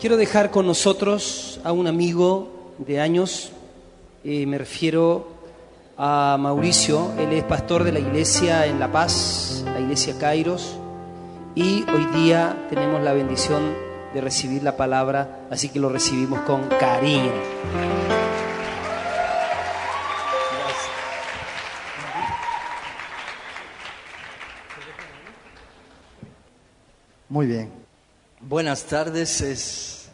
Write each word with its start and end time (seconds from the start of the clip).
Quiero 0.00 0.16
dejar 0.16 0.50
con 0.50 0.66
nosotros 0.66 1.60
a 1.62 1.72
un 1.72 1.86
amigo 1.86 2.74
de 2.78 3.00
años, 3.00 3.52
eh, 4.24 4.46
me 4.46 4.56
refiero 4.56 5.28
a 5.98 6.38
Mauricio, 6.40 7.12
él 7.18 7.34
es 7.34 7.44
pastor 7.44 7.84
de 7.84 7.92
la 7.92 7.98
iglesia 7.98 8.64
en 8.64 8.80
La 8.80 8.90
Paz, 8.90 9.62
la 9.66 9.78
iglesia 9.78 10.16
Kairos, 10.18 10.78
y 11.54 11.84
hoy 11.90 12.06
día 12.14 12.66
tenemos 12.70 13.02
la 13.02 13.12
bendición 13.12 13.74
de 14.14 14.22
recibir 14.22 14.62
la 14.62 14.74
palabra, 14.74 15.46
así 15.50 15.68
que 15.68 15.78
lo 15.78 15.90
recibimos 15.90 16.40
con 16.40 16.66
cariño. 16.78 17.32
Muy 27.28 27.46
bien. 27.46 27.79
Buenas 28.42 28.84
tardes. 28.84 29.42
Es, 29.42 30.08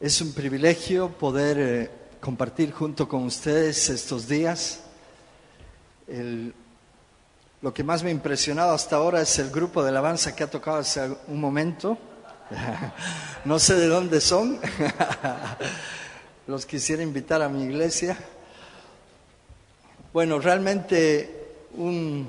es 0.00 0.20
un 0.20 0.32
privilegio 0.32 1.08
poder 1.08 1.56
eh, 1.60 1.90
compartir 2.20 2.72
junto 2.72 3.06
con 3.06 3.22
ustedes 3.22 3.88
estos 3.90 4.26
días. 4.26 4.80
Lo 7.60 7.72
que 7.72 7.84
más 7.84 8.02
me 8.02 8.08
ha 8.08 8.12
impresionado 8.12 8.74
hasta 8.74 8.96
ahora 8.96 9.20
es 9.20 9.38
el 9.38 9.50
grupo 9.50 9.84
de 9.84 9.90
alabanza 9.90 10.34
que 10.34 10.42
ha 10.42 10.50
tocado 10.50 10.78
hace 10.78 11.16
un 11.28 11.40
momento. 11.40 11.96
No 13.44 13.58
sé 13.58 13.74
de 13.74 13.88
dónde 13.88 14.20
son. 14.20 14.60
Los 16.46 16.64
quisiera 16.64 17.02
invitar 17.02 17.42
a 17.42 17.48
mi 17.48 17.64
iglesia. 17.64 18.16
Bueno, 20.12 20.38
realmente 20.38 21.66
un... 21.74 22.28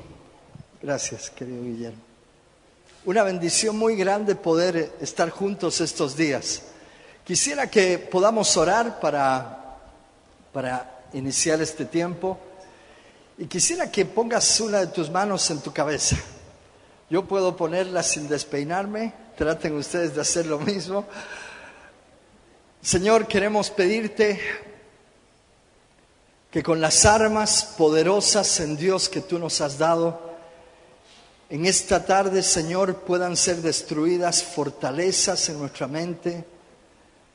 Gracias, 0.81 1.29
querido 1.29 1.61
Guillermo. 1.63 2.12
Una 3.05 3.23
bendición 3.23 3.77
muy 3.77 3.97
grande 3.97 4.33
poder 4.33 4.93
estar 5.01 5.29
juntos 5.29 5.81
estos 5.81 6.15
días. 6.15 6.61
Quisiera 7.25 7.69
que 7.69 7.97
podamos 7.97 8.55
orar 8.55 9.01
para, 9.01 9.77
para 10.53 11.03
iniciar 11.11 11.61
este 11.61 11.83
tiempo 11.83 12.39
y 13.37 13.47
quisiera 13.47 13.91
que 13.91 14.05
pongas 14.05 14.57
una 14.61 14.79
de 14.79 14.87
tus 14.87 15.09
manos 15.09 15.51
en 15.51 15.59
tu 15.59 15.73
cabeza. 15.73 16.15
Yo 17.09 17.25
puedo 17.25 17.57
ponerla 17.57 18.03
sin 18.03 18.29
despeinarme, 18.29 19.13
traten 19.35 19.75
ustedes 19.75 20.15
de 20.15 20.21
hacer 20.21 20.45
lo 20.45 20.59
mismo. 20.59 21.05
Señor, 22.81 23.27
queremos 23.27 23.69
pedirte 23.69 24.39
que 26.49 26.63
con 26.63 26.79
las 26.79 27.03
armas 27.03 27.73
poderosas 27.77 28.61
en 28.61 28.77
Dios 28.77 29.09
que 29.09 29.19
tú 29.19 29.39
nos 29.39 29.59
has 29.59 29.77
dado, 29.77 30.32
en 31.49 31.65
esta 31.65 32.05
tarde, 32.05 32.41
Señor, 32.41 32.97
puedan 32.97 33.37
ser 33.37 33.57
destruidas 33.57 34.43
fortalezas 34.43 35.49
en 35.49 35.59
nuestra 35.59 35.87
mente, 35.87 36.45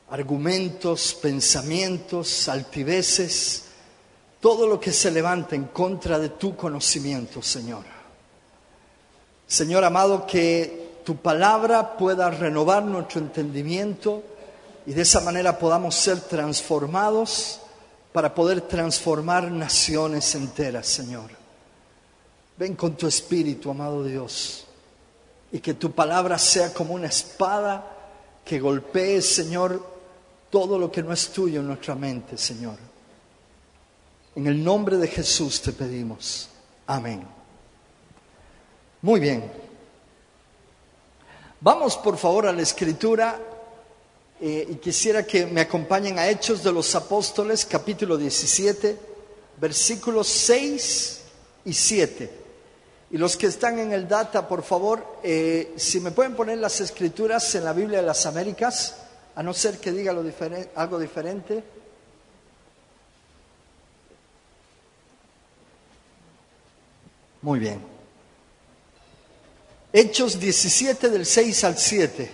argumentos, 0.09 1.17
pensamientos, 1.21 2.49
altiveces, 2.49 3.65
todo 4.39 4.67
lo 4.67 4.79
que 4.79 4.91
se 4.91 5.11
levanta 5.11 5.55
en 5.55 5.65
contra 5.65 6.17
de 6.17 6.29
tu 6.29 6.55
conocimiento, 6.55 7.41
Señor. 7.41 7.83
Señor 9.47 9.83
amado, 9.83 10.25
que 10.25 11.01
tu 11.03 11.17
palabra 11.17 11.97
pueda 11.97 12.29
renovar 12.29 12.83
nuestro 12.83 13.21
entendimiento 13.21 14.23
y 14.85 14.93
de 14.93 15.01
esa 15.01 15.21
manera 15.21 15.57
podamos 15.57 15.95
ser 15.95 16.19
transformados 16.21 17.59
para 18.11 18.33
poder 18.33 18.61
transformar 18.61 19.51
naciones 19.51 20.33
enteras, 20.35 20.87
Señor. 20.87 21.38
Ven 22.59 22.75
con 22.75 22.97
tu 22.97 23.07
espíritu, 23.07 23.71
amado 23.71 24.03
Dios, 24.03 24.65
y 25.49 25.59
que 25.59 25.75
tu 25.75 25.93
palabra 25.93 26.37
sea 26.37 26.73
como 26.73 26.93
una 26.93 27.07
espada 27.07 27.89
que 28.43 28.59
golpee, 28.59 29.21
Señor, 29.21 29.81
todo 30.49 30.77
lo 30.77 30.91
que 30.91 31.01
no 31.01 31.13
es 31.13 31.29
tuyo 31.29 31.61
en 31.61 31.67
nuestra 31.67 31.95
mente, 31.95 32.37
Señor. 32.37 32.75
En 34.35 34.45
el 34.45 34.61
nombre 34.61 34.97
de 34.97 35.07
Jesús 35.07 35.61
te 35.61 35.71
pedimos. 35.71 36.49
Amén. 36.85 37.25
Muy 39.03 39.21
bien. 39.21 39.49
Vamos 41.61 41.95
por 41.95 42.17
favor 42.17 42.45
a 42.45 42.51
la 42.51 42.61
escritura 42.61 43.39
eh, 44.41 44.67
y 44.69 44.75
quisiera 44.75 45.25
que 45.25 45.45
me 45.45 45.61
acompañen 45.61 46.19
a 46.19 46.27
Hechos 46.27 46.61
de 46.61 46.73
los 46.73 46.93
Apóstoles, 46.93 47.65
capítulo 47.65 48.17
17, 48.17 48.99
versículos 49.61 50.27
6 50.27 51.21
y 51.63 51.71
7. 51.71 52.48
Y 53.11 53.17
los 53.17 53.37
que 53.37 53.47
están 53.47 53.79
en 53.79 53.91
el 53.91 54.07
data, 54.07 54.47
por 54.47 54.61
favor, 54.61 55.19
eh, 55.23 55.73
si 55.77 55.99
me 55.99 56.11
pueden 56.11 56.35
poner 56.35 56.59
las 56.59 56.79
escrituras 56.79 57.53
en 57.55 57.65
la 57.65 57.73
Biblia 57.73 58.01
de 58.01 58.05
las 58.05 58.25
Américas, 58.25 58.95
a 59.35 59.41
no 59.41 59.53
ser 59.53 59.79
que 59.79 59.91
diga 59.91 60.13
lo 60.13 60.23
algo 60.75 60.99
diferente. 60.99 61.63
Muy 67.41 67.59
bien. 67.59 67.81
Hechos 69.91 70.39
17 70.39 71.09
del 71.09 71.25
6 71.25 71.63
al 71.63 71.77
7. 71.77 72.31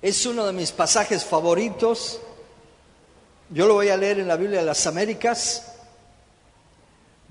Es 0.00 0.26
uno 0.26 0.46
de 0.46 0.52
mis 0.52 0.72
pasajes 0.72 1.24
favoritos. 1.24 2.18
Yo 3.50 3.68
lo 3.68 3.74
voy 3.74 3.90
a 3.90 3.96
leer 3.96 4.18
en 4.18 4.26
la 4.26 4.36
Biblia 4.36 4.60
de 4.60 4.66
las 4.66 4.86
Américas. 4.86 5.71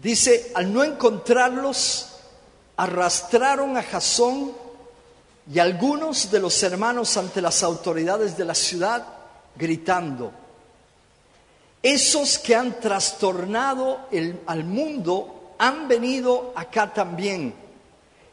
Dice, 0.01 0.51
al 0.55 0.73
no 0.73 0.83
encontrarlos, 0.83 2.07
arrastraron 2.77 3.77
a 3.77 3.83
Jasón 3.83 4.51
y 5.51 5.59
algunos 5.59 6.31
de 6.31 6.39
los 6.39 6.63
hermanos 6.63 7.17
ante 7.17 7.41
las 7.41 7.61
autoridades 7.61 8.35
de 8.35 8.45
la 8.45 8.55
ciudad, 8.55 9.05
gritando, 9.55 10.31
esos 11.83 12.39
que 12.39 12.55
han 12.55 12.79
trastornado 12.79 14.07
el- 14.11 14.39
al 14.45 14.63
mundo 14.63 15.53
han 15.59 15.87
venido 15.87 16.53
acá 16.55 16.91
también. 16.91 17.53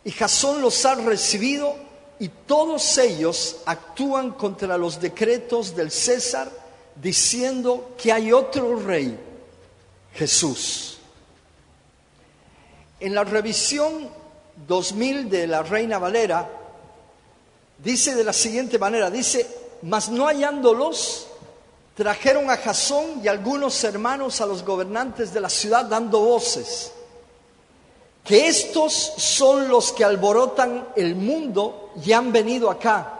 Y 0.04 0.10
Jasón 0.10 0.62
los 0.62 0.84
ha 0.86 0.94
recibido 0.94 1.74
y 2.18 2.28
todos 2.28 2.96
ellos 2.98 3.58
actúan 3.66 4.32
contra 4.32 4.78
los 4.78 5.00
decretos 5.00 5.74
del 5.76 5.90
César, 5.90 6.50
diciendo 6.94 7.94
que 7.98 8.12
hay 8.12 8.32
otro 8.32 8.76
rey, 8.76 9.18
Jesús. 10.14 10.97
En 13.00 13.14
la 13.14 13.24
revisión 13.24 14.08
2000 14.66 15.30
de 15.30 15.46
la 15.46 15.62
Reina 15.62 15.98
Valera, 15.98 16.48
dice 17.78 18.14
de 18.14 18.24
la 18.24 18.32
siguiente 18.32 18.78
manera, 18.78 19.10
dice, 19.10 19.46
mas 19.82 20.08
no 20.08 20.26
hallándolos, 20.26 21.28
trajeron 21.94 22.50
a 22.50 22.56
Jasón 22.56 23.20
y 23.22 23.28
algunos 23.28 23.82
hermanos 23.84 24.40
a 24.40 24.46
los 24.46 24.64
gobernantes 24.64 25.32
de 25.32 25.40
la 25.40 25.48
ciudad 25.48 25.84
dando 25.84 26.20
voces, 26.20 26.92
que 28.24 28.48
estos 28.48 28.92
son 29.16 29.68
los 29.68 29.92
que 29.92 30.04
alborotan 30.04 30.88
el 30.96 31.14
mundo 31.14 31.92
y 32.04 32.12
han 32.12 32.32
venido 32.32 32.70
acá, 32.70 33.14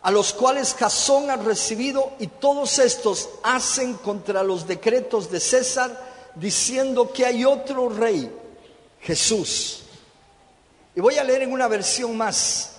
a 0.00 0.10
los 0.10 0.32
cuales 0.32 0.74
Jasón 0.74 1.30
ha 1.30 1.36
recibido 1.36 2.12
y 2.18 2.28
todos 2.28 2.78
estos 2.78 3.28
hacen 3.42 3.94
contra 3.94 4.42
los 4.42 4.66
decretos 4.66 5.30
de 5.30 5.40
César, 5.40 6.12
diciendo 6.34 7.12
que 7.12 7.26
hay 7.26 7.44
otro 7.44 7.88
rey, 7.88 8.32
Jesús. 9.02 9.82
Y 10.94 11.00
voy 11.00 11.18
a 11.18 11.24
leer 11.24 11.42
en 11.42 11.52
una 11.52 11.68
versión 11.68 12.16
más, 12.16 12.76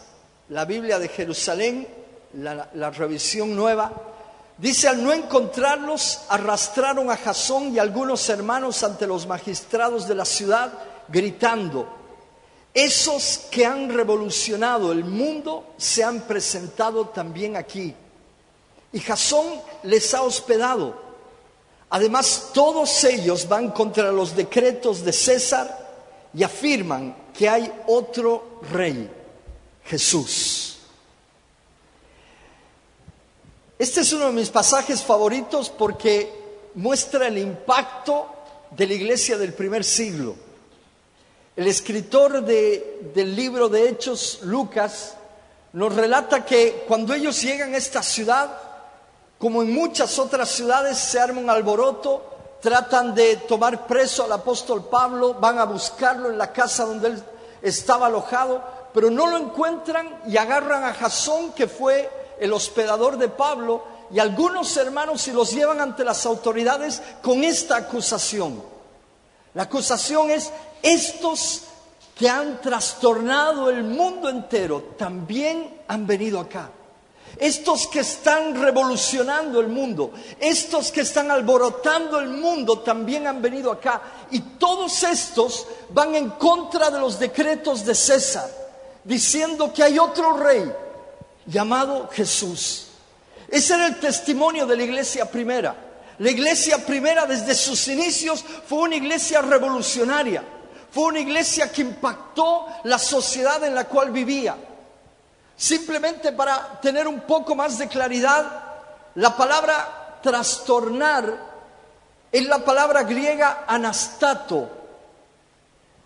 la 0.49 0.65
Biblia 0.65 0.99
de 0.99 1.09
Jerusalén, 1.09 1.87
la, 2.33 2.69
la 2.73 2.89
revisión 2.91 3.55
nueva. 3.55 3.91
Dice, 4.57 4.87
al 4.87 5.03
no 5.03 5.11
encontrarlos, 5.11 6.21
arrastraron 6.29 7.09
a 7.09 7.17
Jasón 7.17 7.73
y 7.73 7.79
algunos 7.79 8.29
hermanos 8.29 8.83
ante 8.83 9.07
los 9.07 9.27
magistrados 9.27 10.07
de 10.07 10.15
la 10.15 10.25
ciudad, 10.25 10.71
gritando, 11.09 11.87
esos 12.73 13.41
que 13.51 13.65
han 13.65 13.89
revolucionado 13.89 14.91
el 14.91 15.03
mundo 15.03 15.73
se 15.77 16.03
han 16.03 16.21
presentado 16.21 17.09
también 17.09 17.55
aquí. 17.55 17.93
Y 18.91 18.99
Jasón 18.99 19.45
les 19.83 20.13
ha 20.13 20.21
hospedado. 20.21 21.01
Además, 21.89 22.51
todos 22.53 23.03
ellos 23.03 23.47
van 23.47 23.71
contra 23.71 24.11
los 24.11 24.35
decretos 24.35 25.03
de 25.03 25.13
César 25.13 25.82
y 26.33 26.43
afirman 26.43 27.15
que 27.33 27.47
hay 27.49 27.71
otro 27.87 28.59
rey, 28.71 29.09
Jesús. 29.85 30.77
Este 33.77 34.01
es 34.01 34.13
uno 34.13 34.27
de 34.27 34.31
mis 34.33 34.49
pasajes 34.49 35.01
favoritos 35.03 35.69
porque 35.69 36.31
muestra 36.75 37.27
el 37.27 37.37
impacto 37.37 38.27
de 38.71 38.87
la 38.87 38.93
iglesia 38.93 39.37
del 39.37 39.53
primer 39.53 39.83
siglo. 39.83 40.35
El 41.55 41.67
escritor 41.67 42.43
de- 42.43 43.11
del 43.13 43.35
libro 43.35 43.69
de 43.69 43.89
Hechos, 43.89 44.39
Lucas, 44.43 45.15
nos 45.73 45.93
relata 45.93 46.45
que 46.45 46.85
cuando 46.87 47.13
ellos 47.13 47.41
llegan 47.41 47.73
a 47.73 47.77
esta 47.77 48.01
ciudad, 48.01 48.57
como 49.37 49.61
en 49.61 49.73
muchas 49.73 50.17
otras 50.17 50.49
ciudades, 50.49 50.97
se 50.97 51.19
arma 51.19 51.41
un 51.41 51.49
alboroto, 51.49 52.32
tratan 52.63 53.13
de 53.13 53.35
tomar 53.35 53.85
preso 53.85 54.23
al 54.23 54.31
apóstol 54.31 54.85
Pablo, 54.85 55.33
van 55.33 55.59
a 55.59 55.65
buscarlo 55.65 56.29
en 56.31 56.37
la 56.37 56.53
casa 56.53 56.85
donde 56.85 57.09
él 57.09 57.23
estaba 57.61 58.07
alojado, 58.07 58.63
pero 58.93 59.11
no 59.11 59.27
lo 59.27 59.35
encuentran 59.35 60.21
y 60.25 60.37
agarran 60.37 60.85
a 60.85 60.93
Jasón, 60.93 61.51
que 61.51 61.67
fue 61.67 62.09
el 62.39 62.53
hospedador 62.53 63.17
de 63.17 63.27
Pablo, 63.27 63.83
y 64.11 64.19
algunos 64.19 64.77
hermanos 64.77 65.27
y 65.27 65.33
los 65.33 65.51
llevan 65.51 65.81
ante 65.81 66.05
las 66.05 66.25
autoridades 66.25 67.01
con 67.21 67.43
esta 67.43 67.75
acusación. 67.75 68.63
La 69.55 69.63
acusación 69.63 70.31
es, 70.31 70.49
estos 70.81 71.63
que 72.15 72.29
han 72.29 72.61
trastornado 72.61 73.69
el 73.69 73.83
mundo 73.83 74.29
entero 74.29 74.93
también 74.97 75.81
han 75.89 76.07
venido 76.07 76.39
acá. 76.39 76.69
Estos 77.37 77.87
que 77.87 78.01
están 78.01 78.61
revolucionando 78.61 79.59
el 79.59 79.67
mundo, 79.67 80.11
estos 80.39 80.91
que 80.91 81.01
están 81.01 81.31
alborotando 81.31 82.19
el 82.19 82.29
mundo 82.29 82.79
también 82.79 83.25
han 83.25 83.41
venido 83.41 83.71
acá. 83.71 84.01
Y 84.31 84.39
todos 84.39 85.01
estos 85.03 85.67
van 85.89 86.13
en 86.15 86.29
contra 86.31 86.91
de 86.91 86.99
los 86.99 87.17
decretos 87.17 87.83
de 87.85 87.95
César, 87.95 88.49
diciendo 89.03 89.73
que 89.73 89.83
hay 89.83 89.97
otro 89.97 90.37
rey 90.37 90.71
llamado 91.45 92.07
Jesús. 92.11 92.87
Ese 93.47 93.73
era 93.73 93.87
el 93.87 93.99
testimonio 93.99 94.65
de 94.67 94.77
la 94.77 94.83
iglesia 94.83 95.29
primera. 95.29 95.75
La 96.19 96.29
iglesia 96.29 96.85
primera 96.85 97.25
desde 97.25 97.55
sus 97.55 97.87
inicios 97.87 98.45
fue 98.67 98.79
una 98.79 98.95
iglesia 98.95 99.41
revolucionaria, 99.41 100.43
fue 100.91 101.05
una 101.05 101.19
iglesia 101.19 101.71
que 101.71 101.81
impactó 101.81 102.67
la 102.83 102.99
sociedad 102.99 103.63
en 103.63 103.73
la 103.73 103.85
cual 103.85 104.11
vivía. 104.11 104.55
Simplemente 105.55 106.31
para 106.31 106.79
tener 106.81 107.07
un 107.07 107.21
poco 107.21 107.55
más 107.55 107.77
de 107.77 107.87
claridad, 107.87 108.63
la 109.15 109.35
palabra 109.37 110.19
trastornar 110.21 111.53
es 112.31 112.45
la 112.47 112.59
palabra 112.59 113.03
griega 113.03 113.65
anastato, 113.67 114.69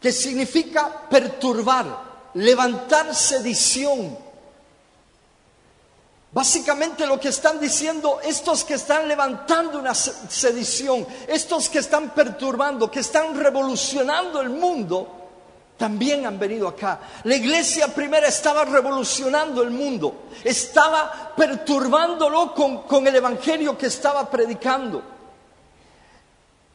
que 0.02 0.12
significa 0.12 1.08
perturbar, 1.10 1.86
levantar 2.34 3.16
sedición. 3.16 4.18
Básicamente 6.34 7.08
lo 7.08 7.20
que 7.20 7.30
están 7.30 7.60
diciendo 7.60 8.20
estos 8.22 8.66
que 8.66 8.74
están 8.74 9.08
levantando 9.08 9.80
una 9.80 9.96
sedición, 9.96 11.08
estos 11.28 11.70
que 11.70 11.80
están 11.80 12.10
perturbando, 12.10 12.92
que 12.92 13.00
están 13.00 13.34
revolucionando 13.40 14.42
el 14.42 14.50
mundo, 14.50 15.17
también 15.78 16.26
han 16.26 16.40
venido 16.40 16.68
acá. 16.68 17.00
La 17.24 17.36
iglesia 17.36 17.88
primera 17.88 18.28
estaba 18.28 18.66
revolucionando 18.66 19.62
el 19.62 19.70
mundo, 19.70 20.28
estaba 20.44 21.34
perturbándolo 21.36 22.54
con, 22.54 23.08
el 23.08 23.16
evangelio 23.16 23.78
que 23.78 23.88
estaba 23.88 24.30
predicando. 24.30 25.04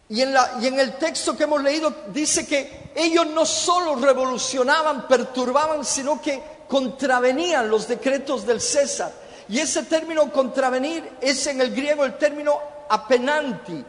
Y 0.08 0.22
en, 0.22 0.34
y 0.60 0.66
en 0.66 0.78
el 0.78 0.96
texto 0.96 1.36
que 1.36 1.44
hemos 1.44 1.62
leído 1.62 1.92
dice 2.08 2.46
que 2.46 2.92
ellos 2.94 3.26
no 3.26 3.44
solo 3.44 3.96
revolucionaban, 3.96 5.08
perturbaban, 5.08 5.84
sino 5.84 6.20
que 6.20 6.40
contravenían 6.68 7.68
los 7.68 7.88
decretos 7.88 8.46
del 8.46 8.60
César. 8.60 9.12
Y 9.48 9.58
ese 9.58 9.82
término 9.84 10.30
contravenir 10.32 11.16
es 11.20 11.46
en 11.46 11.60
el 11.60 11.74
griego 11.74 12.04
el 12.04 12.16
término 12.16 12.58
apenanti, 12.88 13.84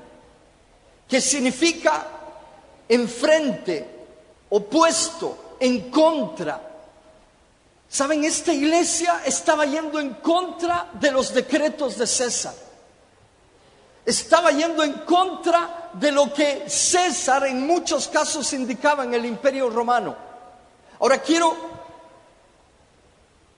que 1.08 1.22
significa 1.22 2.08
enfrente, 2.90 3.93
opuesto, 4.54 5.56
en 5.60 5.90
contra. 5.90 6.62
Saben, 7.90 8.24
esta 8.24 8.54
iglesia 8.54 9.22
estaba 9.26 9.66
yendo 9.66 10.00
en 10.00 10.16
contra 10.16 10.92
de 10.94 11.12
los 11.12 11.34
decretos 11.34 11.98
de 11.98 12.06
César. 12.06 12.54
Estaba 14.06 14.52
yendo 14.52 14.84
en 14.84 14.94
contra 15.06 15.90
de 15.94 16.12
lo 16.12 16.32
que 16.32 16.70
César 16.70 17.48
en 17.48 17.66
muchos 17.66 18.08
casos 18.08 18.54
indicaba 18.54 19.04
en 19.04 19.16
el 19.16 19.26
imperio 19.26 19.72
romano. 19.72 20.16
Ahora 21.00 21.20
quiero, 21.20 21.56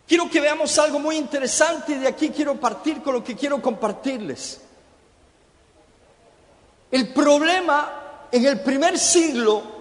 quiero 0.08 0.30
que 0.30 0.40
veamos 0.40 0.78
algo 0.80 1.00
muy 1.00 1.18
interesante 1.18 1.94
y 1.94 1.98
de 1.98 2.08
aquí 2.08 2.30
quiero 2.30 2.58
partir 2.58 3.02
con 3.02 3.16
lo 3.16 3.24
que 3.24 3.36
quiero 3.36 3.62
compartirles. 3.62 4.62
El 6.90 7.12
problema 7.14 8.28
en 8.32 8.46
el 8.46 8.62
primer 8.62 8.98
siglo 8.98 9.75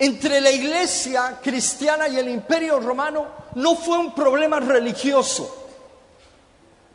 entre 0.00 0.40
la 0.40 0.50
iglesia 0.50 1.38
cristiana 1.42 2.08
y 2.08 2.18
el 2.18 2.30
imperio 2.30 2.80
romano 2.80 3.26
no 3.54 3.76
fue 3.76 3.98
un 3.98 4.14
problema 4.14 4.58
religioso, 4.58 5.68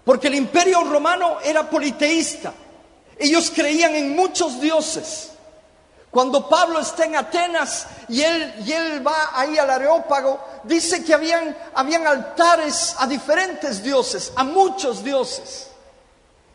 porque 0.04 0.28
el 0.28 0.34
imperio 0.34 0.84
romano 0.84 1.38
era 1.44 1.70
politeísta, 1.70 2.52
ellos 3.20 3.52
creían 3.54 3.94
en 3.94 4.16
muchos 4.16 4.60
dioses. 4.60 5.32
Cuando 6.10 6.50
Pablo 6.50 6.80
está 6.80 7.06
en 7.06 7.16
Atenas 7.16 7.88
y 8.08 8.22
él, 8.22 8.56
y 8.66 8.72
él 8.72 9.06
va 9.06 9.32
ahí 9.34 9.58
al 9.58 9.70
Areópago, 9.70 10.40
dice 10.64 11.04
que 11.04 11.14
habían, 11.14 11.56
habían 11.76 12.08
altares 12.08 12.96
a 12.98 13.06
diferentes 13.06 13.84
dioses, 13.84 14.34
a 14.36 14.44
muchos 14.44 15.04
dioses. 15.04 15.70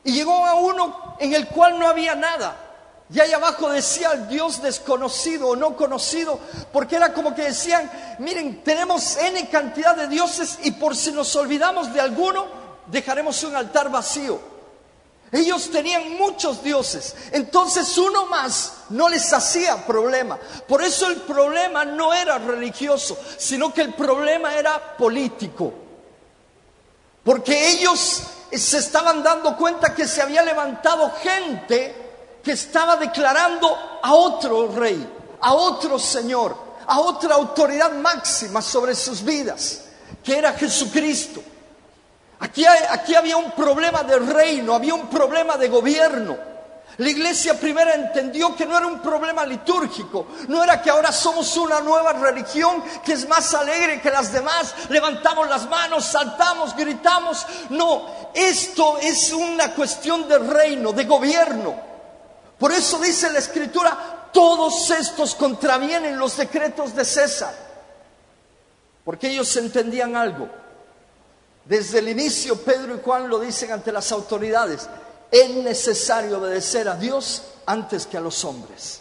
Y 0.03 0.13
llegó 0.13 0.47
a 0.47 0.55
uno 0.55 1.15
en 1.21 1.35
el 1.35 1.47
cual 1.47 1.79
no 1.79 1.87
había 1.87 2.15
nada. 2.15 2.70
Y 3.13 3.19
ahí 3.19 3.33
abajo 3.33 3.69
decía 3.71 4.15
Dios 4.15 4.63
desconocido 4.63 5.49
o 5.49 5.57
no 5.57 5.77
conocido, 5.77 6.39
porque 6.73 6.95
era 6.95 7.13
como 7.13 7.35
que 7.35 7.43
decían, 7.43 7.91
miren, 8.21 8.63
tenemos 8.63 9.17
N 9.17 9.49
cantidad 9.49 9.97
de 9.97 10.07
dioses 10.07 10.61
y 10.63 10.71
por 10.73 10.97
si 10.97 11.11
nos 11.11 11.35
olvidamos 11.35 11.93
de 11.93 12.01
alguno, 12.01 12.47
dejaremos 12.87 13.43
un 13.43 13.57
altar 13.57 13.91
vacío. 13.91 14.39
Ellos 15.33 15.71
tenían 15.71 16.19
muchos 16.19 16.63
dioses, 16.63 17.17
entonces 17.33 17.99
uno 17.99 18.27
más 18.27 18.75
no 18.91 19.09
les 19.09 19.33
hacía 19.33 19.87
problema. 19.87 20.39
Por 20.69 20.83
eso 20.83 21.09
el 21.09 21.17
problema 21.23 21.85
no 21.85 22.15
era 22.15 22.39
religioso, 22.39 23.19
sino 23.39 23.75
que 23.75 23.83
el 23.83 23.95
problema 23.95 24.55
era 24.55 24.97
político. 24.97 25.73
Porque 27.25 27.71
ellos 27.71 28.23
se 28.53 28.79
estaban 28.79 29.23
dando 29.23 29.57
cuenta 29.57 29.95
que 29.95 30.07
se 30.07 30.23
había 30.23 30.43
levantado 30.43 31.13
gente 31.23 32.00
que 32.43 32.53
estaba 32.53 32.97
declarando 32.97 34.01
a 34.03 34.15
otro 34.15 34.69
rey, 34.69 35.37
a 35.41 35.55
otro 35.55 35.99
señor, 35.99 36.57
a 36.87 37.01
otra 37.01 37.35
autoridad 37.35 37.93
máxima 37.93 38.63
sobre 38.63 38.95
sus 38.95 39.23
vidas, 39.23 39.85
que 40.23 40.39
era 40.39 40.53
Jesucristo. 40.55 41.43
Aquí, 42.41 42.65
aquí 42.65 43.15
había 43.15 43.37
un 43.37 43.51
problema 43.53 44.03
de 44.03 44.19
reino, 44.19 44.75
había 44.75 44.95
un 44.95 45.09
problema 45.09 45.57
de 45.57 45.69
gobierno. 45.69 46.51
La 46.97 47.09
iglesia 47.09 47.59
primera 47.59 47.95
entendió 47.95 48.55
que 48.55 48.67
no 48.67 48.77
era 48.77 48.87
un 48.87 49.01
problema 49.01 49.47
litúrgico, 49.47 50.27
no 50.49 50.63
era 50.63 50.83
que 50.83 50.91
ahora 50.91 51.13
somos 51.13 51.57
una 51.57 51.81
nueva 51.81 52.13
religión 52.13 52.83
que 53.05 53.15
es 53.15 53.27
más 53.27 53.55
alegre 53.55 54.03
que 54.03 54.11
las 54.11 54.33
demás, 54.33 54.75
levantamos 54.91 55.49
las 55.49 55.67
manos, 55.69 56.05
saltamos, 56.05 56.77
gritamos. 56.77 57.47
No, 57.71 58.07
esto 58.35 58.99
es 58.99 59.33
una 59.33 59.73
cuestión 59.75 60.29
de 60.29 60.39
reino, 60.41 60.93
de 60.93 61.05
gobierno. 61.05 61.90
Por 62.61 62.73
eso 62.73 62.99
dice 62.99 63.33
la 63.33 63.39
escritura, 63.39 64.29
todos 64.31 64.91
estos 64.91 65.35
contravienen 65.35 66.19
los 66.19 66.37
decretos 66.37 66.95
de 66.95 67.07
César, 67.07 67.55
porque 69.03 69.31
ellos 69.31 69.57
entendían 69.57 70.15
algo. 70.15 70.47
Desde 71.65 72.01
el 72.01 72.11
inicio 72.11 72.61
Pedro 72.61 72.97
y 72.97 73.01
Juan 73.03 73.31
lo 73.31 73.41
dicen 73.41 73.73
ante 73.73 73.91
las 73.91 74.13
autoridades, 74.13 74.87
es 75.31 75.51
necesario 75.51 76.37
obedecer 76.37 76.87
a 76.87 76.97
Dios 76.97 77.45
antes 77.65 78.07
que 78.07 78.19
a 78.19 78.21
los 78.21 78.45
hombres. 78.45 79.01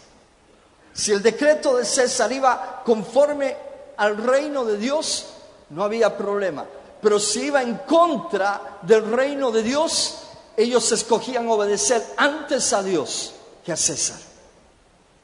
Si 0.94 1.12
el 1.12 1.22
decreto 1.22 1.76
de 1.76 1.84
César 1.84 2.32
iba 2.32 2.82
conforme 2.82 3.54
al 3.98 4.16
reino 4.16 4.64
de 4.64 4.78
Dios, 4.78 5.26
no 5.68 5.84
había 5.84 6.16
problema. 6.16 6.64
Pero 7.02 7.20
si 7.20 7.42
iba 7.42 7.62
en 7.62 7.74
contra 7.86 8.78
del 8.80 9.12
reino 9.12 9.50
de 9.50 9.62
Dios, 9.62 10.20
ellos 10.56 10.90
escogían 10.92 11.46
obedecer 11.50 12.02
antes 12.16 12.72
a 12.72 12.82
Dios 12.82 13.34
a 13.72 13.76
César. 13.76 14.18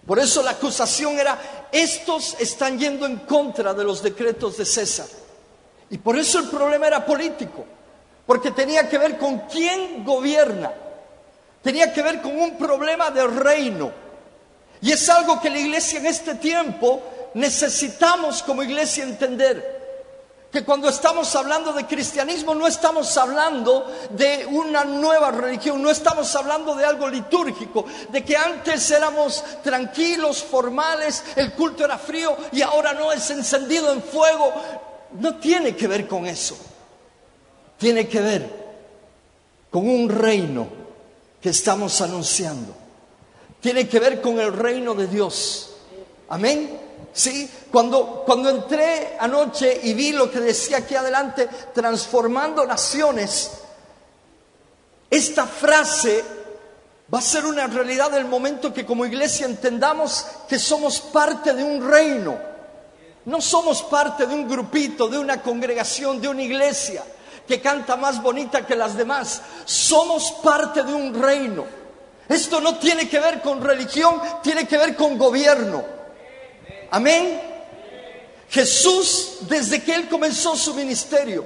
Por 0.07 0.19
eso 0.19 0.43
la 0.43 0.53
acusación 0.53 1.19
era, 1.19 1.69
estos 1.73 2.37
están 2.39 2.79
yendo 2.79 3.07
en 3.07 3.19
contra 3.21 3.75
de 3.75 3.85
los 3.85 4.03
decretos 4.03 4.57
de 4.57 4.65
César. 4.65 5.07
Y 5.91 5.99
por 5.99 6.17
eso 6.17 6.39
el 6.39 6.49
problema 6.49 6.87
era 6.87 7.05
político, 7.05 7.65
porque 8.27 8.51
tenía 8.53 8.89
que 8.89 8.99
ver 8.99 9.19
con 9.19 9.41
quién 9.41 10.05
gobierna, 10.05 10.73
tenía 11.63 11.93
que 11.93 12.03
ver 12.03 12.23
con 12.23 12.39
un 12.39 12.57
problema 12.57 13.11
de 13.11 13.27
reino. 13.27 13.93
Y 14.81 14.93
es 14.93 15.09
algo 15.09 15.41
que 15.41 15.51
la 15.51 15.59
iglesia 15.59 15.99
en 15.99 16.07
este 16.07 16.35
tiempo 16.37 17.03
necesitamos 17.35 18.43
como 18.43 18.63
iglesia 18.63 19.05
entender 19.05 19.76
que 20.57 20.65
cuando 20.65 20.89
estamos 20.89 21.37
hablando 21.37 21.75
de 21.75 21.85
cristianismo 21.85 22.55
no 22.55 22.67
estamos 22.67 23.15
hablando 23.19 23.93
de 24.09 24.47
una 24.47 24.87
nueva 24.87 25.31
religión, 25.31 25.83
no 25.83 25.91
estamos 25.91 26.35
hablando 26.35 26.75
de 26.75 26.83
algo 26.83 27.09
litúrgico, 27.09 27.85
de 28.09 28.25
que 28.25 28.39
antes 28.39 28.91
éramos 28.91 29.45
tranquilos, 29.63 30.43
formales, 30.43 31.23
el 31.37 31.53
culto 31.53 31.85
era 31.85 31.99
frío 31.99 32.35
y 32.53 32.63
ahora 32.63 32.95
no 32.95 33.13
es 33.13 33.29
encendido 33.29 33.93
en 33.93 34.03
fuego. 34.03 34.51
No 35.21 35.37
tiene 35.37 35.77
que 35.77 35.89
ver 35.89 36.09
con 36.09 36.25
eso. 36.25 36.57
Tiene 37.77 38.09
que 38.09 38.21
ver 38.23 38.51
con 39.71 39.87
un 39.87 40.09
reino 40.09 40.69
que 41.39 41.51
estamos 41.51 42.01
anunciando. 42.01 42.75
Tiene 43.61 43.87
que 43.87 44.01
ver 44.01 44.23
con 44.23 44.41
el 44.41 44.55
reino 44.55 44.95
de 44.95 45.07
Dios. 45.07 45.75
Amén. 46.31 46.86
Sí, 47.17 47.51
cuando, 47.73 48.25
cuando 48.27 48.51
entré 48.51 49.17
anoche 49.19 49.81
y 49.85 49.95
vi 49.95 50.13
lo 50.13 50.31
que 50.31 50.39
decía 50.39 50.77
aquí 50.77 50.95
adelante, 50.95 51.49
transformando 51.73 52.67
naciones, 52.67 53.53
Esta 55.09 55.47
frase 55.47 56.23
va 57.13 57.21
a 57.21 57.23
ser 57.23 57.47
una 57.47 57.69
realidad 57.69 58.11
del 58.11 58.27
momento 58.27 58.75
que 58.75 58.85
como 58.85 59.07
iglesia 59.07 59.47
entendamos 59.47 60.27
que 60.47 60.59
somos 60.59 61.01
parte 61.01 61.55
de 61.55 61.65
un 61.65 61.89
reino. 61.89 62.37
No 63.25 63.41
somos 63.41 63.83
parte 63.85 64.27
de 64.27 64.35
un 64.35 64.47
grupito, 64.47 65.09
de 65.09 65.17
una 65.17 65.41
congregación, 65.41 66.21
de 66.21 66.29
una 66.29 66.43
iglesia 66.43 67.03
que 67.49 67.63
canta 67.63 67.97
más 67.97 68.21
bonita 68.21 68.67
que 68.67 68.77
las 68.77 68.95
demás. 68.95 69.41
Somos 69.65 70.33
parte 70.43 70.83
de 70.83 70.93
un 70.93 71.15
reino. 71.15 71.65
Esto 72.29 72.61
no 72.61 72.77
tiene 72.77 73.09
que 73.09 73.21
ver 73.21 73.41
con 73.41 73.63
religión, 73.63 74.21
tiene 74.43 74.67
que 74.67 74.77
ver 74.77 74.97
con 74.97 75.17
gobierno. 75.17 75.96
Amén. 76.97 77.39
Jesús, 78.49 79.41
desde 79.43 79.83
que 79.83 79.95
Él 79.95 80.09
comenzó 80.09 80.57
su 80.57 80.73
ministerio, 80.73 81.45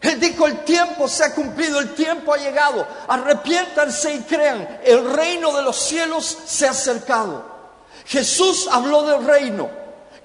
Él 0.00 0.18
dijo, 0.18 0.48
el 0.48 0.64
tiempo 0.64 1.06
se 1.06 1.22
ha 1.22 1.32
cumplido, 1.32 1.78
el 1.78 1.94
tiempo 1.94 2.34
ha 2.34 2.38
llegado, 2.38 2.84
arrepiéntanse 3.06 4.14
y 4.14 4.20
crean, 4.22 4.80
el 4.82 5.12
reino 5.12 5.52
de 5.52 5.62
los 5.62 5.76
cielos 5.76 6.38
se 6.44 6.66
ha 6.66 6.70
acercado. 6.70 7.44
Jesús 8.04 8.68
habló 8.68 9.04
del 9.04 9.24
reino. 9.24 9.70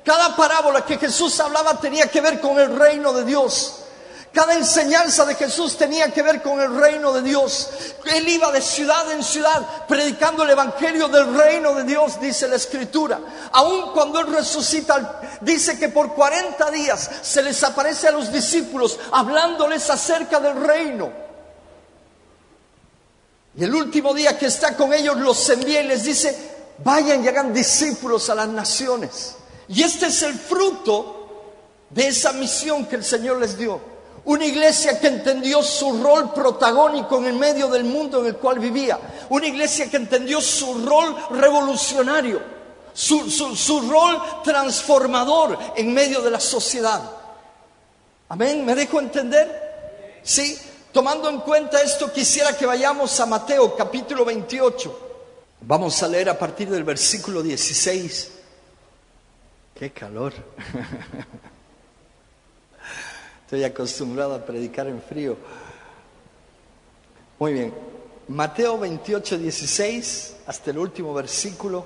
Cada 0.04 0.36
parábola 0.36 0.84
que 0.84 0.98
Jesús 0.98 1.40
hablaba 1.40 1.80
tenía 1.80 2.08
que 2.08 2.22
ver 2.22 2.42
con 2.42 2.60
el 2.60 2.76
reino 2.76 3.14
de 3.14 3.24
Dios. 3.24 3.82
Cada 4.36 4.54
enseñanza 4.54 5.24
de 5.24 5.36
Jesús 5.36 5.78
tenía 5.78 6.12
que 6.12 6.22
ver 6.22 6.42
con 6.42 6.60
el 6.60 6.76
reino 6.76 7.14
de 7.14 7.22
Dios. 7.22 7.70
Él 8.04 8.28
iba 8.28 8.52
de 8.52 8.62
ciudad 8.62 9.10
en 9.14 9.24
ciudad 9.24 9.86
predicando 9.88 10.44
el 10.44 10.50
evangelio 10.50 11.08
del 11.08 11.34
reino 11.34 11.74
de 11.74 11.86
Dios, 11.86 12.20
dice 12.20 12.46
la 12.50 12.58
escritura. 12.58 13.18
Aun 13.54 13.94
cuando 13.94 14.20
Él 14.20 14.28
resucita, 14.28 15.22
dice 15.40 15.80
que 15.80 15.88
por 15.88 16.14
40 16.14 16.70
días 16.72 17.10
se 17.22 17.42
les 17.42 17.64
aparece 17.64 18.10
a 18.10 18.12
los 18.12 18.30
discípulos 18.30 19.00
hablándoles 19.14 19.90
acerca 19.90 20.42
del 20.42 20.58
reino. 20.58 21.14
Y 23.58 23.64
el 23.64 23.74
último 23.74 24.14
día 24.14 24.38
que 24.38 24.48
está 24.48 24.76
con 24.76 24.94
ellos 24.94 25.16
los 25.16 25.50
envía 25.50 25.82
y 25.82 25.88
les 25.88 26.04
dice, 26.04 26.74
vayan 26.84 27.24
y 27.24 27.30
hagan 27.30 27.54
discípulos 27.54 28.30
a 28.30 28.36
las 28.36 28.50
naciones. 28.50 29.38
Y 29.70 29.82
este 29.82 30.08
es 30.08 30.22
el 30.24 30.34
fruto 30.34 31.46
de 31.90 32.10
esa 32.10 32.34
misión 32.34 32.86
que 32.86 32.98
el 32.98 33.06
Señor 33.06 33.38
les 33.38 33.58
dio. 33.58 33.95
Una 34.26 34.46
iglesia 34.46 35.00
que 35.00 35.08
entendió 35.08 35.62
su 35.62 36.02
rol 36.02 36.34
protagónico 36.34 37.20
en 37.20 37.26
el 37.26 37.34
medio 37.34 37.68
del 37.68 37.84
mundo 37.84 38.22
en 38.22 38.28
el 38.28 38.38
cual 38.38 38.58
vivía. 38.58 39.00
Una 39.30 39.46
iglesia 39.46 39.90
que 39.90 39.98
entendió 39.98 40.42
su 40.42 40.84
rol 40.84 41.16
revolucionario, 41.30 42.42
su, 42.92 43.30
su 43.30 43.82
rol 43.90 44.20
transformador 44.44 45.60
en 45.76 45.94
medio 45.94 46.22
de 46.22 46.32
la 46.32 46.40
sociedad. 46.40 47.02
Amén, 48.30 48.66
¿me 48.66 48.74
dejo 48.74 49.00
entender? 49.00 50.20
Sí, 50.24 50.58
tomando 50.92 51.30
en 51.30 51.42
cuenta 51.42 51.80
esto 51.82 52.12
quisiera 52.12 52.58
que 52.58 52.66
vayamos 52.66 53.20
a 53.20 53.28
Mateo 53.28 53.76
capítulo 53.76 54.26
28. 54.26 55.02
Vamos 55.62 56.02
a 56.02 56.08
leer 56.08 56.30
a 56.30 56.40
partir 56.40 56.68
del 56.68 56.84
versículo 56.84 57.44
16. 57.44 58.32
Qué 59.76 59.92
calor. 59.92 60.34
Estoy 63.46 63.64
acostumbrado 63.64 64.34
a 64.34 64.44
predicar 64.44 64.88
en 64.88 65.00
frío. 65.00 65.38
Muy 67.38 67.54
bien. 67.54 67.76
Mateo 68.28 68.80
28, 68.80 69.38
16, 69.38 70.38
hasta 70.48 70.72
el 70.72 70.80
último 70.80 71.14
versículo. 71.14 71.86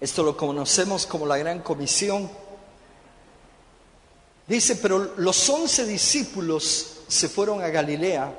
Esto 0.00 0.24
lo 0.24 0.36
conocemos 0.36 1.06
como 1.06 1.26
la 1.26 1.38
gran 1.38 1.60
comisión. 1.60 2.28
Dice, 4.48 4.74
pero 4.82 5.12
los 5.18 5.48
once 5.48 5.86
discípulos 5.86 7.02
se 7.06 7.28
fueron 7.28 7.62
a 7.62 7.68
Galilea, 7.68 8.34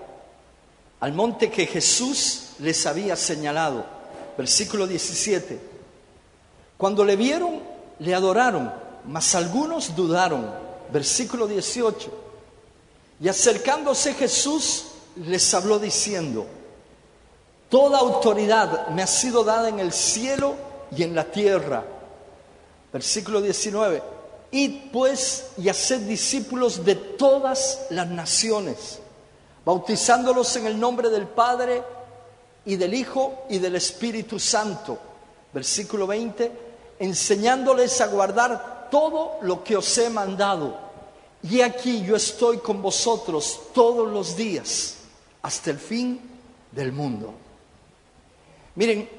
al 1.00 1.14
monte 1.14 1.50
que 1.50 1.68
Jesús 1.68 2.50
les 2.60 2.86
había 2.86 3.16
señalado. 3.16 3.86
Versículo 4.38 4.88
17. 4.88 5.58
Cuando 6.76 7.06
le 7.06 7.16
vieron, 7.16 7.62
le 8.00 8.14
adoraron, 8.14 8.74
mas 9.06 9.36
algunos 9.36 9.96
dudaron 9.96 10.68
versículo 10.91 11.48
18. 11.48 12.12
Y 13.22 13.27
acercándose 13.27 14.13
Jesús 14.13 14.86
les 15.15 15.53
habló 15.53 15.79
diciendo, 15.79 16.46
Toda 17.69 18.00
autoridad 18.00 18.88
me 18.89 19.03
ha 19.03 19.08
sido 19.08 19.43
dada 19.43 19.69
en 19.69 19.79
el 19.79 19.93
cielo 19.93 20.55
y 20.96 21.03
en 21.03 21.13
la 21.13 21.25
tierra. 21.25 21.84
Versículo 22.91 23.41
19. 23.41 24.01
Id 24.51 24.91
pues 24.91 25.51
y 25.58 25.69
haced 25.69 26.01
discípulos 26.01 26.84
de 26.84 26.96
todas 26.96 27.86
las 27.91 28.08
naciones, 28.08 29.00
bautizándolos 29.63 30.55
en 30.55 30.65
el 30.65 30.79
nombre 30.79 31.10
del 31.10 31.27
Padre 31.27 31.84
y 32.65 32.75
del 32.75 32.96
Hijo 32.96 33.46
y 33.50 33.60
del 33.60 33.75
Espíritu 33.75 34.39
Santo. 34.39 34.98
Versículo 35.53 36.08
20. 36.08 36.51
Enseñándoles 36.98 38.01
a 38.01 38.08
guardar 38.08 38.78
todo 38.89 39.39
lo 39.41 39.63
que 39.63 39.77
os 39.77 39.98
he 39.98 40.10
mandado. 40.10 40.77
Y 41.43 41.62
aquí 41.62 42.03
yo 42.03 42.15
estoy 42.15 42.58
con 42.58 42.81
vosotros 42.81 43.62
todos 43.74 44.08
los 44.10 44.36
días 44.36 44.96
hasta 45.41 45.72
el 45.72 45.79
fin 45.79 46.19
del 46.72 46.91
mundo. 46.91 47.34
Miren, 48.75 49.10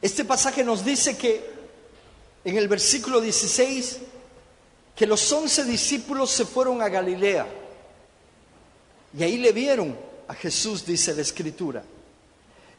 este 0.00 0.24
pasaje 0.24 0.64
nos 0.64 0.84
dice 0.84 1.16
que 1.16 1.52
en 2.44 2.56
el 2.56 2.68
versículo 2.68 3.20
16 3.20 3.98
que 4.96 5.06
los 5.06 5.32
once 5.32 5.64
discípulos 5.64 6.30
se 6.30 6.44
fueron 6.44 6.82
a 6.82 6.88
Galilea 6.88 7.46
y 9.16 9.22
ahí 9.22 9.38
le 9.38 9.52
vieron 9.52 9.96
a 10.28 10.34
Jesús, 10.34 10.84
dice 10.84 11.14
la 11.14 11.22
escritura. 11.22 11.82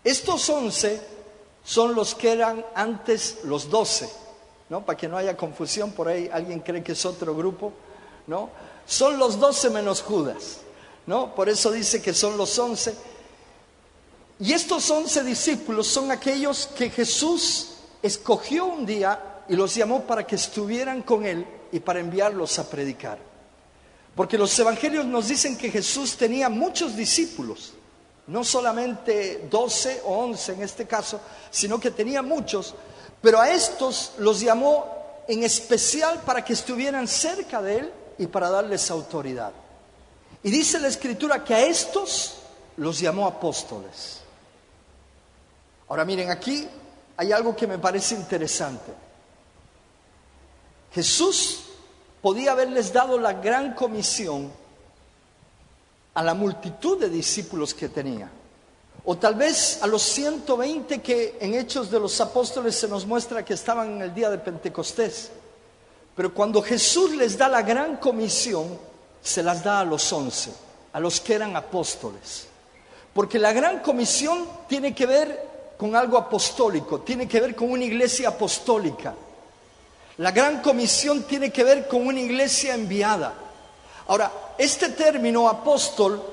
Estos 0.04 0.50
once 0.50 1.02
son 1.64 1.96
los 1.96 2.16
que 2.16 2.32
eran 2.32 2.66
antes 2.76 3.40
los 3.46 3.70
doce. 3.70 4.10
¿No? 4.74 4.84
Para 4.84 4.98
que 4.98 5.08
no 5.08 5.18
haya 5.18 5.38
confusión, 5.38 5.92
por 5.92 6.08
ahí 6.08 6.28
alguien 6.34 6.60
cree 6.62 6.82
que 6.82 6.94
es 6.94 7.06
otro 7.06 7.36
grupo, 7.36 7.72
¿no? 8.26 8.50
Son 8.88 9.20
los 9.20 9.40
doce 9.40 9.70
menos 9.70 10.02
Judas, 10.02 10.62
¿no? 11.06 11.36
Por 11.36 11.48
eso 11.48 11.72
dice 11.72 12.02
que 12.02 12.12
son 12.12 12.38
los 12.38 12.58
once. 12.58 12.96
Y 14.40 14.52
estos 14.52 14.90
once 14.90 15.24
discípulos 15.24 15.86
son 15.86 16.10
aquellos 16.10 16.66
que 16.76 16.90
Jesús 16.90 17.76
escogió 18.02 18.66
un 18.66 18.84
día 18.84 19.44
y 19.48 19.56
los 19.56 19.76
llamó 19.76 20.06
para 20.06 20.26
que 20.26 20.38
estuvieran 20.38 21.04
con 21.04 21.24
Él 21.24 21.46
y 21.72 21.80
para 21.80 22.00
enviarlos 22.00 22.58
a 22.58 22.68
predicar. 22.68 23.20
Porque 24.16 24.40
los 24.40 24.58
evangelios 24.58 25.06
nos 25.06 25.28
dicen 25.28 25.56
que 25.56 25.70
Jesús 25.70 26.18
tenía 26.18 26.50
muchos 26.50 26.96
discípulos, 26.96 27.74
no 28.26 28.44
solamente 28.44 29.48
doce 29.52 30.02
o 30.04 30.18
once 30.18 30.52
en 30.52 30.64
este 30.64 30.88
caso, 30.88 31.22
sino 31.52 31.80
que 31.80 31.92
tenía 31.92 32.24
muchos. 32.24 32.74
Pero 33.24 33.40
a 33.40 33.50
estos 33.50 34.12
los 34.18 34.42
llamó 34.42 35.24
en 35.30 35.44
especial 35.44 36.20
para 36.26 36.44
que 36.44 36.52
estuvieran 36.52 37.08
cerca 37.08 37.62
de 37.62 37.78
él 37.78 37.94
y 38.18 38.28
para 38.28 38.50
darles 38.50 38.92
autoridad. 38.92 39.54
Y 40.44 40.52
dice 40.52 40.78
la 40.78 40.90
escritura 40.90 41.42
que 41.42 41.54
a 41.54 41.62
estos 41.62 42.36
los 42.76 43.00
llamó 43.00 43.26
apóstoles. 43.26 44.20
Ahora 45.88 46.04
miren, 46.04 46.32
aquí 46.32 46.68
hay 47.16 47.32
algo 47.32 47.56
que 47.56 47.66
me 47.66 47.80
parece 47.80 48.14
interesante. 48.14 48.92
Jesús 50.92 51.64
podía 52.22 52.52
haberles 52.52 52.92
dado 52.92 53.18
la 53.18 53.32
gran 53.32 53.74
comisión 53.74 54.52
a 56.14 56.22
la 56.22 56.34
multitud 56.34 57.00
de 57.00 57.08
discípulos 57.08 57.74
que 57.74 57.88
tenía. 57.88 58.30
O 59.06 59.18
tal 59.18 59.36
vez 59.36 59.80
a 59.82 59.88
los 59.88 60.02
120 60.02 61.02
que 61.02 61.38
en 61.42 61.56
Hechos 61.56 61.92
de 61.92 62.00
los 62.00 62.20
Apóstoles 62.22 62.76
se 62.76 62.88
nos 62.88 63.06
muestra 63.06 63.44
que 63.44 63.54
estaban 63.54 63.96
en 63.96 64.02
el 64.02 64.14
día 64.14 64.30
de 64.30 64.38
Pentecostés. 64.38 65.32
Pero 66.16 66.34
cuando 66.34 66.62
Jesús 66.62 67.12
les 67.12 67.38
da 67.38 67.50
la 67.50 67.64
gran 67.64 67.98
comisión, 67.98 68.78
se 69.22 69.44
las 69.44 69.64
da 69.64 69.82
a 69.82 69.86
los 69.86 70.12
11, 70.12 70.52
a 70.94 71.00
los 71.00 71.20
que 71.20 71.34
eran 71.34 71.56
apóstoles. 71.56 72.48
Porque 73.14 73.40
la 73.40 73.52
gran 73.52 73.80
comisión 73.80 74.48
tiene 74.68 74.96
que 74.96 75.06
ver 75.06 75.50
con 75.78 75.96
algo 75.96 76.18
apostólico, 76.18 77.02
tiene 77.02 77.28
que 77.28 77.42
ver 77.42 77.56
con 77.56 77.72
una 77.72 77.84
iglesia 77.84 78.30
apostólica. 78.30 79.14
La 80.18 80.32
gran 80.32 80.62
comisión 80.62 81.24
tiene 81.24 81.52
que 81.52 81.64
ver 81.64 81.88
con 81.88 82.06
una 82.08 82.20
iglesia 82.20 82.74
enviada. 82.74 83.34
Ahora, 84.08 84.32
este 84.58 84.90
término 84.90 85.50
apóstol 85.50 86.33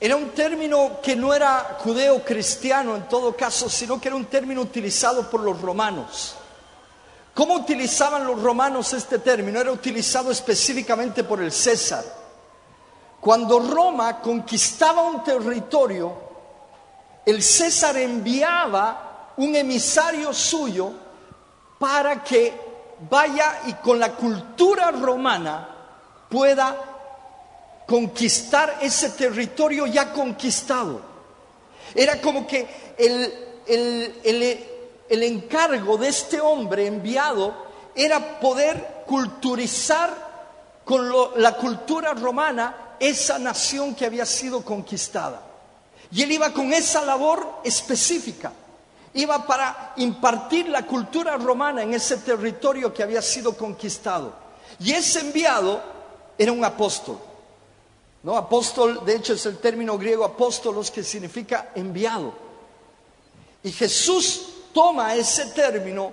era 0.00 0.16
un 0.16 0.30
término 0.30 1.00
que 1.02 1.14
no 1.14 1.34
era 1.34 1.76
judeo-cristiano 1.78 2.96
en 2.96 3.06
todo 3.06 3.36
caso, 3.36 3.68
sino 3.68 4.00
que 4.00 4.08
era 4.08 4.16
un 4.16 4.24
término 4.24 4.62
utilizado 4.62 5.28
por 5.28 5.40
los 5.40 5.60
romanos. 5.60 6.36
¿Cómo 7.34 7.54
utilizaban 7.54 8.26
los 8.26 8.40
romanos 8.42 8.94
este 8.94 9.18
término? 9.18 9.60
Era 9.60 9.70
utilizado 9.70 10.30
específicamente 10.30 11.22
por 11.22 11.42
el 11.42 11.52
César. 11.52 12.02
Cuando 13.20 13.60
Roma 13.60 14.20
conquistaba 14.22 15.02
un 15.02 15.22
territorio, 15.22 16.14
el 17.26 17.42
César 17.42 17.98
enviaba 17.98 19.32
un 19.36 19.54
emisario 19.54 20.32
suyo 20.32 20.92
para 21.78 22.24
que 22.24 22.58
vaya 23.08 23.60
y 23.66 23.74
con 23.74 23.98
la 23.98 24.12
cultura 24.12 24.90
romana 24.90 25.68
pueda 26.28 26.89
conquistar 27.90 28.78
ese 28.80 29.10
territorio 29.10 29.84
ya 29.84 30.12
conquistado. 30.12 31.00
Era 31.92 32.20
como 32.20 32.46
que 32.46 32.94
el, 32.96 34.14
el, 35.08 35.22
encargo 35.24 35.96
de 35.96 36.06
este 36.06 36.40
hombre 36.40 36.86
enviado 36.86 37.52
era 37.96 38.38
poder 38.38 39.02
culturizar 39.08 40.80
con 40.84 41.10
la 41.42 41.56
cultura 41.56 42.14
romana 42.14 42.94
esa 43.00 43.40
nación 43.40 43.96
que 43.96 44.06
había 44.06 44.24
sido 44.24 44.64
conquistada. 44.64 45.42
Y 46.12 46.22
él 46.22 46.30
iba 46.30 46.52
con 46.52 46.72
esa 46.72 47.04
labor 47.04 47.60
específica. 47.64 48.52
Iba 49.14 49.44
para 49.44 49.94
impartir 49.96 50.68
la 50.68 50.86
cultura 50.86 51.36
romana 51.36 51.82
en 51.82 51.92
ese 51.92 52.18
territorio 52.18 52.94
que 52.94 53.02
había 53.02 53.20
sido 53.20 53.56
conquistado. 53.56 54.32
Y 54.78 54.92
ese 54.92 55.18
enviado 55.18 55.82
era 56.38 56.52
un 56.52 56.64
apóstol. 56.64 57.29
¿No? 58.22 58.36
Apóstol, 58.36 59.04
de 59.04 59.16
hecho, 59.16 59.32
es 59.32 59.46
el 59.46 59.58
término 59.58 59.96
griego 59.96 60.24
apóstolos 60.24 60.90
que 60.90 61.02
significa 61.02 61.72
enviado. 61.74 62.34
Y 63.62 63.72
Jesús 63.72 64.48
toma 64.74 65.14
ese 65.14 65.46
término 65.46 66.12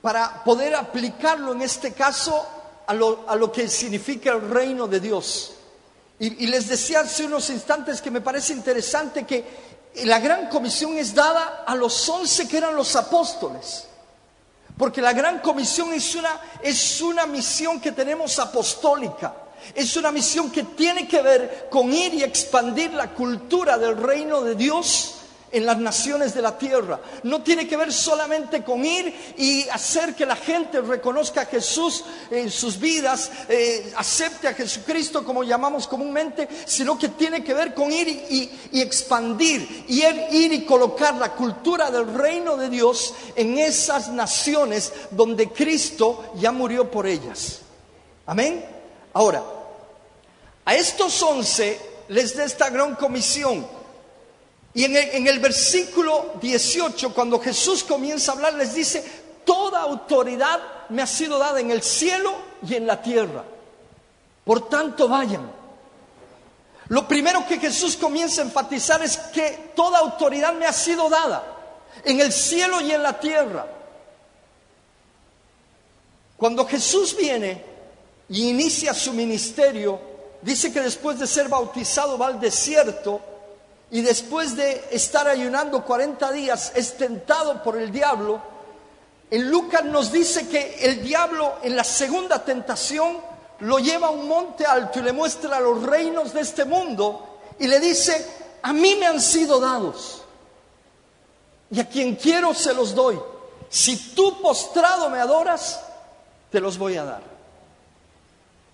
para 0.00 0.42
poder 0.44 0.74
aplicarlo 0.74 1.52
en 1.52 1.62
este 1.62 1.92
caso 1.92 2.46
a 2.86 2.94
lo, 2.94 3.52
que 3.52 3.68
significa 3.68 4.32
el 4.32 4.50
reino 4.50 4.86
de 4.86 5.00
Dios. 5.00 5.52
Y, 6.18 6.44
y, 6.44 6.46
les 6.46 6.68
decía 6.68 7.00
hace 7.00 7.24
unos 7.24 7.50
instantes 7.50 8.00
que 8.00 8.10
me 8.10 8.20
parece 8.20 8.52
interesante 8.52 9.24
que 9.24 9.44
la 10.04 10.20
gran 10.20 10.48
comisión 10.48 10.96
es 10.96 11.14
dada 11.14 11.64
a 11.66 11.74
los 11.74 12.08
once 12.08 12.48
que 12.48 12.58
eran 12.58 12.74
los 12.76 12.94
apóstoles. 12.96 13.88
Porque 14.76 15.00
la 15.00 15.12
gran 15.12 15.38
comisión 15.38 15.92
es 15.92 16.14
una, 16.14 16.40
es 16.62 17.00
una 17.00 17.26
misión 17.26 17.80
que 17.80 17.92
tenemos 17.92 18.38
apostólica. 18.38 19.34
Es 19.74 19.96
una 19.96 20.12
misión 20.12 20.50
que 20.50 20.62
tiene 20.62 21.06
que 21.06 21.22
ver 21.22 21.68
con 21.70 21.92
ir 21.92 22.14
y 22.14 22.22
expandir 22.22 22.92
la 22.92 23.12
cultura 23.14 23.78
del 23.78 23.96
reino 23.96 24.42
de 24.42 24.54
Dios 24.54 25.14
en 25.54 25.64
las 25.64 25.78
naciones 25.78 26.34
de 26.34 26.42
la 26.42 26.58
tierra. 26.58 27.00
No 27.22 27.42
tiene 27.42 27.68
que 27.68 27.76
ver 27.76 27.92
solamente 27.92 28.64
con 28.64 28.84
ir 28.84 29.34
y 29.38 29.68
hacer 29.68 30.14
que 30.14 30.26
la 30.26 30.34
gente 30.34 30.80
reconozca 30.80 31.42
a 31.42 31.46
Jesús 31.46 32.04
en 32.30 32.50
sus 32.50 32.78
vidas, 32.78 33.30
eh, 33.48 33.92
acepte 33.96 34.48
a 34.48 34.54
Jesucristo 34.54 35.24
como 35.24 35.44
llamamos 35.44 35.86
comúnmente, 35.86 36.48
sino 36.66 36.98
que 36.98 37.10
tiene 37.10 37.44
que 37.44 37.54
ver 37.54 37.72
con 37.72 37.92
ir 37.92 38.08
y, 38.08 38.50
expandir 38.80 39.84
y 39.88 40.02
ir 40.02 40.52
y 40.52 40.64
colocar 40.64 41.14
la 41.14 41.32
cultura 41.32 41.90
del 41.90 42.12
reino 42.12 42.56
de 42.56 42.68
Dios 42.68 43.14
en 43.36 43.56
esas 43.58 44.08
naciones 44.08 44.92
donde 45.12 45.50
Cristo 45.50 46.32
ya 46.36 46.50
murió 46.50 46.90
por 46.90 47.06
ellas. 47.06 47.60
Amén. 48.26 48.73
Ahora, 49.14 49.42
a 50.64 50.74
estos 50.74 51.22
once 51.22 51.80
les 52.08 52.36
da 52.36 52.44
esta 52.44 52.68
gran 52.68 52.94
comisión 52.96 53.66
y 54.74 54.84
en 54.84 55.26
el, 55.28 55.38
versículo 55.38 56.32
18, 56.40 57.14
cuando 57.14 57.38
Jesús 57.38 57.84
comienza 57.84 58.32
a 58.32 58.34
hablar, 58.34 58.54
les 58.54 58.74
dice, 58.74 59.04
toda 59.44 59.80
autoridad 59.82 60.88
me 60.88 61.00
ha 61.00 61.06
sido 61.06 61.38
dada 61.38 61.60
en 61.60 61.70
el 61.70 61.80
cielo 61.80 62.34
y 62.68 62.74
en 62.74 62.88
la 62.88 63.00
tierra. 63.00 63.44
Por 64.44 64.68
tanto, 64.68 65.06
vayan. 65.06 65.48
Lo 66.88 67.06
primero 67.06 67.46
que 67.46 67.60
Jesús 67.60 67.96
comienza 67.96 68.42
a 68.42 68.46
enfatizar 68.46 69.00
es 69.04 69.16
que 69.16 69.72
toda 69.76 70.00
autoridad 70.00 70.52
me 70.54 70.66
ha 70.66 70.72
sido 70.72 71.08
dada 71.08 71.44
en 72.04 72.20
el 72.20 72.32
cielo 72.32 72.80
y 72.80 72.90
en 72.90 73.02
la 73.04 73.20
tierra. 73.20 73.66
Cuando 76.36 76.66
Jesús 76.66 77.16
viene 77.16 77.73
y 78.28 78.48
inicia 78.48 78.94
su 78.94 79.12
ministerio, 79.12 80.00
dice 80.42 80.72
que 80.72 80.80
después 80.80 81.18
de 81.18 81.26
ser 81.26 81.48
bautizado 81.48 82.18
va 82.18 82.28
al 82.28 82.40
desierto 82.40 83.20
y 83.90 84.00
después 84.00 84.56
de 84.56 84.84
estar 84.90 85.28
ayunando 85.28 85.84
40 85.84 86.32
días 86.32 86.72
es 86.74 86.96
tentado 86.96 87.62
por 87.62 87.76
el 87.76 87.92
diablo, 87.92 88.40
en 89.30 89.50
Lucas 89.50 89.84
nos 89.84 90.12
dice 90.12 90.48
que 90.48 90.76
el 90.80 91.02
diablo 91.02 91.56
en 91.62 91.76
la 91.76 91.84
segunda 91.84 92.44
tentación 92.44 93.18
lo 93.60 93.78
lleva 93.78 94.08
a 94.08 94.10
un 94.10 94.28
monte 94.28 94.66
alto 94.66 94.98
y 94.98 95.02
le 95.02 95.12
muestra 95.12 95.60
los 95.60 95.82
reinos 95.82 96.32
de 96.32 96.40
este 96.40 96.64
mundo 96.64 97.40
y 97.58 97.66
le 97.66 97.80
dice, 97.80 98.26
a 98.62 98.72
mí 98.72 98.96
me 98.96 99.06
han 99.06 99.20
sido 99.20 99.60
dados 99.60 100.22
y 101.70 101.80
a 101.80 101.88
quien 101.88 102.16
quiero 102.16 102.54
se 102.54 102.74
los 102.74 102.94
doy. 102.94 103.18
Si 103.68 104.14
tú 104.14 104.40
postrado 104.40 105.10
me 105.10 105.18
adoras, 105.18 105.80
te 106.50 106.60
los 106.60 106.78
voy 106.78 106.96
a 106.96 107.04
dar. 107.04 107.33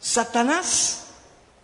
Satanás 0.01 1.03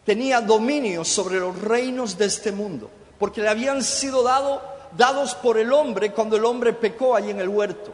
tenía 0.05 0.41
dominio 0.41 1.05
sobre 1.05 1.41
los 1.41 1.59
reinos 1.61 2.17
de 2.19 2.27
este 2.27 2.53
mundo 2.53 2.91
porque 3.19 3.41
le 3.41 3.49
habían 3.49 3.83
sido 3.83 4.23
dados 4.23 5.35
por 5.37 5.59
el 5.59 5.73
hombre 5.73 6.13
cuando 6.13 6.37
el 6.37 6.45
hombre 6.45 6.73
pecó 6.73 7.15
ahí 7.17 7.31
en 7.31 7.41
el 7.41 7.49
huerto. 7.49 7.93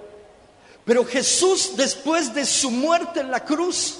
Pero 0.84 1.04
Jesús, 1.04 1.76
después 1.76 2.34
de 2.34 2.44
su 2.44 2.70
muerte 2.70 3.20
en 3.20 3.30
la 3.30 3.44
cruz, 3.44 3.98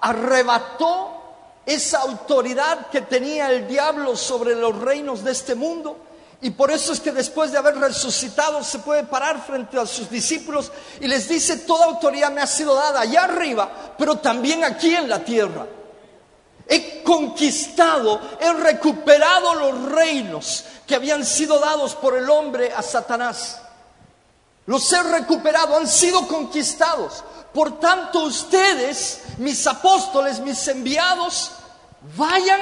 arrebató 0.00 1.20
esa 1.66 1.98
autoridad 1.98 2.88
que 2.88 3.02
tenía 3.02 3.50
el 3.50 3.68
diablo 3.68 4.16
sobre 4.16 4.54
los 4.54 4.78
reinos 4.78 5.22
de 5.22 5.32
este 5.32 5.54
mundo. 5.54 5.98
Y 6.40 6.50
por 6.50 6.72
eso 6.72 6.92
es 6.92 7.00
que 7.00 7.12
después 7.12 7.52
de 7.52 7.58
haber 7.58 7.76
resucitado 7.76 8.64
se 8.64 8.80
puede 8.80 9.04
parar 9.04 9.44
frente 9.46 9.78
a 9.78 9.86
sus 9.86 10.10
discípulos 10.10 10.72
y 11.00 11.06
les 11.06 11.28
dice, 11.28 11.58
toda 11.58 11.84
autoridad 11.84 12.32
me 12.32 12.40
ha 12.40 12.46
sido 12.46 12.74
dada 12.74 13.00
allá 13.00 13.24
arriba, 13.24 13.94
pero 13.96 14.16
también 14.16 14.64
aquí 14.64 14.92
en 14.92 15.08
la 15.08 15.22
tierra. 15.22 15.66
He 16.68 17.02
conquistado, 17.02 18.20
he 18.40 18.52
recuperado 18.52 19.54
los 19.54 19.92
reinos 19.92 20.64
que 20.86 20.94
habían 20.94 21.24
sido 21.24 21.58
dados 21.58 21.94
por 21.94 22.16
el 22.16 22.28
hombre 22.30 22.72
a 22.72 22.82
Satanás. 22.82 23.60
Los 24.66 24.92
he 24.92 25.02
recuperado, 25.02 25.76
han 25.76 25.88
sido 25.88 26.26
conquistados. 26.28 27.24
Por 27.52 27.80
tanto, 27.80 28.20
ustedes, 28.20 29.22
mis 29.38 29.66
apóstoles, 29.66 30.40
mis 30.40 30.66
enviados, 30.68 31.52
vayan 32.16 32.60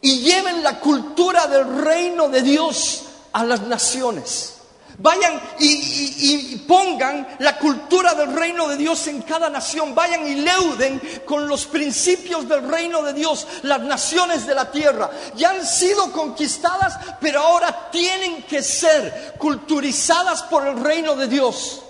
y 0.00 0.20
lleven 0.20 0.62
la 0.62 0.78
cultura 0.80 1.46
del 1.46 1.82
reino 1.82 2.28
de 2.28 2.42
Dios 2.42 3.04
a 3.32 3.44
las 3.44 3.62
naciones. 3.62 4.57
Vayan 5.00 5.40
y, 5.60 6.56
pongan 6.66 7.36
la 7.38 7.56
cultura 7.56 8.14
del 8.14 8.32
reino 8.32 8.66
de 8.68 8.76
Dios 8.76 9.06
en 9.06 9.22
cada 9.22 9.48
nación. 9.48 9.94
Vayan 9.94 10.26
y 10.26 10.34
leuden 10.34 11.00
con 11.24 11.46
los 11.46 11.66
principios 11.66 12.48
del 12.48 12.68
reino 12.68 13.02
de 13.04 13.12
Dios 13.12 13.46
las 13.62 13.80
naciones 13.80 14.44
de 14.44 14.56
la 14.56 14.70
tierra. 14.72 15.08
Ya 15.36 15.50
han 15.50 15.64
sido 15.64 16.10
conquistadas, 16.10 16.98
pero 17.20 17.40
ahora 17.40 17.90
tienen 17.92 18.42
que 18.42 18.60
ser 18.60 19.34
culturizadas 19.38 20.42
por 20.42 20.66
el 20.66 20.80
reino 20.80 21.14
de 21.14 21.28
Dios. 21.28 21.82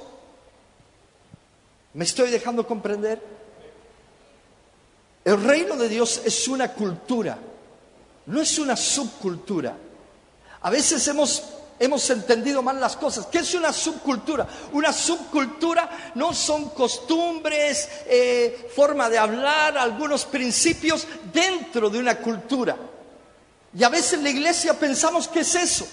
¿Me 1.95 2.05
estoy 2.05 2.31
dejando 2.31 2.67
comprender? 2.67 3.23
El 5.25 5.43
reino 5.43 5.77
de 5.77 5.89
Dios 5.89 6.21
es 6.27 6.47
una 6.47 6.75
cultura, 6.75 7.39
no 8.27 8.41
es 8.41 8.59
una 8.59 8.77
subcultura. 8.77 9.77
A 10.61 10.71
veces 10.71 11.07
hemos 11.09 11.43
hemos 11.79 12.09
entendido 12.11 12.63
mal 12.63 12.81
las 12.81 12.97
cosas. 12.97 13.27
¿Qué 13.27 13.39
es 13.39 13.55
una 13.55 13.73
subcultura? 13.73 14.47
Una 14.73 14.93
subcultura 14.93 16.13
no 16.15 16.35
son 16.35 16.71
costumbres, 16.71 17.89
eh, 18.07 18.71
forma 18.75 19.09
de 19.09 19.19
hablar, 19.19 19.79
algunos 19.79 20.25
principios 20.25 21.07
dentro 21.33 21.89
de 21.91 21.99
una 21.99 22.17
cultura. 22.19 22.77
Y 23.77 23.83
a 23.83 23.89
veces 23.89 24.15
en 24.15 24.25
la 24.25 24.31
iglesia 24.31 24.75
pensamos 24.75 25.29
que 25.29 25.41
es 25.41 25.55
eso. 25.55 25.87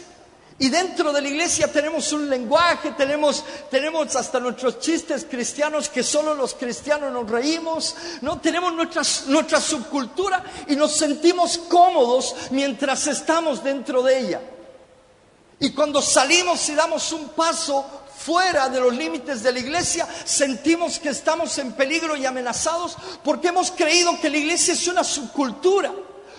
Y 0.57 0.69
dentro 0.69 1.11
de 1.11 1.21
la 1.21 1.27
iglesia 1.27 1.69
tenemos 1.69 2.13
un 2.13 2.29
lenguaje, 2.29 2.91
tenemos, 2.91 3.43
tenemos 3.69 4.15
hasta 4.15 4.39
nuestros 4.39 4.79
chistes 4.79 5.27
cristianos 5.29 5.89
que 5.89 6.01
solo 6.01 6.33
los 6.33 6.53
cristianos 6.53 7.11
nos 7.11 7.29
reímos, 7.29 7.93
¿no? 8.21 8.39
Tenemos 8.39 8.73
nuestra, 8.73 9.01
nuestra 9.27 9.59
subcultura 9.59 10.41
y 10.67 10.77
nos 10.77 10.93
sentimos 10.95 11.57
cómodos 11.57 12.35
mientras 12.51 13.05
estamos 13.07 13.61
dentro 13.65 14.01
de 14.01 14.17
ella. 14.17 14.41
Y 15.59 15.71
cuando 15.71 16.01
salimos 16.01 16.67
y 16.69 16.75
damos 16.75 17.11
un 17.11 17.29
paso 17.29 17.85
fuera 18.17 18.69
de 18.69 18.79
los 18.79 18.93
límites 18.93 19.43
de 19.43 19.51
la 19.51 19.59
iglesia, 19.59 20.07
sentimos 20.25 20.99
que 20.99 21.09
estamos 21.09 21.57
en 21.57 21.73
peligro 21.73 22.15
y 22.15 22.25
amenazados 22.25 22.97
porque 23.23 23.49
hemos 23.49 23.71
creído 23.71 24.19
que 24.19 24.29
la 24.29 24.37
iglesia 24.37 24.73
es 24.73 24.87
una 24.87 25.03
subcultura. 25.03 25.93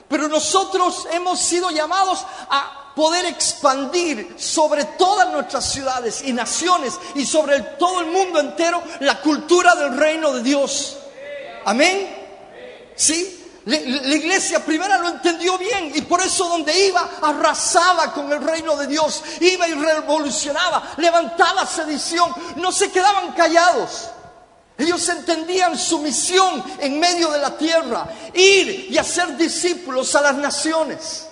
Pero 0.08 0.28
nosotros 0.28 1.06
hemos 1.12 1.40
sido 1.40 1.70
llamados 1.70 2.24
a 2.48 2.92
poder 2.94 3.26
expandir 3.26 4.34
sobre 4.38 4.84
todas 4.84 5.30
nuestras 5.30 5.70
ciudades 5.70 6.22
y 6.24 6.32
naciones 6.32 6.94
y 7.14 7.26
sobre 7.26 7.60
todo 7.60 8.00
el 8.00 8.06
mundo 8.06 8.40
entero 8.40 8.82
la 9.00 9.20
cultura 9.20 9.74
del 9.74 9.96
reino 9.96 10.32
de 10.32 10.42
Dios. 10.42 10.96
Amén. 11.64 12.08
¿Sí? 12.94 13.35
La 13.66 14.14
iglesia 14.14 14.64
primera 14.64 14.96
lo 14.98 15.08
entendió 15.08 15.58
bien 15.58 15.90
y 15.92 16.02
por 16.02 16.20
eso 16.20 16.48
donde 16.48 16.86
iba 16.86 17.18
arrasaba 17.20 18.12
con 18.12 18.32
el 18.32 18.40
reino 18.40 18.76
de 18.76 18.86
Dios, 18.86 19.24
iba 19.40 19.66
y 19.66 19.74
revolucionaba, 19.74 20.94
levantaba 20.98 21.66
sedición, 21.66 22.32
no 22.56 22.70
se 22.70 22.92
quedaban 22.92 23.32
callados. 23.32 24.10
Ellos 24.78 25.08
entendían 25.08 25.76
su 25.76 25.98
misión 25.98 26.62
en 26.78 27.00
medio 27.00 27.28
de 27.32 27.38
la 27.38 27.58
tierra, 27.58 28.08
ir 28.34 28.86
y 28.88 28.98
hacer 28.98 29.36
discípulos 29.36 30.14
a 30.14 30.20
las 30.20 30.36
naciones. 30.36 31.26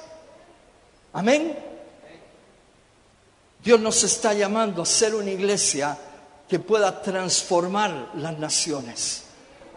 Amén. 1.12 1.56
Dios 3.62 3.78
nos 3.78 4.02
está 4.02 4.34
llamando 4.34 4.82
a 4.82 4.86
ser 4.86 5.14
una 5.14 5.30
iglesia 5.30 5.96
que 6.48 6.58
pueda 6.58 7.00
transformar 7.00 8.10
las 8.14 8.36
naciones. 8.38 9.23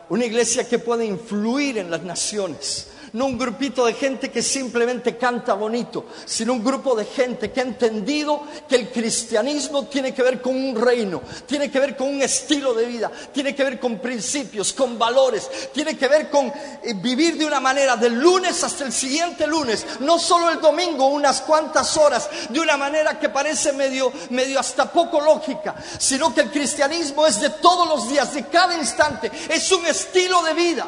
Una 0.09 0.25
iglesia 0.25 0.67
que 0.67 0.79
pueda 0.79 1.03
influir 1.03 1.77
en 1.77 1.91
las 1.91 2.03
naciones 2.03 2.87
no 3.13 3.25
un 3.25 3.37
grupito 3.37 3.85
de 3.85 3.93
gente 3.93 4.31
que 4.31 4.41
simplemente 4.41 5.17
canta 5.17 5.53
bonito, 5.53 6.05
sino 6.25 6.53
un 6.53 6.63
grupo 6.63 6.95
de 6.95 7.05
gente 7.05 7.51
que 7.51 7.61
ha 7.61 7.63
entendido 7.63 8.43
que 8.67 8.75
el 8.75 8.89
cristianismo 8.89 9.85
tiene 9.85 10.13
que 10.13 10.23
ver 10.23 10.41
con 10.41 10.55
un 10.55 10.75
reino, 10.75 11.21
tiene 11.45 11.71
que 11.71 11.79
ver 11.79 11.95
con 11.95 12.09
un 12.09 12.21
estilo 12.21 12.73
de 12.73 12.85
vida, 12.85 13.11
tiene 13.33 13.55
que 13.55 13.63
ver 13.63 13.79
con 13.79 13.99
principios, 13.99 14.73
con 14.73 14.97
valores, 14.97 15.49
tiene 15.73 15.97
que 15.97 16.07
ver 16.07 16.29
con 16.29 16.47
eh, 16.47 16.93
vivir 16.95 17.37
de 17.37 17.45
una 17.45 17.59
manera 17.59 17.95
del 17.95 18.19
lunes 18.19 18.63
hasta 18.63 18.85
el 18.85 18.93
siguiente 18.93 19.47
lunes, 19.47 19.85
no 19.99 20.19
solo 20.19 20.49
el 20.49 20.59
domingo, 20.59 21.07
unas 21.07 21.41
cuantas 21.41 21.95
horas, 21.97 22.29
de 22.49 22.59
una 22.59 22.77
manera 22.77 23.19
que 23.19 23.29
parece 23.29 23.73
medio, 23.73 24.11
medio 24.29 24.59
hasta 24.59 24.91
poco 24.91 25.21
lógica, 25.21 25.75
sino 25.97 26.33
que 26.33 26.41
el 26.41 26.51
cristianismo 26.51 27.25
es 27.25 27.39
de 27.39 27.49
todos 27.49 27.87
los 27.87 28.09
días, 28.09 28.33
de 28.33 28.45
cada 28.47 28.77
instante, 28.77 29.31
es 29.49 29.71
un 29.71 29.85
estilo 29.85 30.41
de 30.43 30.53
vida. 30.53 30.87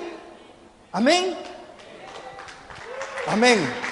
Amén. 0.91 1.58
Amén. 3.27 3.89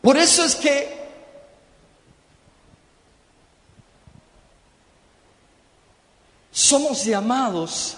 Por 0.00 0.16
eso 0.16 0.44
es 0.44 0.54
que 0.56 1.00
somos 6.50 7.04
llamados 7.04 7.96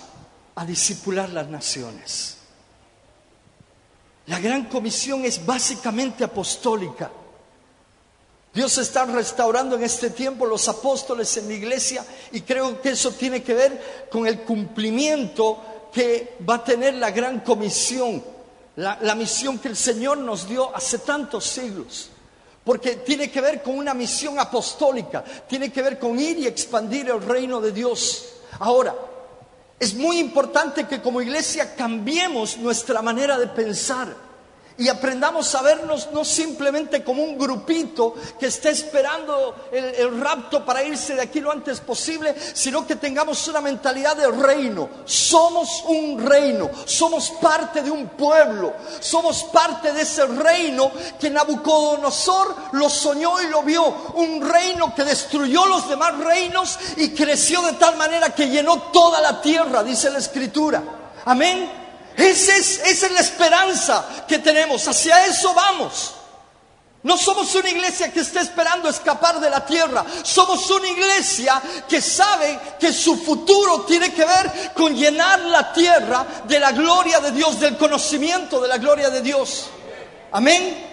a 0.55 0.65
discipular 0.65 1.29
las 1.31 1.49
naciones. 1.49 2.39
La 4.27 4.39
gran 4.41 4.65
comisión 4.67 5.25
es 5.25 5.45
básicamente 5.45 6.25
apostólica. 6.25 7.11
Dios 8.55 8.77
está 8.77 9.07
restaurando 9.07 9.77
en 9.77 9.83
este 9.83 10.11
tiempo 10.11 10.45
los 10.45 10.69
apóstoles 10.69 11.35
en 11.39 11.49
la 11.49 11.55
iglesia 11.55 12.05
y 12.33 12.43
creo 12.43 12.83
que 12.83 12.91
eso 12.91 13.13
tiene 13.13 13.43
que 13.43 13.55
ver 13.55 14.09
con 14.11 14.27
el 14.27 14.41
cumplimiento 14.41 15.89
que 15.93 16.37
va 16.49 16.57
a 16.57 16.65
tener 16.65 16.95
la 16.95 17.11
gran 17.11 17.41
comisión, 17.41 18.23
la, 18.77 19.15
misión 19.15 19.59
que 19.59 19.69
el 19.69 19.77
Señor 19.77 20.19
nos 20.19 20.49
dio 20.49 20.75
hace 20.77 20.99
tantos 20.99 21.45
siglos. 21.45 22.11
Porque 22.63 22.97
tiene 22.97 23.31
que 23.31 23.41
ver 23.41 23.63
con 23.63 23.77
una 23.77 23.95
misión 23.95 24.39
apostólica, 24.39 25.25
tiene 25.49 25.73
que 25.73 25.83
ver 25.83 25.99
con 25.99 26.19
ir 26.21 26.39
y 26.39 26.47
expandir 26.47 27.09
el 27.09 27.23
reino 27.23 27.61
de 27.61 27.73
Dios. 27.73 28.35
Ahora, 28.61 28.95
es 29.81 29.95
muy 29.95 30.19
importante 30.19 30.87
que 30.87 31.03
como 31.03 31.21
iglesia 31.21 31.75
cambiemos 31.75 32.59
nuestra 32.59 33.03
manera 33.03 33.39
de 33.39 33.49
pensar 33.49 34.15
y 34.83 34.89
aprendamos 34.89 35.55
a 35.55 35.63
vernos 35.63 36.09
no 36.13 36.25
simplemente 36.25 37.05
como 37.05 37.23
un 37.23 37.39
grupito 37.39 38.17
que 38.39 38.47
está 38.47 38.69
esperando 38.69 39.69
el, 39.71 40.21
rapto 40.21 40.65
para 40.65 40.83
irse 40.83 41.15
de 41.15 41.23
aquí 41.23 41.39
lo 41.39 41.53
antes 41.53 41.79
posible, 41.79 42.35
sino 42.53 42.85
que 42.85 42.97
tengamos 42.97 43.47
una 43.47 43.61
mentalidad 43.61 44.17
de 44.17 44.29
reino. 44.29 44.89
Somos 45.05 45.85
un 45.87 46.27
reino, 46.27 46.69
somos 46.85 47.31
parte 47.41 47.83
de 47.83 47.93
un 47.93 48.09
pueblo, 48.09 48.75
somos 48.99 49.45
parte 49.45 49.93
de 49.93 50.03
ese 50.03 50.27
reino 50.27 50.91
que 51.21 51.31
Nabucodonosor 51.31 52.73
lo 52.73 52.91
soñó 52.91 53.41
y 53.41 53.47
lo 53.47 53.63
vio. 53.63 53.85
Un 54.15 54.41
reino 54.41 54.93
que 54.97 55.05
destruyó 55.05 55.65
los 55.67 55.89
demás 55.89 56.19
reinos 56.19 56.77
y 56.97 57.11
creció 57.11 57.63
de 57.63 57.75
tal 57.75 57.97
manera 57.97 58.35
que 58.35 58.49
llenó 58.49 58.91
toda 58.91 59.21
la 59.21 59.41
tierra, 59.41 59.85
dice 59.85 60.11
la 60.11 60.19
escritura. 60.19 60.83
Amén. 61.25 61.82
Esa 62.17 62.57
es, 62.57 63.11
la 63.11 63.21
esperanza 63.21 64.25
que 64.29 64.39
tenemos, 64.39 64.87
hacia 64.87 65.27
eso 65.27 65.55
vamos. 65.55 66.15
No 67.05 67.19
somos 67.19 67.53
una 67.57 67.69
iglesia 67.69 68.13
que 68.13 68.21
está 68.21 68.41
esperando 68.41 68.89
escapar 68.89 69.41
de 69.41 69.51
la 69.51 69.67
tierra. 69.67 70.05
Somos 70.23 70.71
una 70.71 70.89
iglesia 70.89 71.61
que 71.89 72.01
sabe 72.01 72.59
que 72.79 72.93
su 72.93 73.17
futuro 73.17 73.83
tiene 73.83 74.13
que 74.13 74.25
ver 74.25 74.73
con 74.75 74.95
llenar 74.95 75.41
la 75.41 75.73
tierra 75.73 76.25
de 76.47 76.61
la 76.61 76.71
gloria 76.71 77.19
de 77.19 77.33
Dios, 77.33 77.59
del 77.59 77.77
conocimiento 77.77 78.61
de 78.61 78.69
la 78.69 78.79
gloria 78.79 79.11
de 79.11 79.21
Dios. 79.21 79.67
Amén. 80.31 80.92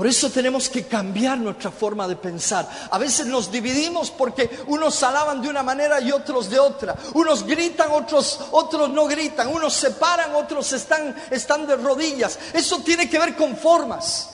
Por 0.00 0.06
eso 0.06 0.30
tenemos 0.30 0.70
que 0.70 0.86
cambiar 0.86 1.36
nuestra 1.36 1.70
forma 1.70 2.08
de 2.08 2.16
pensar. 2.16 2.66
A 2.90 2.96
veces 2.96 3.26
nos 3.26 3.52
dividimos 3.52 4.10
porque 4.10 4.48
unos 4.68 5.02
alaban 5.02 5.42
de 5.42 5.50
una 5.50 5.62
manera 5.62 6.00
y 6.00 6.10
otros 6.10 6.48
de 6.48 6.58
otra. 6.58 6.96
Unos 7.12 7.44
gritan, 7.44 7.90
otros, 7.90 8.40
otros 8.52 8.88
no 8.88 9.04
gritan. 9.04 9.48
Unos 9.48 9.74
se 9.74 9.90
paran, 9.90 10.34
otros 10.34 10.72
están, 10.72 11.14
están 11.30 11.66
de 11.66 11.76
rodillas. 11.76 12.38
Eso 12.54 12.78
tiene 12.78 13.10
que 13.10 13.18
ver 13.18 13.36
con 13.36 13.54
formas. 13.58 14.30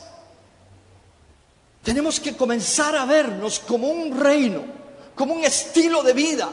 Tenemos 1.82 2.20
que 2.20 2.36
comenzar 2.36 2.94
a 2.94 3.04
vernos 3.04 3.58
como 3.58 3.88
un 3.88 4.16
reino, 4.20 4.62
como 5.16 5.34
un 5.34 5.42
estilo 5.42 6.04
de 6.04 6.12
vida. 6.12 6.48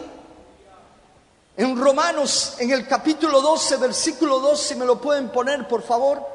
En 1.56 1.78
Romanos, 1.78 2.56
en 2.58 2.72
el 2.72 2.88
capítulo 2.88 3.42
12, 3.42 3.78
versículo 3.78 4.40
2, 4.40 4.60
si 4.60 4.74
me 4.74 4.88
lo 4.88 5.00
pueden 5.00 5.30
poner, 5.30 5.68
por 5.68 5.84
favor. 5.84 6.33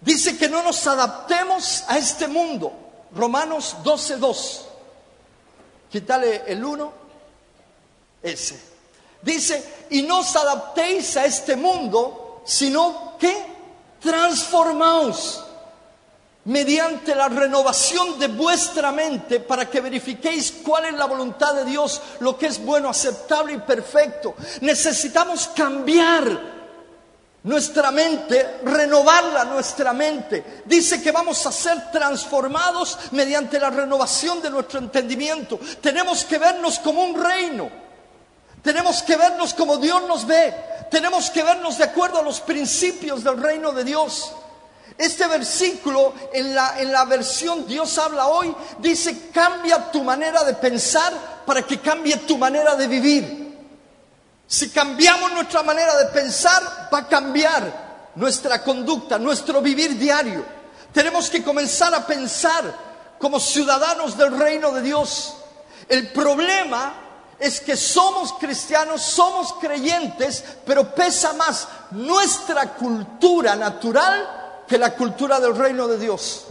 Dice 0.00 0.36
que 0.38 0.48
no 0.48 0.62
nos 0.62 0.86
adaptemos 0.86 1.84
a 1.88 1.98
este 1.98 2.26
mundo. 2.26 2.72
Romanos 3.14 3.76
12.2. 3.84 4.60
Quítale 5.90 6.44
el 6.46 6.64
1. 6.64 6.92
Ese. 8.22 8.60
Dice, 9.22 9.86
y 9.90 10.02
no 10.02 10.20
os 10.20 10.34
adaptéis 10.34 11.16
a 11.16 11.24
este 11.26 11.56
mundo, 11.56 12.42
sino 12.46 13.16
que 13.18 13.50
transformaos 14.00 15.44
mediante 16.44 17.14
la 17.14 17.28
renovación 17.28 18.18
de 18.18 18.28
vuestra 18.28 18.92
mente 18.92 19.40
para 19.40 19.68
que 19.68 19.82
verifiquéis 19.82 20.52
cuál 20.64 20.86
es 20.86 20.94
la 20.94 21.04
voluntad 21.04 21.54
de 21.54 21.66
Dios, 21.66 22.00
lo 22.20 22.38
que 22.38 22.46
es 22.46 22.64
bueno, 22.64 22.88
aceptable 22.88 23.52
y 23.52 23.58
perfecto. 23.58 24.34
Necesitamos 24.62 25.48
cambiar 25.48 26.59
nuestra 27.42 27.90
mente, 27.90 28.60
renovarla 28.64 29.44
nuestra 29.44 29.92
mente. 29.92 30.62
Dice 30.66 31.02
que 31.02 31.10
vamos 31.10 31.44
a 31.46 31.52
ser 31.52 31.90
transformados 31.90 32.98
mediante 33.12 33.58
la 33.58 33.70
renovación 33.70 34.42
de 34.42 34.50
nuestro 34.50 34.78
entendimiento. 34.78 35.58
Tenemos 35.80 36.24
que 36.24 36.38
vernos 36.38 36.78
como 36.78 37.02
un 37.02 37.22
reino. 37.22 37.70
Tenemos 38.62 39.02
que 39.02 39.16
vernos 39.16 39.54
como 39.54 39.78
Dios 39.78 40.02
nos 40.06 40.26
ve. 40.26 40.54
Tenemos 40.90 41.30
que 41.30 41.42
vernos 41.42 41.78
de 41.78 41.84
acuerdo 41.84 42.18
a 42.18 42.22
los 42.22 42.40
principios 42.40 43.24
del 43.24 43.40
reino 43.40 43.72
de 43.72 43.84
Dios. 43.84 44.32
Este 44.98 45.26
versículo 45.28 46.12
en 46.34 46.54
la, 46.54 46.78
en 46.78 46.92
la 46.92 47.06
versión 47.06 47.66
Dios 47.66 47.96
habla 47.96 48.26
hoy 48.26 48.54
dice 48.80 49.30
cambia 49.32 49.90
tu 49.90 50.02
manera 50.02 50.44
de 50.44 50.52
pensar 50.54 51.12
para 51.46 51.62
que 51.62 51.80
cambie 51.80 52.18
tu 52.18 52.36
manera 52.36 52.74
de 52.74 52.86
vivir. 52.86 53.39
Si 54.50 54.70
cambiamos 54.70 55.30
nuestra 55.30 55.62
manera 55.62 55.96
de 55.96 56.06
pensar, 56.06 56.90
va 56.92 56.98
a 56.98 57.06
cambiar 57.06 58.10
nuestra 58.16 58.64
conducta, 58.64 59.16
nuestro 59.16 59.62
vivir 59.62 59.96
diario. 59.96 60.44
Tenemos 60.92 61.30
que 61.30 61.44
comenzar 61.44 61.94
a 61.94 62.04
pensar 62.04 63.14
como 63.20 63.38
ciudadanos 63.38 64.18
del 64.18 64.36
reino 64.36 64.72
de 64.72 64.82
Dios. 64.82 65.34
El 65.88 66.08
problema 66.08 66.94
es 67.38 67.60
que 67.60 67.76
somos 67.76 68.32
cristianos, 68.40 69.02
somos 69.02 69.52
creyentes, 69.60 70.42
pero 70.66 70.96
pesa 70.96 71.32
más 71.34 71.68
nuestra 71.92 72.74
cultura 72.74 73.54
natural 73.54 74.64
que 74.66 74.78
la 74.78 74.96
cultura 74.96 75.38
del 75.38 75.54
reino 75.54 75.86
de 75.86 75.96
Dios. 75.96 76.46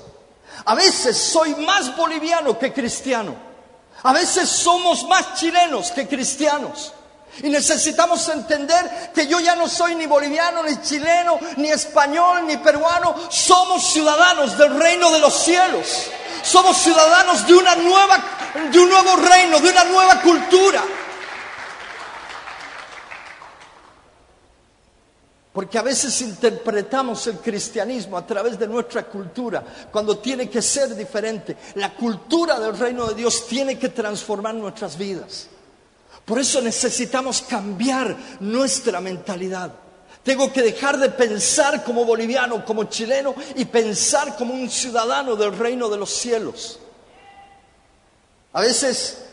A 0.64 0.74
veces 0.74 1.18
soy 1.18 1.54
más 1.56 1.94
boliviano 1.98 2.58
que 2.58 2.72
cristiano. 2.72 3.36
A 4.04 4.14
veces 4.14 4.48
somos 4.48 5.06
más 5.06 5.34
chilenos 5.34 5.92
que 5.92 6.08
cristianos. 6.08 6.94
Y 7.44 7.50
necesitamos 7.50 8.28
entender 8.30 9.12
que 9.14 9.28
yo 9.28 9.40
ya 9.40 9.56
no 9.56 9.68
soy 9.68 9.96
ni 9.96 10.06
boliviano, 10.06 10.64
ni 10.64 10.82
chileno, 10.82 11.40
ni 11.58 11.70
español, 11.70 12.46
ni 12.46 12.58
peruano. 12.58 13.16
Somos 13.30 13.92
ciudadanos 13.92 14.58
del 14.58 14.78
reino 14.78 15.12
de 15.12 15.20
los 15.20 15.34
cielos. 15.34 16.08
Somos 16.44 16.78
ciudadanos 16.78 17.46
de 17.46 17.54
una 17.54 17.76
nueva, 17.76 18.24
de 18.72 18.80
un 18.80 18.90
nuevo 18.90 19.16
reino, 19.18 19.60
de 19.60 19.70
una 19.70 19.84
nueva 19.86 20.22
cultura. 20.22 20.84
Porque 25.52 25.78
a 25.78 25.82
veces 25.82 26.22
interpretamos 26.22 27.26
el 27.28 27.40
cristianismo 27.40 28.18
a 28.18 28.26
través 28.26 28.58
de 28.58 28.68
nuestra 28.68 29.04
cultura, 29.04 29.64
cuando 29.92 30.18
tiene 30.20 30.50
que 30.50 30.62
ser 30.62 30.96
diferente. 30.96 31.58
La 31.76 31.94
cultura 31.96 32.60
del 32.60 32.78
reino 32.78 33.08
de 33.08 33.16
Dios 33.16 33.48
tiene 33.48 33.78
que 33.78 33.90
transformar 33.90 34.56
nuestras 34.56 34.98
vidas. 34.98 35.48
Por 36.30 36.38
eso 36.38 36.62
necesitamos 36.62 37.42
cambiar 37.42 38.16
nuestra 38.42 39.02
mentalidad. 39.02 39.74
Tengo 40.22 40.54
que 40.54 40.62
dejar 40.62 41.00
de 41.00 41.10
pensar 41.10 41.84
como 41.84 42.06
boliviano, 42.06 42.64
como 42.64 42.84
chileno 42.84 43.34
y 43.56 43.66
pensar 43.66 44.38
como 44.38 44.54
un 44.54 44.70
ciudadano 44.70 45.36
del 45.36 45.58
reino 45.58 45.90
de 45.90 45.98
los 45.98 46.12
cielos. 46.12 46.80
A 48.54 48.62
veces 48.62 49.24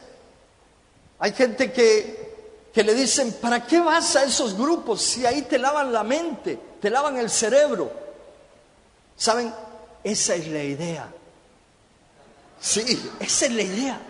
hay 1.19 1.35
gente 1.35 1.71
que, 1.71 2.71
que 2.73 2.83
le 2.83 2.95
dicen, 2.95 3.31
¿para 3.43 3.67
qué 3.67 3.79
vas 3.79 4.17
a 4.17 4.25
esos 4.25 4.57
grupos 4.57 5.03
si 5.03 5.27
ahí 5.27 5.43
te 5.43 5.59
lavan 5.59 5.93
la 5.93 6.03
mente, 6.03 6.59
te 6.81 6.89
lavan 6.89 7.19
el 7.19 7.29
cerebro? 7.29 7.93
¿Saben? 9.15 9.53
Esa 10.03 10.35
es 10.35 10.49
la 10.49 10.63
idea. 10.63 11.13
Sí, 12.59 13.13
esa 13.21 13.45
es 13.45 13.53
la 13.53 13.63
idea. 13.63 14.01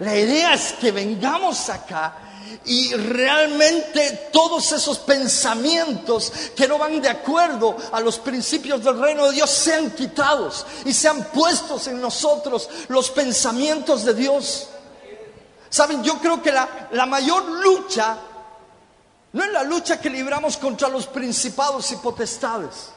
La 0.00 0.16
idea 0.16 0.54
es 0.54 0.74
que 0.74 0.92
vengamos 0.92 1.68
acá 1.68 2.16
y 2.64 2.94
realmente 2.94 4.28
todos 4.32 4.72
esos 4.72 4.98
pensamientos 4.98 6.32
que 6.54 6.68
no 6.68 6.78
van 6.78 7.00
de 7.00 7.08
acuerdo 7.08 7.76
a 7.92 8.00
los 8.00 8.18
principios 8.18 8.84
del 8.84 9.00
reino 9.00 9.26
de 9.26 9.32
Dios 9.32 9.50
sean 9.50 9.90
quitados 9.90 10.66
y 10.84 10.92
sean 10.92 11.24
puestos 11.32 11.88
en 11.88 12.00
nosotros 12.00 12.68
los 12.88 13.10
pensamientos 13.10 14.04
de 14.04 14.14
Dios. 14.14 14.68
Saben, 15.68 16.02
yo 16.02 16.18
creo 16.18 16.42
que 16.42 16.52
la, 16.52 16.88
la 16.92 17.06
mayor 17.06 17.44
lucha 17.44 18.18
no 19.32 19.44
es 19.44 19.52
la 19.52 19.62
lucha 19.62 20.00
que 20.00 20.08
libramos 20.08 20.56
contra 20.56 20.88
los 20.88 21.06
principados 21.06 21.90
y 21.92 21.96
potestades. 21.96 22.90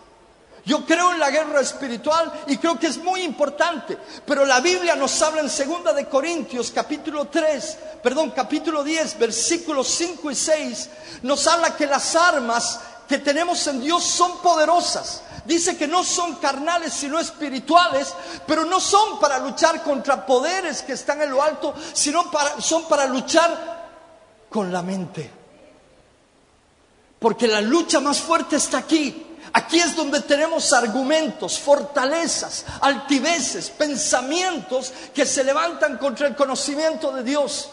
Yo 0.66 0.86
creo 0.86 1.12
en 1.12 1.20
la 1.20 1.32
guerra 1.32 1.60
espiritual 1.60 2.32
y 2.48 2.58
creo 2.58 2.78
que 2.78 2.88
es 2.88 2.98
muy 2.98 3.22
importante, 3.22 3.98
pero 4.26 4.46
la 4.46 4.60
Biblia 4.60 4.96
nos 4.96 5.20
habla 5.22 5.42
en 5.42 5.50
segunda 5.50 5.92
de 5.92 6.08
Corintios 6.08 6.72
capítulo 6.72 7.26
3, 7.26 7.78
perdón, 8.04 8.32
capítulo 8.32 8.84
10, 8.84 9.18
versículos 9.18 9.88
5 9.88 10.30
y 10.30 10.36
6, 10.36 10.90
nos 11.24 11.48
habla 11.48 11.76
que 11.76 11.88
las 11.88 12.16
armas 12.16 12.80
que 13.08 13.18
tenemos 13.18 13.66
en 13.68 13.82
Dios 13.82 14.04
son 14.04 14.38
poderosas. 14.38 15.24
Dice 15.46 15.76
que 15.76 15.88
no 15.88 16.04
son 16.04 16.36
carnales 16.36 16.94
sino 16.94 17.20
espirituales, 17.20 18.14
pero 18.46 18.64
no 18.64 18.80
son 18.80 19.20
para 19.20 19.40
luchar 19.40 19.82
contra 19.82 20.26
poderes 20.26 20.84
que 20.84 20.94
están 20.94 21.22
en 21.24 21.32
lo 21.32 21.42
alto, 21.42 21.74
sino 21.94 22.32
son 22.60 22.88
para 22.88 23.08
luchar 23.08 23.90
con 24.48 24.72
la 24.72 24.84
mente. 24.84 25.32
Porque 27.18 27.48
la 27.48 27.62
lucha 27.62 28.00
más 28.00 28.20
fuerte 28.20 28.58
está 28.58 28.78
aquí, 28.78 29.31
Aquí 29.54 29.80
es 29.80 29.96
donde 29.96 30.22
tenemos 30.22 30.72
argumentos, 30.72 31.60
fortalezas, 31.60 32.66
altiveces, 32.80 33.70
pensamientos 33.70 34.94
que 35.14 35.26
se 35.26 35.44
levantan 35.44 35.98
contra 35.98 36.28
el 36.28 36.36
conocimiento 36.36 37.12
de 37.12 37.24
Dios. 37.24 37.70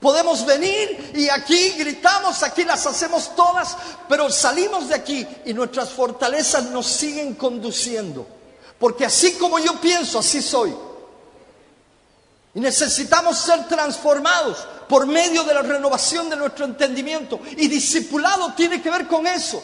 Podemos 0.00 0.44
venir 0.44 1.12
y 1.14 1.28
aquí 1.28 1.70
gritamos, 1.70 2.42
aquí 2.42 2.64
las 2.64 2.86
hacemos 2.86 3.34
todas, 3.34 3.76
pero 4.08 4.30
salimos 4.30 4.88
de 4.88 4.94
aquí 4.94 5.26
y 5.44 5.52
nuestras 5.52 5.90
fortalezas 5.90 6.64
nos 6.64 6.86
siguen 6.86 7.34
conduciendo. 7.34 8.26
Porque 8.78 9.06
así 9.06 9.34
como 9.34 9.58
yo 9.58 9.80
pienso, 9.80 10.18
así 10.18 10.40
soy. 10.42 10.74
Y 12.54 12.60
necesitamos 12.60 13.38
ser 13.38 13.68
transformados 13.68 14.66
por 14.88 15.06
medio 15.06 15.44
de 15.44 15.52
la 15.52 15.62
renovación 15.62 16.30
de 16.30 16.36
nuestro 16.36 16.64
entendimiento. 16.64 17.40
Y 17.56 17.68
discipulado 17.68 18.54
tiene 18.54 18.80
que 18.80 18.90
ver 18.90 19.06
con 19.06 19.26
eso. 19.26 19.62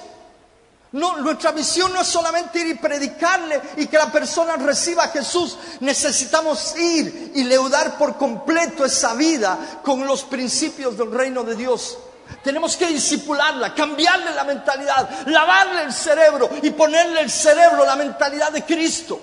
No, 0.93 1.17
nuestra 1.17 1.53
misión 1.53 1.91
no 1.93 2.03
es 2.03 2.07
solamente 2.07 2.61
ir 2.61 2.67
y 2.67 2.75
predicarle 2.75 3.61
y 3.79 3.87
que 3.87 3.97
la 3.97 4.13
persona 4.13 4.57
reciba 4.57 5.05
a 5.05 5.09
Jesús. 5.09 5.57
Necesitamos 5.81 6.77
ir 6.77 7.33
y 7.35 7.45
leudar 7.45 7.97
por 7.97 8.19
completo 8.19 8.85
esa 8.85 9.15
vida 9.15 9.81
con 9.83 10.07
los 10.07 10.25
principios 10.25 10.99
del 10.99 11.11
reino 11.11 11.45
de 11.45 11.57
Dios. 11.57 11.97
Tenemos 12.45 12.77
que 12.77 12.87
disipularla, 12.89 13.75
cambiarle 13.75 14.35
la 14.35 14.45
mentalidad, 14.45 15.27
lavarle 15.27 15.85
el 15.85 15.93
cerebro 15.95 16.51
y 16.63 16.71
ponerle 16.71 17.21
el 17.21 17.31
cerebro 17.31 17.87
la 17.87 17.97
mentalidad 17.97 18.53
de 18.53 18.63
Cristo. 18.63 19.19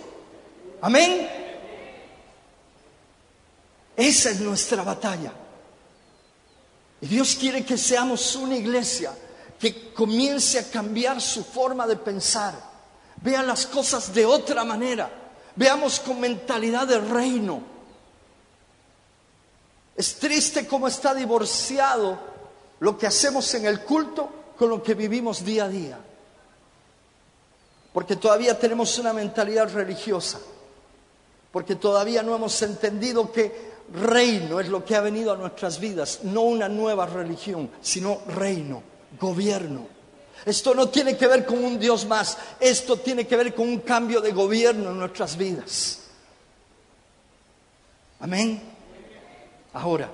Amén. 0.81 1.29
Esa 3.95 4.29
es 4.31 4.39
nuestra 4.39 4.81
batalla. 4.83 5.33
Y 7.01 7.07
Dios 7.07 7.35
quiere 7.39 7.63
que 7.63 7.77
seamos 7.77 8.35
una 8.35 8.55
iglesia 8.55 9.13
que 9.59 9.93
comience 9.93 10.57
a 10.57 10.71
cambiar 10.71 11.19
su 11.19 11.43
forma 11.43 11.85
de 11.85 11.97
pensar. 11.97 12.55
Vea 13.21 13.43
las 13.43 13.67
cosas 13.67 14.13
de 14.13 14.25
otra 14.25 14.63
manera. 14.63 15.11
Veamos 15.55 15.99
con 15.99 16.21
mentalidad 16.21 16.87
de 16.87 16.99
reino. 16.99 17.61
Es 19.95 20.15
triste 20.15 20.65
cómo 20.65 20.87
está 20.87 21.13
divorciado 21.13 22.17
lo 22.79 22.97
que 22.97 23.07
hacemos 23.07 23.53
en 23.55 23.65
el 23.65 23.81
culto 23.81 24.29
con 24.57 24.69
lo 24.69 24.81
que 24.81 24.93
vivimos 24.93 25.43
día 25.43 25.65
a 25.65 25.69
día. 25.69 25.99
Porque 27.91 28.15
todavía 28.15 28.57
tenemos 28.57 28.97
una 28.97 29.11
mentalidad 29.11 29.73
religiosa. 29.73 30.39
Porque 31.51 31.75
todavía 31.75 32.23
no 32.23 32.33
hemos 32.33 32.61
entendido 32.61 33.29
que 33.33 33.69
reino 33.93 34.61
es 34.61 34.69
lo 34.69 34.85
que 34.85 34.95
ha 34.95 35.01
venido 35.01 35.33
a 35.33 35.35
nuestras 35.35 35.79
vidas, 35.79 36.19
no 36.23 36.41
una 36.41 36.69
nueva 36.69 37.07
religión, 37.07 37.69
sino 37.81 38.21
reino 38.27 38.83
gobierno. 39.17 39.87
Esto 40.45 40.73
no 40.73 40.89
tiene 40.89 41.17
que 41.17 41.27
ver 41.27 41.45
con 41.45 41.63
un 41.63 41.79
Dios 41.79 42.05
más, 42.05 42.37
esto 42.59 42.97
tiene 42.97 43.27
que 43.27 43.35
ver 43.35 43.53
con 43.53 43.67
un 43.67 43.79
cambio 43.79 44.21
de 44.21 44.31
gobierno 44.31 44.91
en 44.91 44.99
nuestras 44.99 45.37
vidas. 45.37 45.99
Amén. 48.21 48.61
Ahora, 49.73 50.09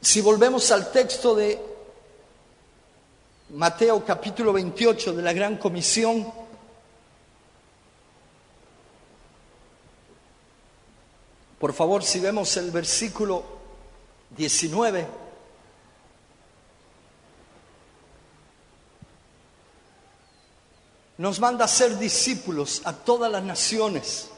si 0.00 0.20
volvemos 0.20 0.70
al 0.70 0.90
texto 0.92 1.34
de 1.34 1.60
Mateo 3.50 4.04
capítulo 4.04 4.52
28 4.52 5.12
de 5.12 5.22
la 5.22 5.32
Gran 5.32 5.56
Comisión, 5.58 6.30
por 11.58 11.72
favor, 11.72 12.04
si 12.04 12.20
vemos 12.20 12.56
el 12.56 12.70
versículo 12.70 13.53
19. 14.36 15.06
Nos 21.16 21.38
manda 21.38 21.64
a 21.64 21.68
ser 21.68 21.96
discípulos 21.96 22.82
a 22.84 22.92
todas 22.92 23.30
las 23.30 23.42
naciones, 23.42 24.28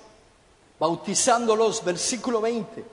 bautizándolos, 0.78 1.82
versículo 1.82 2.42
20, 2.42 2.84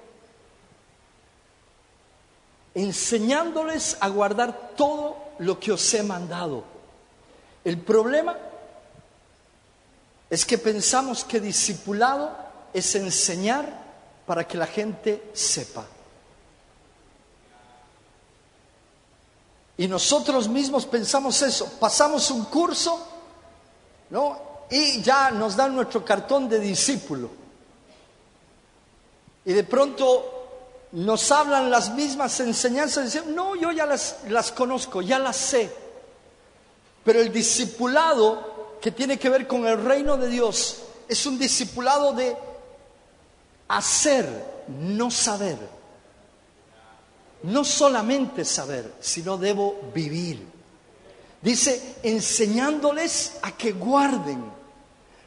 enseñándoles 2.75 3.97
a 3.99 4.07
guardar 4.07 4.71
todo 4.77 5.17
lo 5.39 5.59
que 5.59 5.73
os 5.73 5.93
he 5.93 6.01
mandado. 6.01 6.63
El 7.65 7.77
problema 7.79 8.37
es 10.29 10.45
que 10.45 10.57
pensamos 10.57 11.25
que 11.25 11.41
discipulado 11.41 12.35
es 12.73 12.95
enseñar 12.95 13.83
para 14.25 14.47
que 14.47 14.57
la 14.57 14.65
gente 14.65 15.29
sepa. 15.33 15.85
Y 19.83 19.87
nosotros 19.89 20.47
mismos 20.47 20.85
pensamos 20.85 21.41
eso, 21.41 21.73
pasamos 21.77 22.31
un 22.31 22.45
curso, 22.45 23.05
¿no? 24.11 24.39
Y 24.69 25.01
ya 25.01 25.29
nos 25.29 25.57
dan 25.57 25.75
nuestro 25.75 26.05
cartón 26.05 26.47
de 26.47 26.57
discípulo. 26.57 27.29
Y 29.43 29.51
de 29.51 29.65
pronto 29.65 30.87
nos 30.93 31.29
hablan 31.33 31.69
las 31.69 31.93
mismas 31.95 32.39
enseñanzas 32.39 33.11
dicen, 33.11 33.35
no, 33.35 33.57
yo 33.57 33.73
ya 33.73 33.85
las, 33.85 34.19
las 34.29 34.53
conozco, 34.53 35.01
ya 35.01 35.19
las 35.19 35.35
sé. 35.35 35.69
Pero 37.03 37.19
el 37.19 37.33
discipulado 37.33 38.77
que 38.81 38.91
tiene 38.91 39.19
que 39.19 39.27
ver 39.27 39.47
con 39.47 39.67
el 39.67 39.83
reino 39.83 40.15
de 40.15 40.29
Dios 40.29 40.77
es 41.09 41.25
un 41.25 41.37
discipulado 41.37 42.13
de 42.13 42.37
hacer, 43.67 44.63
no 44.69 45.11
saber 45.11 45.82
no 47.43 47.63
solamente 47.63 48.45
saber, 48.45 48.93
sino 48.99 49.37
debo 49.37 49.91
vivir. 49.93 50.45
Dice, 51.41 51.97
enseñándoles 52.03 53.33
a 53.41 53.51
que 53.51 53.73
guarden, 53.73 54.43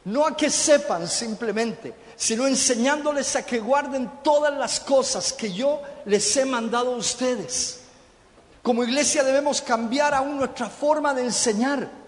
no 0.05 0.25
a 0.25 0.35
que 0.35 0.49
sepan 0.49 1.07
simplemente, 1.07 1.93
sino 2.15 2.47
enseñándoles 2.47 3.35
a 3.35 3.45
que 3.45 3.59
guarden 3.59 4.09
todas 4.23 4.57
las 4.57 4.79
cosas 4.79 5.31
que 5.31 5.53
yo 5.53 5.81
les 6.05 6.35
he 6.37 6.45
mandado 6.45 6.93
a 6.93 6.97
ustedes. 6.97 7.81
Como 8.63 8.83
iglesia 8.83 9.23
debemos 9.23 9.61
cambiar 9.61 10.13
aún 10.13 10.37
nuestra 10.37 10.69
forma 10.69 11.13
de 11.13 11.23
enseñar. 11.23 12.06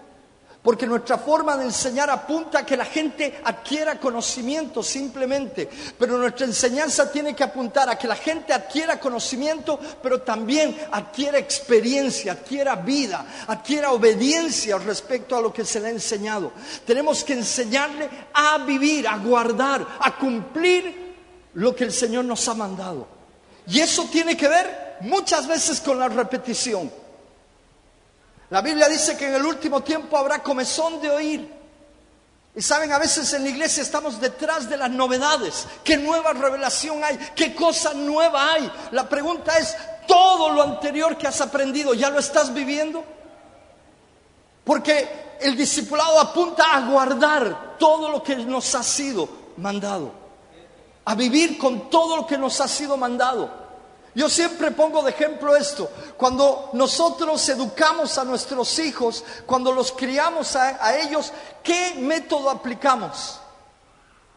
Porque 0.62 0.86
nuestra 0.86 1.16
forma 1.16 1.56
de 1.56 1.64
enseñar 1.64 2.10
apunta 2.10 2.58
a 2.58 2.66
que 2.66 2.76
la 2.76 2.84
gente 2.84 3.40
adquiera 3.44 3.98
conocimiento 3.98 4.82
simplemente. 4.82 5.66
Pero 5.98 6.18
nuestra 6.18 6.44
enseñanza 6.44 7.10
tiene 7.10 7.34
que 7.34 7.42
apuntar 7.42 7.88
a 7.88 7.96
que 7.96 8.06
la 8.06 8.16
gente 8.16 8.52
adquiera 8.52 9.00
conocimiento, 9.00 9.80
pero 10.02 10.20
también 10.20 10.76
adquiera 10.92 11.38
experiencia, 11.38 12.32
adquiera 12.32 12.76
vida, 12.76 13.24
adquiera 13.46 13.92
obediencia 13.92 14.76
respecto 14.76 15.34
a 15.34 15.40
lo 15.40 15.50
que 15.50 15.64
se 15.64 15.80
le 15.80 15.88
ha 15.88 15.92
enseñado. 15.92 16.52
Tenemos 16.86 17.24
que 17.24 17.32
enseñarle 17.32 18.10
a 18.34 18.58
vivir, 18.58 19.08
a 19.08 19.16
guardar, 19.16 19.86
a 19.98 20.14
cumplir 20.18 21.10
lo 21.54 21.74
que 21.74 21.84
el 21.84 21.92
Señor 21.92 22.26
nos 22.26 22.46
ha 22.48 22.54
mandado. 22.54 23.08
Y 23.66 23.80
eso 23.80 24.08
tiene 24.12 24.36
que 24.36 24.48
ver 24.48 24.98
muchas 25.00 25.46
veces 25.46 25.80
con 25.80 25.98
la 25.98 26.08
repetición. 26.08 26.99
La 28.50 28.60
Biblia 28.60 28.88
dice 28.88 29.16
que 29.16 29.28
en 29.28 29.34
el 29.34 29.46
último 29.46 29.82
tiempo 29.82 30.18
habrá 30.18 30.42
comezón 30.42 31.00
de 31.00 31.10
oír. 31.10 31.60
Y 32.54 32.60
saben, 32.60 32.92
a 32.92 32.98
veces 32.98 33.32
en 33.32 33.44
la 33.44 33.50
iglesia 33.50 33.82
estamos 33.82 34.20
detrás 34.20 34.68
de 34.68 34.76
las 34.76 34.90
novedades. 34.90 35.68
¿Qué 35.84 35.96
nueva 35.96 36.32
revelación 36.32 37.02
hay? 37.04 37.16
¿Qué 37.36 37.54
cosa 37.54 37.94
nueva 37.94 38.52
hay? 38.52 38.70
La 38.90 39.08
pregunta 39.08 39.56
es, 39.56 39.76
¿todo 40.08 40.50
lo 40.50 40.62
anterior 40.62 41.16
que 41.16 41.28
has 41.28 41.40
aprendido 41.40 41.94
ya 41.94 42.10
lo 42.10 42.18
estás 42.18 42.52
viviendo? 42.52 43.04
Porque 44.64 45.36
el 45.40 45.56
discipulado 45.56 46.18
apunta 46.18 46.74
a 46.74 46.80
guardar 46.90 47.76
todo 47.78 48.10
lo 48.10 48.20
que 48.20 48.34
nos 48.34 48.74
ha 48.74 48.82
sido 48.82 49.28
mandado. 49.58 50.12
A 51.04 51.14
vivir 51.14 51.56
con 51.56 51.88
todo 51.88 52.16
lo 52.16 52.26
que 52.26 52.36
nos 52.36 52.60
ha 52.60 52.66
sido 52.66 52.96
mandado. 52.96 53.59
Yo 54.14 54.28
siempre 54.28 54.72
pongo 54.72 55.02
de 55.02 55.10
ejemplo 55.10 55.54
esto. 55.54 55.88
Cuando 56.16 56.70
nosotros 56.72 57.48
educamos 57.48 58.18
a 58.18 58.24
nuestros 58.24 58.78
hijos, 58.80 59.24
cuando 59.46 59.72
los 59.72 59.92
criamos 59.92 60.56
a, 60.56 60.98
ellos, 60.98 61.32
¿qué 61.62 61.94
método 61.96 62.50
aplicamos? 62.50 63.40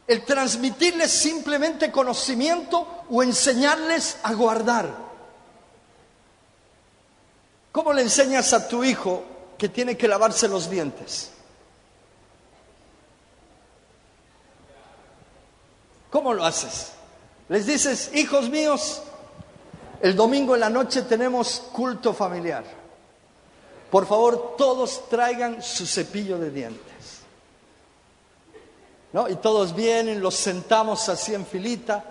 ¿El 0.05 0.23
transmitirles 0.25 1.11
simplemente 1.11 1.91
conocimiento 1.91 3.05
o 3.09 3.23
enseñarles 3.23 4.17
a 4.21 4.33
guardar? 4.33 4.89
¿Cómo 7.71 7.93
le 7.93 8.03
enseñas 8.03 8.53
a 8.53 8.67
tu 8.67 8.83
hijo 8.83 9.23
que 9.57 9.69
tiene 9.69 9.97
que 9.97 10.07
lavarse 10.07 10.47
los 10.47 10.69
dientes? 10.69 11.31
¿Cómo 16.11 16.35
lo 16.35 16.45
haces? 16.45 16.91
Les 17.49 17.65
dices, 17.65 18.11
hijos 18.13 18.49
míos, 18.49 19.01
el 20.03 20.17
domingo 20.17 20.53
en 20.53 20.59
la 20.59 20.69
noche 20.69 21.03
tenemos 21.03 21.63
culto 21.71 22.13
familiar. 22.13 22.65
Por 23.89 24.05
favor, 24.05 24.57
todos 24.57 25.07
traigan 25.07 25.63
su 25.63 25.87
cepillo 25.87 26.37
de 26.37 26.51
dientes. 26.51 27.21
¿No? 29.13 29.29
Y 29.29 29.35
todos 29.37 29.73
vienen, 29.73 30.21
los 30.21 30.35
sentamos 30.35 31.07
así 31.07 31.33
en 31.33 31.45
filita. 31.45 32.03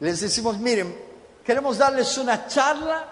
Les 0.00 0.20
decimos, 0.20 0.58
miren, 0.58 0.92
queremos 1.44 1.78
darles 1.78 2.18
una 2.18 2.48
charla 2.48 3.08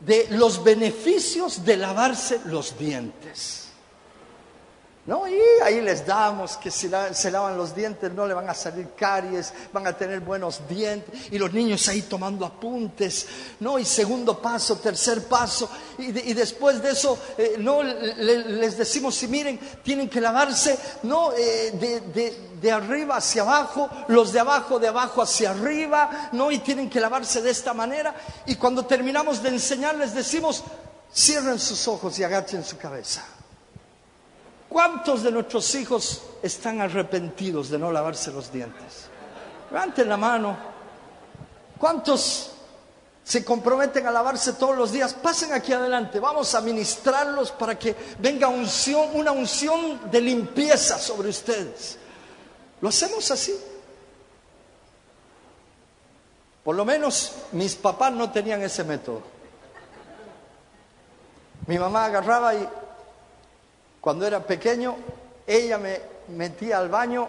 de 0.00 0.28
los 0.30 0.64
beneficios 0.64 1.62
de 1.66 1.76
lavarse 1.76 2.40
los 2.46 2.78
dientes. 2.78 3.71
¿No? 5.04 5.26
Y 5.26 5.36
ahí 5.64 5.80
les 5.80 6.06
damos 6.06 6.56
que 6.58 6.70
si 6.70 6.88
se 7.12 7.30
lavan 7.32 7.56
los 7.56 7.74
dientes 7.74 8.12
no 8.12 8.24
le 8.24 8.34
van 8.34 8.48
a 8.48 8.54
salir 8.54 8.90
caries, 8.96 9.52
van 9.72 9.84
a 9.88 9.96
tener 9.96 10.20
buenos 10.20 10.60
dientes. 10.68 11.32
Y 11.32 11.38
los 11.38 11.52
niños 11.52 11.88
ahí 11.88 12.02
tomando 12.02 12.46
apuntes, 12.46 13.26
¿no? 13.58 13.80
Y 13.80 13.84
segundo 13.84 14.40
paso, 14.40 14.76
tercer 14.76 15.24
paso. 15.24 15.68
Y, 15.98 16.12
después 16.12 16.80
de 16.80 16.90
eso, 16.90 17.18
eh, 17.36 17.56
¿no? 17.58 17.82
les 17.82 18.78
decimos, 18.78 19.16
si 19.16 19.26
miren, 19.26 19.58
tienen 19.82 20.08
que 20.08 20.20
lavarse, 20.20 20.78
¿no? 21.02 21.32
Eh, 21.32 21.72
de, 21.72 22.52
de, 22.60 22.70
arriba 22.70 23.16
hacia 23.16 23.42
abajo, 23.42 23.90
los 24.06 24.32
de 24.32 24.38
abajo 24.38 24.78
de 24.78 24.86
abajo 24.86 25.20
hacia 25.20 25.50
arriba, 25.50 26.30
¿no? 26.30 26.52
Y 26.52 26.60
tienen 26.60 26.88
que 26.88 27.00
lavarse 27.00 27.42
de 27.42 27.50
esta 27.50 27.74
manera. 27.74 28.14
Y 28.46 28.54
cuando 28.54 28.86
terminamos 28.86 29.42
de 29.42 29.48
enseñar, 29.48 29.96
les 29.96 30.14
decimos, 30.14 30.62
cierren 31.12 31.58
sus 31.58 31.88
ojos 31.88 32.16
y 32.20 32.22
agachen 32.22 32.62
su 32.62 32.78
cabeza. 32.78 33.24
¿Cuántos 34.72 35.22
de 35.22 35.30
nuestros 35.30 35.74
hijos 35.74 36.22
están 36.42 36.80
arrepentidos 36.80 37.68
de 37.68 37.78
no 37.78 37.92
lavarse 37.92 38.32
los 38.32 38.50
dientes? 38.50 39.04
Levanten 39.70 40.08
la 40.08 40.16
mano. 40.16 40.56
¿Cuántos 41.76 42.52
se 43.22 43.44
comprometen 43.44 44.06
a 44.06 44.10
lavarse 44.10 44.54
todos 44.54 44.74
los 44.74 44.90
días? 44.90 45.12
Pasen 45.12 45.52
aquí 45.52 45.74
adelante. 45.74 46.18
Vamos 46.20 46.54
a 46.54 46.62
ministrarlos 46.62 47.52
para 47.52 47.78
que 47.78 47.94
venga 48.18 48.48
una 48.48 49.32
unción 49.32 50.10
de 50.10 50.22
limpieza 50.22 50.98
sobre 50.98 51.28
ustedes. 51.28 51.98
¿Lo 52.80 52.88
hacemos 52.88 53.30
así? 53.30 53.54
Por 56.64 56.76
lo 56.76 56.86
menos 56.86 57.32
mis 57.52 57.74
papás 57.74 58.10
no 58.10 58.32
tenían 58.32 58.62
ese 58.62 58.84
método. 58.84 59.20
Mi 61.66 61.78
mamá 61.78 62.06
agarraba 62.06 62.54
y 62.54 62.66
cuando 64.02 64.26
era 64.26 64.44
pequeño, 64.44 64.96
ella 65.46 65.78
me 65.78 66.00
metía 66.28 66.78
al 66.78 66.88
baño 66.88 67.28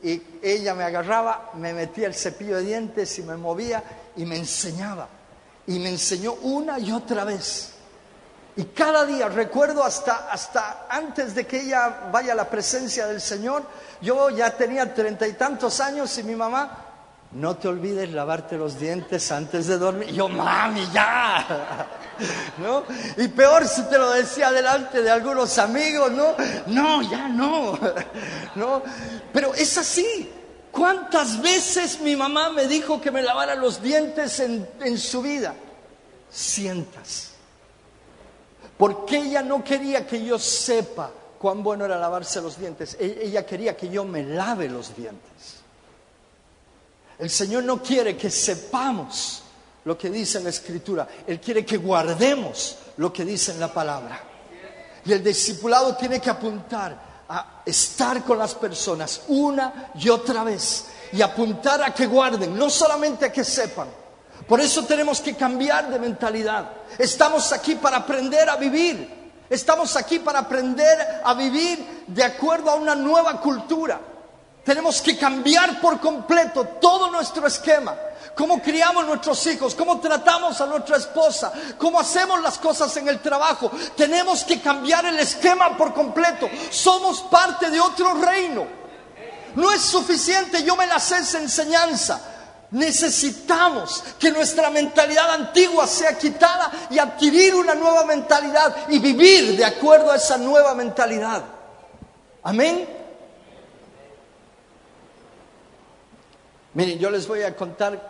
y 0.00 0.22
ella 0.40 0.74
me 0.74 0.84
agarraba, 0.84 1.50
me 1.54 1.74
metía 1.74 2.06
el 2.06 2.14
cepillo 2.14 2.58
de 2.58 2.62
dientes 2.62 3.18
y 3.18 3.24
me 3.24 3.36
movía 3.36 3.82
y 4.14 4.24
me 4.26 4.36
enseñaba. 4.36 5.08
Y 5.66 5.80
me 5.80 5.88
enseñó 5.88 6.34
una 6.34 6.78
y 6.78 6.92
otra 6.92 7.24
vez. 7.24 7.72
Y 8.54 8.66
cada 8.66 9.04
día, 9.04 9.28
recuerdo 9.28 9.82
hasta, 9.82 10.30
hasta 10.30 10.86
antes 10.88 11.34
de 11.34 11.44
que 11.48 11.62
ella 11.62 12.10
vaya 12.12 12.32
a 12.32 12.36
la 12.36 12.48
presencia 12.48 13.08
del 13.08 13.20
Señor, 13.20 13.64
yo 14.00 14.30
ya 14.30 14.56
tenía 14.56 14.94
treinta 14.94 15.26
y 15.26 15.32
tantos 15.32 15.80
años 15.80 16.16
y 16.16 16.22
mi 16.22 16.36
mamá, 16.36 16.89
no 17.32 17.56
te 17.56 17.68
olvides 17.68 18.10
lavarte 18.10 18.56
los 18.56 18.78
dientes 18.78 19.30
antes 19.30 19.68
de 19.68 19.78
dormir. 19.78 20.08
yo, 20.12 20.28
mami, 20.28 20.84
ya. 20.92 21.86
¿No? 22.58 22.82
Y 23.16 23.28
peor 23.28 23.66
si 23.68 23.82
te 23.84 23.98
lo 23.98 24.10
decía 24.10 24.50
delante 24.50 25.00
de 25.00 25.10
algunos 25.10 25.56
amigos, 25.58 26.10
¿no? 26.10 26.34
No, 26.66 27.02
ya 27.02 27.28
no. 27.28 27.78
¿No? 28.56 28.82
Pero 29.32 29.54
es 29.54 29.78
así. 29.78 30.30
¿Cuántas 30.72 31.40
veces 31.40 32.00
mi 32.00 32.14
mamá 32.16 32.50
me 32.50 32.66
dijo 32.66 33.00
que 33.00 33.10
me 33.10 33.22
lavara 33.22 33.54
los 33.54 33.82
dientes 33.82 34.38
en, 34.40 34.68
en 34.80 34.98
su 34.98 35.22
vida? 35.22 35.54
Cientas. 36.30 37.32
Porque 38.76 39.18
ella 39.18 39.42
no 39.42 39.62
quería 39.62 40.06
que 40.06 40.24
yo 40.24 40.38
sepa 40.38 41.10
cuán 41.38 41.62
bueno 41.62 41.84
era 41.84 41.98
lavarse 41.98 42.40
los 42.40 42.58
dientes. 42.58 42.96
E, 42.98 43.20
ella 43.22 43.46
quería 43.46 43.76
que 43.76 43.88
yo 43.88 44.04
me 44.04 44.22
lave 44.22 44.68
los 44.68 44.96
dientes. 44.96 45.59
El 47.20 47.28
Señor 47.28 47.64
no 47.64 47.82
quiere 47.82 48.16
que 48.16 48.30
sepamos 48.30 49.42
lo 49.84 49.98
que 49.98 50.08
dice 50.08 50.40
la 50.40 50.48
Escritura. 50.48 51.06
Él 51.26 51.38
quiere 51.38 51.66
que 51.66 51.76
guardemos 51.76 52.76
lo 52.96 53.12
que 53.12 53.26
dice 53.26 53.52
en 53.52 53.60
la 53.60 53.70
palabra. 53.72 54.18
Y 55.04 55.12
el 55.12 55.22
discipulado 55.22 55.94
tiene 55.96 56.18
que 56.18 56.30
apuntar 56.30 57.10
a 57.28 57.62
estar 57.66 58.24
con 58.24 58.38
las 58.38 58.54
personas 58.54 59.22
una 59.28 59.90
y 59.96 60.08
otra 60.08 60.44
vez 60.44 60.86
y 61.12 61.20
apuntar 61.20 61.82
a 61.82 61.92
que 61.92 62.06
guarden, 62.06 62.56
no 62.56 62.70
solamente 62.70 63.26
a 63.26 63.32
que 63.32 63.44
sepan. 63.44 63.88
Por 64.48 64.58
eso 64.58 64.86
tenemos 64.86 65.20
que 65.20 65.36
cambiar 65.36 65.90
de 65.90 65.98
mentalidad. 65.98 66.70
Estamos 66.98 67.52
aquí 67.52 67.74
para 67.74 67.98
aprender 67.98 68.48
a 68.48 68.56
vivir. 68.56 69.20
Estamos 69.50 69.94
aquí 69.96 70.20
para 70.20 70.38
aprender 70.38 71.20
a 71.22 71.34
vivir 71.34 72.04
de 72.06 72.24
acuerdo 72.24 72.70
a 72.70 72.76
una 72.76 72.94
nueva 72.94 73.40
cultura. 73.42 74.00
Tenemos 74.70 75.02
que 75.02 75.18
cambiar 75.18 75.80
por 75.80 75.98
completo 75.98 76.64
todo 76.80 77.10
nuestro 77.10 77.44
esquema. 77.48 77.96
Cómo 78.36 78.62
criamos 78.62 79.04
nuestros 79.04 79.44
hijos, 79.48 79.74
cómo 79.74 79.98
tratamos 79.98 80.60
a 80.60 80.66
nuestra 80.66 80.96
esposa, 80.96 81.52
cómo 81.76 81.98
hacemos 81.98 82.40
las 82.40 82.56
cosas 82.58 82.96
en 82.96 83.08
el 83.08 83.18
trabajo. 83.18 83.68
Tenemos 83.96 84.44
que 84.44 84.60
cambiar 84.60 85.06
el 85.06 85.18
esquema 85.18 85.76
por 85.76 85.92
completo. 85.92 86.48
Somos 86.70 87.22
parte 87.22 87.68
de 87.68 87.80
otro 87.80 88.14
reino. 88.14 88.64
No 89.56 89.72
es 89.72 89.80
suficiente, 89.80 90.62
yo 90.62 90.76
me 90.76 90.86
la 90.86 91.00
sé 91.00 91.18
esa 91.18 91.38
enseñanza. 91.38 92.20
Necesitamos 92.70 94.04
que 94.20 94.30
nuestra 94.30 94.70
mentalidad 94.70 95.32
antigua 95.32 95.88
sea 95.88 96.16
quitada 96.16 96.70
y 96.90 97.00
adquirir 97.00 97.56
una 97.56 97.74
nueva 97.74 98.04
mentalidad 98.04 98.86
y 98.88 99.00
vivir 99.00 99.56
de 99.56 99.64
acuerdo 99.64 100.12
a 100.12 100.16
esa 100.16 100.38
nueva 100.38 100.76
mentalidad. 100.76 101.42
Amén. 102.44 102.99
Miren, 106.80 106.98
yo 106.98 107.10
les 107.10 107.28
voy 107.28 107.42
a 107.42 107.54
contar 107.54 108.00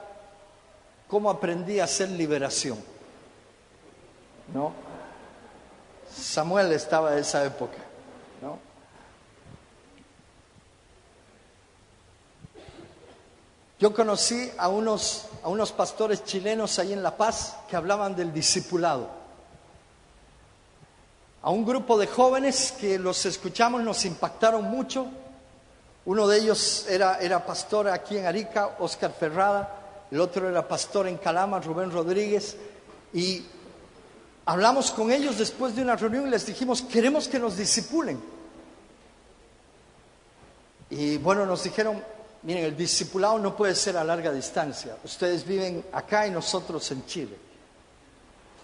cómo 1.09 1.29
aprendí 1.29 1.81
a 1.81 1.85
hacer 1.85 2.09
liberación. 2.11 2.79
¿No? 4.55 4.73
Samuel 6.09 6.71
estaba 6.71 7.15
en 7.15 7.19
esa 7.19 7.45
época. 7.45 7.79
¿no? 8.41 8.61
Yo 13.81 13.93
conocí 13.93 14.53
a 14.57 14.69
unos, 14.69 15.27
a 15.43 15.49
unos 15.49 15.73
pastores 15.73 16.23
chilenos 16.23 16.79
ahí 16.79 16.93
en 16.93 17.03
La 17.03 17.17
Paz 17.17 17.57
que 17.69 17.75
hablaban 17.75 18.15
del 18.15 18.33
discipulado. 18.33 19.11
A 21.43 21.51
un 21.51 21.67
grupo 21.67 21.99
de 21.99 22.07
jóvenes 22.07 22.71
que 22.71 23.01
los 23.01 23.27
escuchamos 23.27 23.83
nos 23.83 24.05
impactaron 24.05 24.63
mucho 24.63 25.09
uno 26.07 26.27
de 26.27 26.39
ellos 26.39 26.87
era, 26.89 27.19
era 27.21 27.45
pastor 27.45 27.89
aquí 27.89 28.17
en 28.17 28.27
Arica, 28.27 28.77
Oscar 28.79 29.13
Ferrada, 29.13 30.07
el 30.11 30.21
otro 30.21 30.49
era 30.49 30.67
pastor 30.67 31.07
en 31.07 31.19
Calama, 31.19 31.61
Rubén 31.61 31.91
Rodríguez, 31.91 32.57
y 33.13 33.45
hablamos 34.47 34.91
con 34.91 35.11
ellos 35.13 35.39
después 35.39 35.77
de 35.77 35.83
una 35.83 35.97
reunión 35.97 36.27
y 36.27 36.31
les 36.31 36.47
dijimos, 36.47 36.83
queremos 36.83 37.29
que 37.29 37.39
nos 37.39 37.57
disipulen. 37.57 38.21
Y 40.89 41.19
bueno, 41.19 41.47
nos 41.47 41.63
dijeron, 41.63 42.03
miren, 42.43 42.65
el 42.65 42.77
discipulado 42.77 43.39
no 43.39 43.57
puede 43.57 43.75
ser 43.75 43.97
a 43.97 44.03
larga 44.03 44.33
distancia. 44.33 44.97
Ustedes 45.05 45.47
viven 45.47 45.85
acá 45.93 46.27
y 46.27 46.31
nosotros 46.31 46.91
en 46.91 47.07
Chile. 47.07 47.37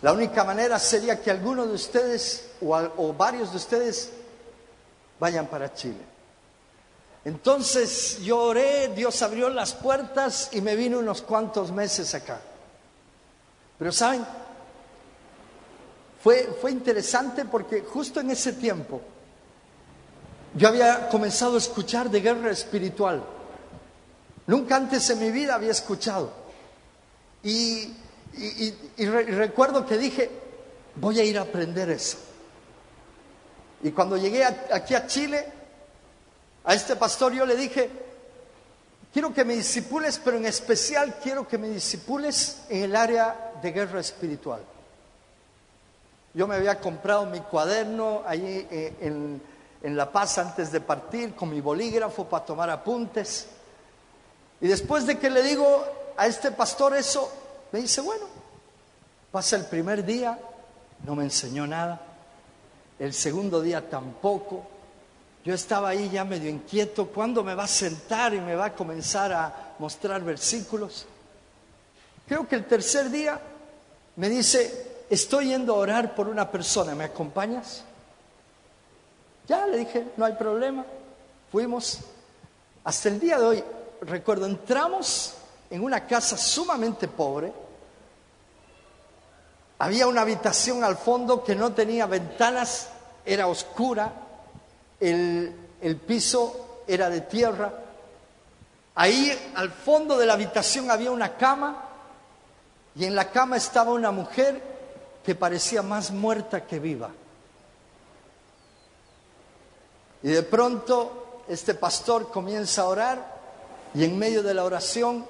La 0.03 0.13
única 0.13 0.43
manera 0.43 0.79
sería 0.79 1.21
que 1.21 1.31
alguno 1.31 1.67
de 1.67 1.75
ustedes 1.75 2.51
o, 2.61 2.75
o 2.75 3.13
varios 3.13 3.51
de 3.53 3.57
ustedes 3.59 4.11
vayan 5.21 5.47
para 5.47 5.73
Chile. 5.73 6.16
Entonces 7.27 8.21
yo 8.23 8.39
oré, 8.39 8.93
Dios 8.95 9.21
abrió 9.21 9.51
las 9.51 9.73
puertas 9.75 10.49
y 10.53 10.61
me 10.61 10.77
vine 10.77 10.97
unos 10.97 11.23
cuantos 11.23 11.73
meses 11.73 12.15
acá. 12.15 12.41
Pero 13.77 13.91
saben, 13.91 14.25
fue, 16.23 16.57
fue 16.61 16.71
interesante 16.71 17.45
porque 17.45 17.81
justo 17.81 18.21
en 18.21 18.31
ese 18.31 18.53
tiempo 18.53 19.01
yo 20.55 20.69
había 20.69 21.09
comenzado 21.09 21.57
a 21.57 21.59
escuchar 21.59 22.11
de 22.11 22.21
guerra 22.21 22.53
espiritual. 22.53 23.25
Nunca 24.47 24.77
antes 24.77 25.11
en 25.11 25.19
mi 25.19 25.33
vida 25.33 25.57
había 25.57 25.73
escuchado. 25.73 26.33
Y, 27.43 27.93
recuerdo 28.99 29.85
que 29.85 29.99
dije, 29.99 30.31
voy 30.95 31.19
a 31.19 31.25
ir 31.25 31.39
a 31.39 31.43
aprender 31.43 31.91
eso. 31.91 32.19
Y 33.83 33.91
cuando 33.91 34.17
llegué 34.17 34.45
aquí 34.45 34.95
a 34.95 35.09
Chile, 35.09 35.56
a 36.67 36.75
este 36.75 36.97
pastor 36.97 37.33
yo 37.33 37.47
le 37.47 37.57
dije, 37.57 37.89
quiero 39.13 39.33
que 39.33 39.45
me 39.45 39.55
disipules, 39.55 40.21
pero 40.23 40.37
en 40.37 40.47
especial 40.47 41.15
quiero 41.23 41.47
que 41.47 41.59
me 41.59 41.69
disipules 41.69 42.63
en 42.69 42.83
el 42.83 42.97
área 42.97 43.53
de 43.63 43.71
guerra 43.71 44.01
espiritual. 44.01 44.61
Yo 46.35 46.47
me 46.49 46.57
había 46.57 46.81
comprado 46.81 47.25
mi 47.27 47.41
cuaderno 47.41 48.23
allí 48.27 48.67
eh, 48.71 48.97
en, 49.01 49.41
en 49.83 49.97
La 49.97 50.11
Paz 50.11 50.39
antes 50.39 50.73
de 50.73 50.81
partir 50.81 51.35
con 51.35 51.51
mi 51.51 51.61
bolígrafo 51.61 52.29
para 52.29 52.45
tomar 52.45 52.69
apuntes. 52.69 53.47
Y 54.61 54.67
después 54.67 55.07
de 55.07 55.19
que 55.19 55.31
le 55.31 55.43
digo 55.43 55.85
a 56.17 56.27
este 56.27 56.51
pastor 56.51 56.97
eso, 56.97 57.33
me 57.71 57.81
dice, 57.81 58.01
bueno, 58.01 58.27
pasa 59.31 59.55
el 59.55 59.67
primer 59.67 60.05
día, 60.05 60.39
no 61.05 61.15
me 61.15 61.23
enseñó 61.23 61.67
nada, 61.67 62.01
el 62.99 63.15
segundo 63.15 63.61
día 63.61 63.89
tampoco, 63.89 64.76
yo 65.47 65.55
estaba 65.55 65.91
ahí 65.91 66.11
ya 66.11 66.25
medio 66.25 66.51
inquieto, 66.51 67.07
¿cuándo 67.07 67.45
me 67.45 67.55
va 67.55 67.63
a 67.63 67.69
sentar 67.69 68.35
y 68.35 68.41
me 68.41 68.57
va 68.57 68.65
a 68.65 68.75
comenzar 68.75 69.33
a 69.33 69.75
mostrar 69.79 70.21
versículos? 70.23 71.07
Creo 72.27 72.49
que 72.49 72.57
el 72.57 72.65
tercer 72.65 73.11
día 73.11 73.41
me 74.17 74.29
dice, 74.29 75.05
estoy 75.09 75.51
yendo 75.51 75.77
a 75.77 75.79
orar 75.79 76.17
por 76.17 76.27
una 76.27 76.51
persona, 76.51 76.97
¿me 76.97 77.05
acompañas? 77.05 77.85
Ya 79.47 79.69
le 79.69 79.79
dije, 79.79 80.09
no 80.17 80.25
hay 80.25 80.33
problema. 80.33 80.85
Fuimos. 81.53 82.01
Hasta 82.83 83.09
el 83.09 83.21
día 83.21 83.39
de 83.39 83.45
hoy, 83.45 83.65
recuerdo, 84.01 84.47
entramos 84.47 85.35
en 85.71 85.85
una 85.85 86.09
casa 86.09 86.37
sumamente 86.37 87.07
pobre. 87.07 87.53
Había 89.79 90.09
una 90.09 90.23
habitación 90.23 90.83
al 90.83 90.97
fondo 90.97 91.45
que 91.45 91.55
no 91.55 91.73
tenía 91.73 92.07
ventanas, 92.07 92.89
era 93.25 93.47
oscura, 93.47 94.26
el, 95.01 95.97
piso 96.07 96.83
era 96.87 97.11
de 97.11 97.23
tierra. 97.23 97.73
Ahí 98.95 99.53
al 99.55 99.71
fondo 99.71 100.17
de 100.17 100.27
la 100.27 100.35
habitación 100.35 100.91
había 100.91 101.11
una 101.11 101.37
cama 101.37 101.85
y 102.95 103.05
en 103.05 103.15
la 103.15 103.31
cama 103.31 103.57
estaba 103.57 103.93
una 103.93 104.11
mujer 104.11 104.63
que 105.25 105.35
parecía 105.35 105.83
más 105.83 106.11
muerta 106.11 106.67
que 106.67 106.79
viva. 106.79 107.11
Y 110.23 110.29
de 110.29 110.43
pronto 110.43 111.43
este 111.49 111.75
pastor 111.75 112.31
comienza 112.31 112.83
a 112.83 112.87
orar 112.87 113.37
y 113.95 114.05
en 114.05 114.19
medio 114.19 114.43
de 114.43 114.55
la 114.55 114.65
oración, 114.65 115.27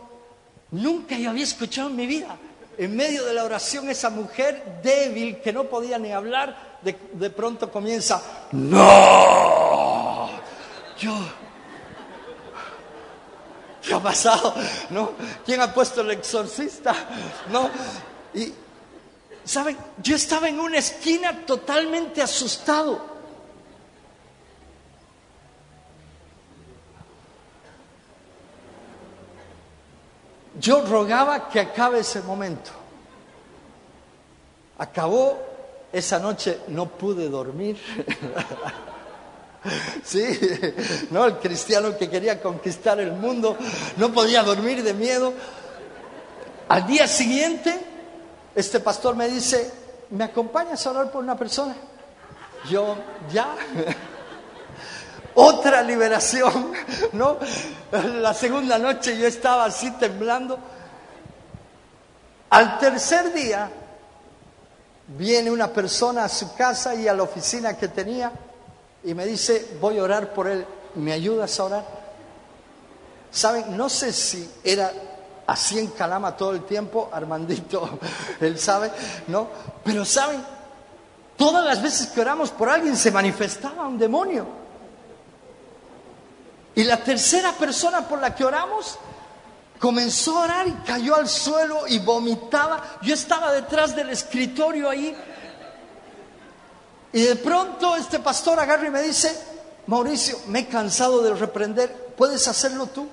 nunca 0.70 1.16
yo 1.16 1.30
había 1.30 1.44
escuchado 1.44 1.88
en 1.88 1.96
mi 1.96 2.06
vida, 2.06 2.36
en 2.78 2.96
medio 2.96 3.24
de 3.24 3.34
la 3.34 3.44
oración 3.44 3.88
esa 3.88 4.10
mujer 4.10 4.80
débil 4.82 5.40
que 5.40 5.52
no 5.52 5.64
podía 5.64 5.98
ni 5.98 6.12
hablar, 6.12 6.56
de, 6.82 7.30
pronto 7.30 7.70
comienza, 7.70 8.22
no, 8.52 10.28
yo, 10.98 11.14
¿qué 13.82 13.94
ha 13.94 14.00
pasado? 14.00 14.54
¿No? 14.90 15.12
¿Quién 15.44 15.60
ha 15.60 15.72
puesto 15.72 16.02
el 16.02 16.10
exorcista? 16.12 16.94
¿No? 17.50 17.70
Y, 18.34 18.52
¿saben? 19.44 19.76
Yo 20.02 20.16
estaba 20.16 20.48
en 20.48 20.60
una 20.60 20.78
esquina 20.78 21.44
totalmente 21.46 22.22
asustado. 22.22 23.16
Yo 30.58 30.86
rogaba 30.86 31.48
que 31.48 31.60
acabe 31.60 32.00
ese 32.00 32.22
momento. 32.22 32.70
Acabó 34.78 35.55
esa 35.98 36.18
noche 36.18 36.60
no 36.68 36.86
pude 36.86 37.28
dormir. 37.28 37.76
Sí, 40.04 40.24
no, 41.10 41.24
el 41.24 41.38
cristiano 41.38 41.96
que 41.98 42.08
quería 42.08 42.40
conquistar 42.40 43.00
el 43.00 43.10
mundo 43.10 43.56
no 43.96 44.12
podía 44.12 44.44
dormir 44.44 44.84
de 44.84 44.94
miedo. 44.94 45.32
Al 46.68 46.86
día 46.86 47.08
siguiente, 47.08 47.76
este 48.54 48.78
pastor 48.78 49.16
me 49.16 49.26
dice, 49.26 49.68
¿me 50.10 50.22
acompañas 50.22 50.86
a 50.86 50.90
orar 50.92 51.10
por 51.10 51.24
una 51.24 51.36
persona? 51.36 51.74
Yo, 52.70 52.94
ya. 53.32 53.56
Otra 55.34 55.82
liberación, 55.82 56.72
¿no? 57.12 57.38
La 57.90 58.34
segunda 58.34 58.78
noche 58.78 59.18
yo 59.18 59.26
estaba 59.26 59.64
así 59.64 59.90
temblando. 59.92 60.60
Al 62.50 62.78
tercer 62.78 63.32
día, 63.32 63.68
Viene 65.08 65.50
una 65.50 65.68
persona 65.68 66.24
a 66.24 66.28
su 66.28 66.54
casa 66.54 66.94
y 66.94 67.06
a 67.06 67.14
la 67.14 67.22
oficina 67.22 67.76
que 67.76 67.88
tenía 67.88 68.32
y 69.04 69.14
me 69.14 69.24
dice, 69.24 69.76
voy 69.80 69.98
a 69.98 70.02
orar 70.02 70.32
por 70.32 70.48
él, 70.48 70.66
¿me 70.96 71.12
ayudas 71.12 71.60
a 71.60 71.64
orar? 71.64 71.84
Saben, 73.30 73.76
no 73.76 73.88
sé 73.88 74.12
si 74.12 74.50
era 74.64 74.92
así 75.46 75.78
en 75.78 75.88
Calama 75.88 76.36
todo 76.36 76.52
el 76.52 76.64
tiempo, 76.64 77.08
Armandito, 77.12 77.98
él 78.40 78.58
sabe, 78.58 78.90
¿no? 79.28 79.48
Pero 79.84 80.04
saben, 80.04 80.42
todas 81.36 81.64
las 81.64 81.80
veces 81.80 82.08
que 82.08 82.20
oramos 82.20 82.50
por 82.50 82.68
alguien 82.68 82.96
se 82.96 83.12
manifestaba 83.12 83.86
un 83.86 83.98
demonio. 83.98 84.44
Y 86.74 86.84
la 86.84 87.02
tercera 87.02 87.52
persona 87.52 88.06
por 88.06 88.20
la 88.20 88.34
que 88.34 88.44
oramos 88.44 88.98
Comenzó 89.78 90.38
a 90.38 90.44
orar 90.44 90.68
y 90.68 90.72
cayó 90.86 91.16
al 91.16 91.28
suelo 91.28 91.86
y 91.86 91.98
vomitaba. 91.98 92.98
Yo 93.02 93.14
estaba 93.14 93.52
detrás 93.52 93.94
del 93.94 94.10
escritorio 94.10 94.88
ahí. 94.88 95.14
Y 97.12 97.22
de 97.22 97.36
pronto 97.36 97.96
este 97.96 98.18
pastor 98.18 98.58
agarra 98.58 98.86
y 98.86 98.90
me 98.90 99.02
dice, 99.02 99.36
Mauricio, 99.86 100.38
me 100.48 100.60
he 100.60 100.66
cansado 100.66 101.22
de 101.22 101.34
reprender, 101.34 102.14
¿puedes 102.16 102.46
hacerlo 102.48 102.86
tú? 102.86 103.08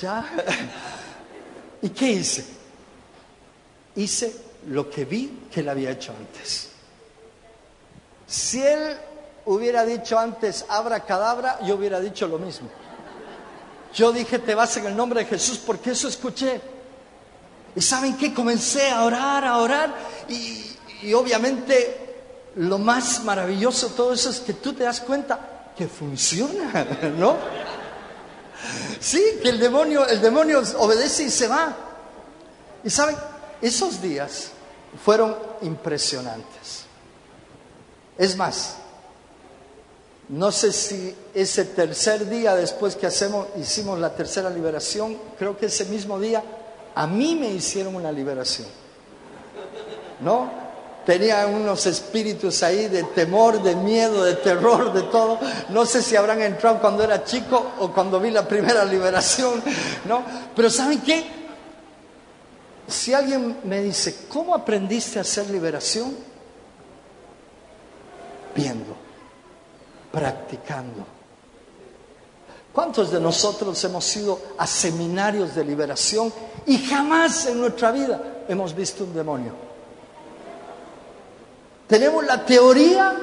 Ya. 0.00 0.24
¿Y 1.82 1.90
qué 1.90 2.10
hice? 2.10 2.46
Hice 3.96 4.34
lo 4.68 4.88
que 4.88 5.04
vi 5.04 5.46
que 5.52 5.60
él 5.60 5.68
había 5.68 5.90
hecho 5.90 6.12
antes. 6.16 6.70
Si 8.26 8.62
él 8.62 8.96
hubiera 9.46 9.84
dicho 9.84 10.18
antes 10.18 10.64
abra 10.68 11.00
cadabra, 11.00 11.58
yo 11.64 11.76
hubiera 11.76 12.00
dicho 12.00 12.28
lo 12.28 12.38
mismo. 12.38 12.68
Yo 13.94 14.12
dije, 14.12 14.38
te 14.38 14.54
vas 14.54 14.76
en 14.76 14.86
el 14.86 14.96
nombre 14.96 15.20
de 15.20 15.26
Jesús 15.26 15.58
porque 15.58 15.90
eso 15.90 16.08
escuché. 16.08 16.60
Y 17.74 17.80
saben 17.80 18.16
qué, 18.16 18.34
comencé 18.34 18.90
a 18.90 19.04
orar, 19.04 19.44
a 19.44 19.58
orar. 19.58 19.94
Y, 20.28 21.12
obviamente 21.14 22.06
lo 22.56 22.78
más 22.78 23.22
maravilloso 23.22 23.90
de 23.90 23.94
todo 23.94 24.12
eso 24.12 24.30
es 24.30 24.40
que 24.40 24.54
tú 24.54 24.72
te 24.72 24.82
das 24.82 25.00
cuenta 25.00 25.72
que 25.76 25.86
funciona, 25.86 26.84
¿no? 27.18 27.36
Sí, 28.98 29.22
que 29.40 29.50
el 29.50 29.60
demonio, 29.60 30.06
el 30.06 30.20
demonio 30.20 30.62
obedece 30.78 31.24
y 31.24 31.30
se 31.30 31.46
va. 31.46 31.76
Y 32.82 32.90
saben, 32.90 33.16
esos 33.62 34.02
días 34.02 34.50
fueron 35.04 35.36
impresionantes. 35.62 36.84
Es 38.16 38.36
más, 38.36 38.78
no 40.28 40.52
sé 40.52 40.72
si 40.72 41.14
ese 41.32 41.64
tercer 41.64 42.28
día 42.28 42.54
después 42.54 42.96
que 42.96 43.06
hacemos, 43.06 43.46
hicimos 43.56 43.98
la 43.98 44.14
tercera 44.14 44.50
liberación, 44.50 45.16
creo 45.38 45.56
que 45.56 45.66
ese 45.66 45.86
mismo 45.86 46.20
día 46.20 46.42
a 46.94 47.06
mí 47.06 47.34
me 47.34 47.48
hicieron 47.50 47.96
una 47.96 48.12
liberación. 48.12 48.66
¿No? 50.20 50.50
Tenía 51.06 51.46
unos 51.46 51.86
espíritus 51.86 52.62
ahí 52.62 52.88
de 52.88 53.04
temor, 53.04 53.62
de 53.62 53.74
miedo, 53.74 54.22
de 54.24 54.34
terror, 54.34 54.92
de 54.92 55.02
todo. 55.02 55.38
No 55.70 55.86
sé 55.86 56.02
si 56.02 56.16
habrán 56.16 56.42
entrado 56.42 56.78
cuando 56.78 57.02
era 57.02 57.24
chico 57.24 57.72
o 57.78 57.90
cuando 57.92 58.20
vi 58.20 58.30
la 58.30 58.46
primera 58.46 58.84
liberación, 58.84 59.62
¿no? 60.06 60.22
Pero 60.54 60.68
¿saben 60.68 61.00
qué? 61.00 61.24
Si 62.86 63.14
alguien 63.14 63.58
me 63.64 63.80
dice, 63.80 64.26
¿cómo 64.28 64.54
aprendiste 64.54 65.18
a 65.18 65.22
hacer 65.22 65.48
liberación? 65.48 66.14
Viendo 68.54 68.87
practicando. 70.18 71.06
¿Cuántos 72.72 73.12
de 73.12 73.20
nosotros 73.20 73.82
hemos 73.84 74.16
ido 74.16 74.40
a 74.58 74.66
seminarios 74.66 75.54
de 75.54 75.64
liberación 75.64 76.32
y 76.66 76.84
jamás 76.86 77.46
en 77.46 77.60
nuestra 77.60 77.92
vida 77.92 78.44
hemos 78.48 78.74
visto 78.74 79.04
un 79.04 79.14
demonio? 79.14 79.52
Tenemos 81.86 82.24
la 82.26 82.44
teoría, 82.44 83.16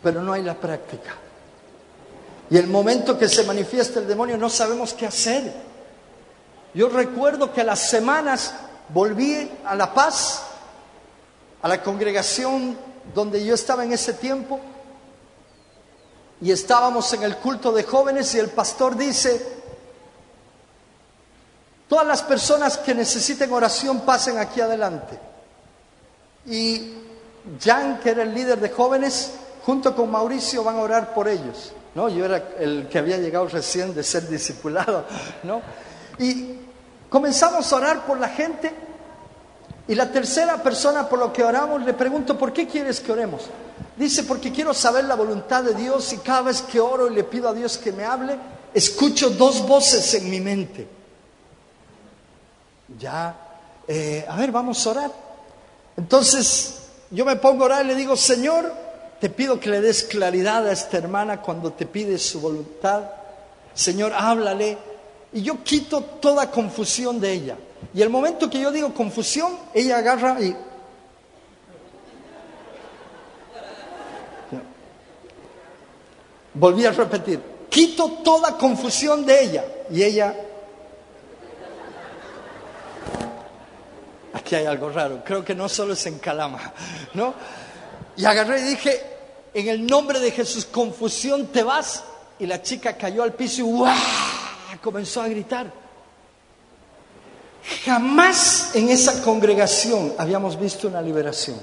pero 0.00 0.22
no 0.22 0.32
hay 0.32 0.42
la 0.42 0.54
práctica. 0.54 1.16
Y 2.48 2.56
el 2.56 2.68
momento 2.68 3.18
que 3.18 3.28
se 3.28 3.42
manifiesta 3.42 3.98
el 3.98 4.06
demonio 4.06 4.38
no 4.38 4.48
sabemos 4.48 4.94
qué 4.94 5.06
hacer. 5.06 5.52
Yo 6.74 6.88
recuerdo 6.88 7.52
que 7.52 7.60
a 7.62 7.64
las 7.64 7.80
semanas 7.90 8.54
volví 8.88 9.50
a 9.64 9.74
La 9.74 9.92
Paz, 9.92 10.44
a 11.60 11.68
la 11.68 11.82
congregación 11.82 12.78
donde 13.12 13.44
yo 13.44 13.54
estaba 13.54 13.84
en 13.84 13.92
ese 13.92 14.14
tiempo, 14.14 14.60
y 16.40 16.52
estábamos 16.52 17.12
en 17.12 17.22
el 17.22 17.36
culto 17.36 17.72
de 17.72 17.82
jóvenes 17.82 18.34
y 18.34 18.38
el 18.38 18.48
pastor 18.48 18.96
dice, 18.96 19.44
todas 21.88 22.06
las 22.06 22.22
personas 22.22 22.78
que 22.78 22.94
necesiten 22.94 23.52
oración 23.52 24.00
pasen 24.00 24.38
aquí 24.38 24.60
adelante. 24.60 25.18
Y 26.46 26.94
Jan, 27.62 27.98
que 28.00 28.10
era 28.10 28.22
el 28.22 28.34
líder 28.34 28.60
de 28.60 28.70
jóvenes, 28.70 29.32
junto 29.64 29.94
con 29.94 30.10
Mauricio 30.10 30.62
van 30.62 30.76
a 30.76 30.80
orar 30.80 31.12
por 31.12 31.28
ellos. 31.28 31.72
¿no? 31.94 32.08
Yo 32.08 32.24
era 32.24 32.50
el 32.58 32.88
que 32.88 32.98
había 32.98 33.18
llegado 33.18 33.48
recién 33.48 33.94
de 33.94 34.04
ser 34.04 34.28
discipulado, 34.28 35.04
¿no? 35.42 35.60
Y 36.18 36.54
comenzamos 37.10 37.72
a 37.72 37.76
orar 37.76 38.06
por 38.06 38.18
la 38.18 38.28
gente 38.28 38.72
y 39.88 39.94
la 39.94 40.12
tercera 40.12 40.62
persona 40.62 41.08
por 41.08 41.18
lo 41.18 41.32
que 41.32 41.42
oramos 41.42 41.82
le 41.82 41.94
pregunto, 41.94 42.36
¿por 42.36 42.52
qué 42.52 42.68
quieres 42.68 43.00
que 43.00 43.10
oremos? 43.10 43.46
Dice, 43.96 44.22
porque 44.24 44.52
quiero 44.52 44.74
saber 44.74 45.04
la 45.04 45.14
voluntad 45.14 45.64
de 45.64 45.74
Dios 45.74 46.12
y 46.12 46.18
cada 46.18 46.42
vez 46.42 46.60
que 46.60 46.78
oro 46.78 47.10
y 47.10 47.14
le 47.14 47.24
pido 47.24 47.48
a 47.48 47.54
Dios 47.54 47.78
que 47.78 47.90
me 47.90 48.04
hable, 48.04 48.36
escucho 48.74 49.30
dos 49.30 49.66
voces 49.66 50.12
en 50.14 50.30
mi 50.30 50.40
mente. 50.40 50.86
Ya, 52.98 53.34
eh, 53.88 54.26
a 54.28 54.36
ver, 54.36 54.52
vamos 54.52 54.86
a 54.86 54.90
orar. 54.90 55.10
Entonces 55.96 56.80
yo 57.10 57.24
me 57.24 57.36
pongo 57.36 57.62
a 57.62 57.66
orar 57.66 57.84
y 57.86 57.88
le 57.88 57.94
digo, 57.94 58.14
Señor, 58.14 58.70
te 59.20 59.30
pido 59.30 59.58
que 59.58 59.70
le 59.70 59.80
des 59.80 60.04
claridad 60.04 60.66
a 60.66 60.72
esta 60.72 60.98
hermana 60.98 61.40
cuando 61.40 61.72
te 61.72 61.86
pide 61.86 62.18
su 62.18 62.40
voluntad. 62.40 63.04
Señor, 63.72 64.12
háblale. 64.12 64.76
Y 65.32 65.42
yo 65.42 65.64
quito 65.64 66.02
toda 66.02 66.50
confusión 66.50 67.20
de 67.20 67.32
ella. 67.32 67.56
Y 67.94 68.02
el 68.02 68.10
momento 68.10 68.50
que 68.50 68.60
yo 68.60 68.70
digo 68.70 68.92
confusión, 68.92 69.58
ella 69.74 69.98
agarra 69.98 70.40
y... 70.40 70.56
Volví 76.54 76.84
a 76.84 76.90
repetir, 76.90 77.40
quito 77.70 78.20
toda 78.24 78.56
confusión 78.56 79.24
de 79.24 79.42
ella. 79.42 79.64
Y 79.90 80.02
ella... 80.02 80.34
Aquí 84.34 84.54
hay 84.54 84.66
algo 84.66 84.90
raro, 84.90 85.22
creo 85.24 85.44
que 85.44 85.54
no 85.54 85.68
solo 85.68 85.92
es 85.92 86.06
en 86.06 86.18
Calama, 86.18 86.72
¿no? 87.14 87.34
Y 88.16 88.24
agarré 88.24 88.60
y 88.60 88.64
dije, 88.64 89.02
en 89.54 89.68
el 89.68 89.86
nombre 89.86 90.20
de 90.20 90.30
Jesús, 90.30 90.66
confusión, 90.66 91.46
te 91.48 91.62
vas. 91.62 92.04
Y 92.38 92.46
la 92.46 92.62
chica 92.62 92.96
cayó 92.96 93.22
al 93.22 93.34
piso 93.34 93.62
y 93.62 93.64
¡guau! 93.64 93.96
comenzó 94.80 95.22
a 95.22 95.28
gritar. 95.28 95.72
Jamás 97.84 98.74
en 98.74 98.88
esa 98.88 99.22
congregación 99.22 100.14
habíamos 100.18 100.58
visto 100.58 100.88
una 100.88 101.02
liberación. 101.02 101.58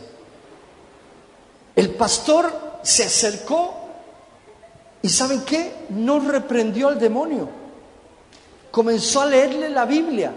El 1.75 1.91
pastor 1.95 2.79
se 2.83 3.03
acercó 3.03 3.73
y 5.01 5.09
¿saben 5.09 5.43
qué? 5.45 5.85
No 5.89 6.19
reprendió 6.19 6.87
al 6.87 6.99
demonio. 6.99 7.49
Comenzó 8.71 9.21
a 9.21 9.25
leerle 9.25 9.69
la 9.69 9.85
Biblia. 9.85 10.33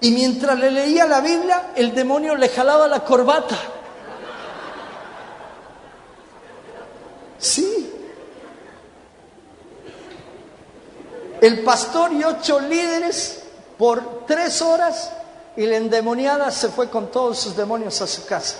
Y 0.00 0.10
mientras 0.12 0.58
le 0.58 0.70
leía 0.70 1.06
la 1.06 1.20
Biblia, 1.20 1.72
el 1.74 1.94
demonio 1.94 2.36
le 2.36 2.48
jalaba 2.48 2.86
la 2.86 3.04
corbata. 3.04 3.58
Sí. 7.38 7.92
El 11.40 11.62
pastor 11.62 12.12
y 12.12 12.24
ocho 12.24 12.60
líderes 12.60 13.37
por 13.78 14.26
tres 14.26 14.60
horas 14.60 15.12
y 15.56 15.64
la 15.64 15.76
endemoniada 15.76 16.50
se 16.50 16.68
fue 16.68 16.90
con 16.90 17.10
todos 17.10 17.38
sus 17.38 17.56
demonios 17.56 18.00
a 18.02 18.06
su 18.06 18.26
casa. 18.26 18.56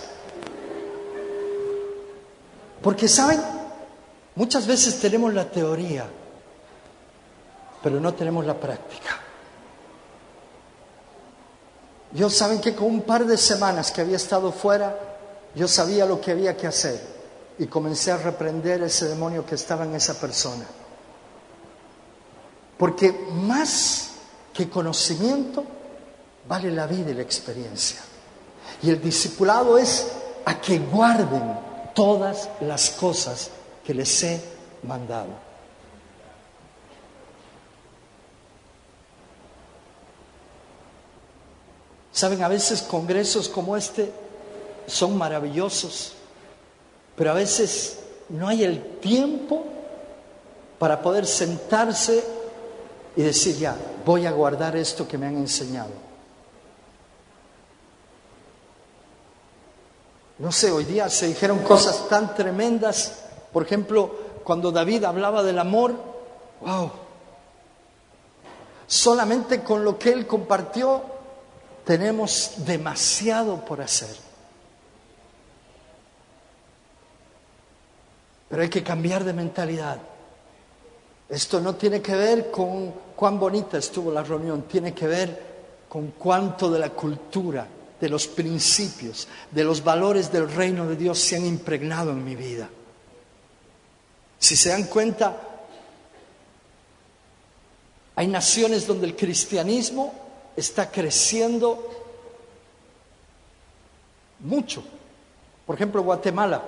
Porque, 2.81 3.09
¿saben? 3.09 3.41
Muchas 4.37 4.67
veces 4.67 5.01
tenemos 5.01 5.35
la 5.35 5.51
teoría, 5.51 6.07
pero 7.83 7.99
no 7.99 8.15
tenemos 8.15 8.47
la 8.47 8.55
práctica. 8.55 9.19
Yo 12.13 12.31
saben 12.31 12.61
que 12.61 12.75
con 12.75 12.87
un 12.87 13.03
par 13.03 13.27
de 13.27 13.37
semanas 13.37 13.91
que 13.91 14.01
había 14.01 14.17
estado 14.17 14.53
fuera, 14.53 14.97
yo 15.55 15.67
sabía 15.67 16.07
lo 16.07 16.21
que 16.21 16.31
había 16.31 16.57
que 16.57 16.69
hacer 16.69 17.01
y 17.59 17.67
comencé 17.67 18.13
a 18.13 18.17
reprender 18.17 18.83
ese 18.83 19.09
demonio 19.09 19.45
que 19.45 19.57
estaba 19.57 19.85
en 19.85 19.95
esa 19.95 20.15
persona. 20.15 20.65
Porque 22.79 23.13
más 23.33 24.08
que 24.59 24.69
conocimiento 24.69 25.63
vale 26.49 26.73
la 26.73 26.89
vida 26.89 27.13
y 27.13 27.15
la 27.15 27.23
experiencia. 27.23 28.01
Y 28.83 28.91
el 28.91 29.01
discipulado 29.01 29.79
es 29.79 30.09
a 30.45 30.61
que 30.61 30.81
guarden 30.81 31.57
todas 31.95 32.49
las 32.63 32.91
cosas 32.91 33.53
que 33.87 33.95
les 33.95 34.21
he 34.25 34.41
mandado. 34.83 35.29
Saben, 42.11 42.43
a 42.43 42.49
veces 42.49 42.83
congresos 42.83 43.49
como 43.49 43.77
este 43.77 44.11
son 44.89 45.17
maravillosos, 45.17 46.15
pero 47.15 47.31
a 47.31 47.35
veces 47.35 48.01
no 48.29 48.49
hay 48.49 48.65
el 48.65 48.99
tiempo 48.99 49.65
para 50.81 51.01
poder 51.01 51.27
sentarse 51.27 52.25
y 53.15 53.23
decir, 53.23 53.57
ya, 53.57 53.77
voy 54.05 54.27
a 54.27 54.33
guardar 54.33 54.77
esto 54.77 55.07
que 55.07 55.19
me 55.19 55.27
han 55.27 55.37
enseñado. 55.37 56.09
No 60.39 60.53
sé, 60.53 60.71
hoy 60.71 60.85
día 60.85 61.09
se 61.09 61.27
dijeron 61.27 61.59
cosas 61.61 62.09
tan 62.09 62.35
tremendas, 62.35 63.25
por 63.53 63.65
ejemplo, 63.65 64.15
cuando 64.45 64.71
David 64.71 65.05
hablaba 65.05 65.43
del 65.43 65.59
amor, 65.59 65.95
wow, 66.61 66.91
solamente 68.87 69.63
con 69.63 69.85
lo 69.85 69.99
que 69.99 70.13
él 70.13 70.27
compartió 70.27 71.03
tenemos 71.85 72.53
demasiado 72.59 73.65
por 73.65 73.81
hacer. 73.81 74.15
Pero 78.49 78.63
hay 78.63 78.71
que 78.71 78.83
cambiar 78.83 79.25
de 79.25 79.33
mentalidad. 79.33 79.99
Esto 81.29 81.61
no 81.61 81.75
tiene 81.75 82.01
que 82.01 82.15
ver 82.15 82.51
con 82.51 83.08
cuán 83.19 83.37
bonita 83.37 83.79
estuvo 83.79 84.13
la 84.13 84.23
reunión, 84.23 84.63
tiene 84.63 84.95
que 84.95 85.09
ver 85.09 85.43
con 85.89 86.13
cuánto 86.13 86.71
de 86.71 86.79
la 86.79 86.91
cultura, 86.91 87.67
de 88.01 88.09
los 88.09 88.29
principios, 88.29 89.27
de 89.51 89.65
los 89.65 89.83
valores 89.83 90.31
del 90.31 90.49
reino 90.49 90.87
de 90.87 90.95
Dios 90.95 91.19
se 91.19 91.35
han 91.35 91.45
impregnado 91.45 92.13
en 92.13 92.25
mi 92.25 92.37
vida. 92.37 92.71
Si 94.39 94.55
se 94.55 94.69
dan 94.69 94.85
cuenta, 94.85 95.37
hay 98.15 98.29
naciones 98.29 98.87
donde 98.87 99.09
el 99.09 99.17
cristianismo 99.17 100.15
está 100.55 100.89
creciendo 100.89 101.91
mucho. 104.39 104.85
Por 105.67 105.75
ejemplo, 105.75 106.05
Guatemala. 106.05 106.63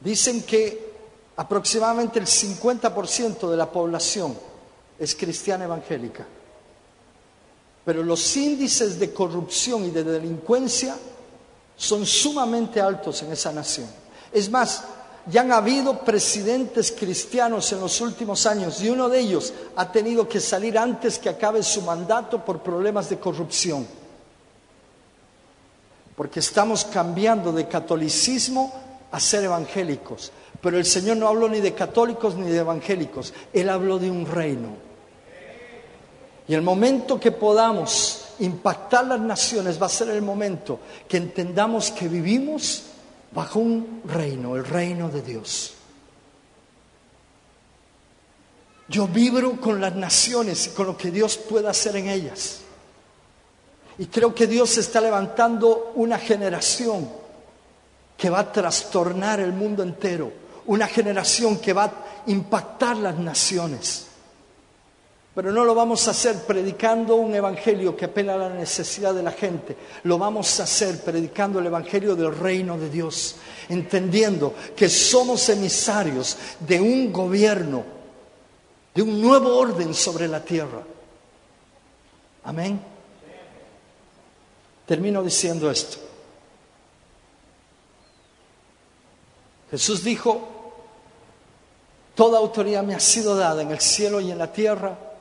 Dicen 0.00 0.42
que 0.42 0.94
aproximadamente 1.36 2.18
el 2.18 2.26
50% 2.26 3.48
de 3.48 3.56
la 3.56 3.70
población 3.70 4.50
es 5.02 5.16
cristiana 5.16 5.64
evangélica. 5.64 6.24
Pero 7.84 8.04
los 8.04 8.36
índices 8.36 9.00
de 9.00 9.12
corrupción 9.12 9.84
y 9.84 9.90
de 9.90 10.04
delincuencia 10.04 10.96
son 11.76 12.06
sumamente 12.06 12.80
altos 12.80 13.20
en 13.24 13.32
esa 13.32 13.52
nación. 13.52 13.88
Es 14.32 14.48
más, 14.48 14.84
ya 15.26 15.40
han 15.40 15.50
habido 15.50 15.98
presidentes 16.04 16.92
cristianos 16.92 17.72
en 17.72 17.80
los 17.80 18.00
últimos 18.00 18.46
años 18.46 18.80
y 18.80 18.90
uno 18.90 19.08
de 19.08 19.18
ellos 19.18 19.52
ha 19.74 19.90
tenido 19.90 20.28
que 20.28 20.38
salir 20.38 20.78
antes 20.78 21.18
que 21.18 21.28
acabe 21.28 21.64
su 21.64 21.82
mandato 21.82 22.44
por 22.44 22.62
problemas 22.62 23.10
de 23.10 23.18
corrupción. 23.18 23.84
Porque 26.14 26.38
estamos 26.38 26.84
cambiando 26.84 27.50
de 27.50 27.66
catolicismo 27.66 28.72
a 29.10 29.18
ser 29.18 29.42
evangélicos. 29.42 30.30
Pero 30.62 30.78
el 30.78 30.86
Señor 30.86 31.16
no 31.16 31.26
habló 31.26 31.48
ni 31.48 31.60
de 31.60 31.74
católicos 31.74 32.36
ni 32.36 32.48
de 32.48 32.58
evangélicos, 32.58 33.34
Él 33.52 33.68
habló 33.68 33.98
de 33.98 34.08
un 34.08 34.24
reino. 34.24 34.91
Y 36.48 36.54
el 36.54 36.62
momento 36.62 37.20
que 37.20 37.32
podamos 37.32 38.24
impactar 38.40 39.06
las 39.06 39.20
naciones 39.20 39.80
va 39.80 39.86
a 39.86 39.90
ser 39.90 40.08
el 40.08 40.22
momento 40.22 40.80
que 41.08 41.16
entendamos 41.16 41.90
que 41.90 42.08
vivimos 42.08 42.82
bajo 43.32 43.60
un 43.60 44.02
reino, 44.04 44.56
el 44.56 44.64
reino 44.64 45.08
de 45.08 45.22
Dios. 45.22 45.74
Yo 48.88 49.06
vibro 49.06 49.60
con 49.60 49.80
las 49.80 49.94
naciones 49.94 50.66
y 50.66 50.70
con 50.70 50.86
lo 50.86 50.96
que 50.96 51.10
Dios 51.10 51.36
puede 51.36 51.68
hacer 51.68 51.96
en 51.96 52.08
ellas. 52.08 52.60
Y 53.98 54.06
creo 54.06 54.34
que 54.34 54.46
Dios 54.46 54.76
está 54.78 55.00
levantando 55.00 55.92
una 55.94 56.18
generación 56.18 57.08
que 58.16 58.30
va 58.30 58.40
a 58.40 58.52
trastornar 58.52 59.40
el 59.40 59.52
mundo 59.52 59.82
entero, 59.82 60.32
una 60.66 60.86
generación 60.86 61.58
que 61.58 61.72
va 61.72 61.84
a 61.84 61.92
impactar 62.26 62.96
las 62.96 63.18
naciones. 63.18 64.08
Pero 65.34 65.50
no 65.50 65.64
lo 65.64 65.74
vamos 65.74 66.06
a 66.06 66.10
hacer 66.10 66.44
predicando 66.44 67.16
un 67.16 67.34
evangelio 67.34 67.96
que 67.96 68.04
apela 68.04 68.34
a 68.34 68.38
la 68.38 68.48
necesidad 68.50 69.14
de 69.14 69.22
la 69.22 69.32
gente. 69.32 69.76
Lo 70.02 70.18
vamos 70.18 70.60
a 70.60 70.64
hacer 70.64 71.00
predicando 71.02 71.58
el 71.58 71.66
evangelio 71.66 72.14
del 72.14 72.36
reino 72.36 72.76
de 72.76 72.90
Dios, 72.90 73.36
entendiendo 73.70 74.54
que 74.76 74.90
somos 74.90 75.48
emisarios 75.48 76.36
de 76.60 76.78
un 76.80 77.10
gobierno, 77.10 77.82
de 78.94 79.00
un 79.00 79.22
nuevo 79.22 79.56
orden 79.56 79.94
sobre 79.94 80.28
la 80.28 80.44
tierra. 80.44 80.82
Amén. 82.44 82.78
Termino 84.84 85.22
diciendo 85.22 85.70
esto. 85.70 85.96
Jesús 89.70 90.04
dijo, 90.04 90.74
toda 92.14 92.38
autoridad 92.38 92.82
me 92.82 92.94
ha 92.94 93.00
sido 93.00 93.34
dada 93.34 93.62
en 93.62 93.70
el 93.70 93.80
cielo 93.80 94.20
y 94.20 94.30
en 94.30 94.36
la 94.36 94.52
tierra. 94.52 95.11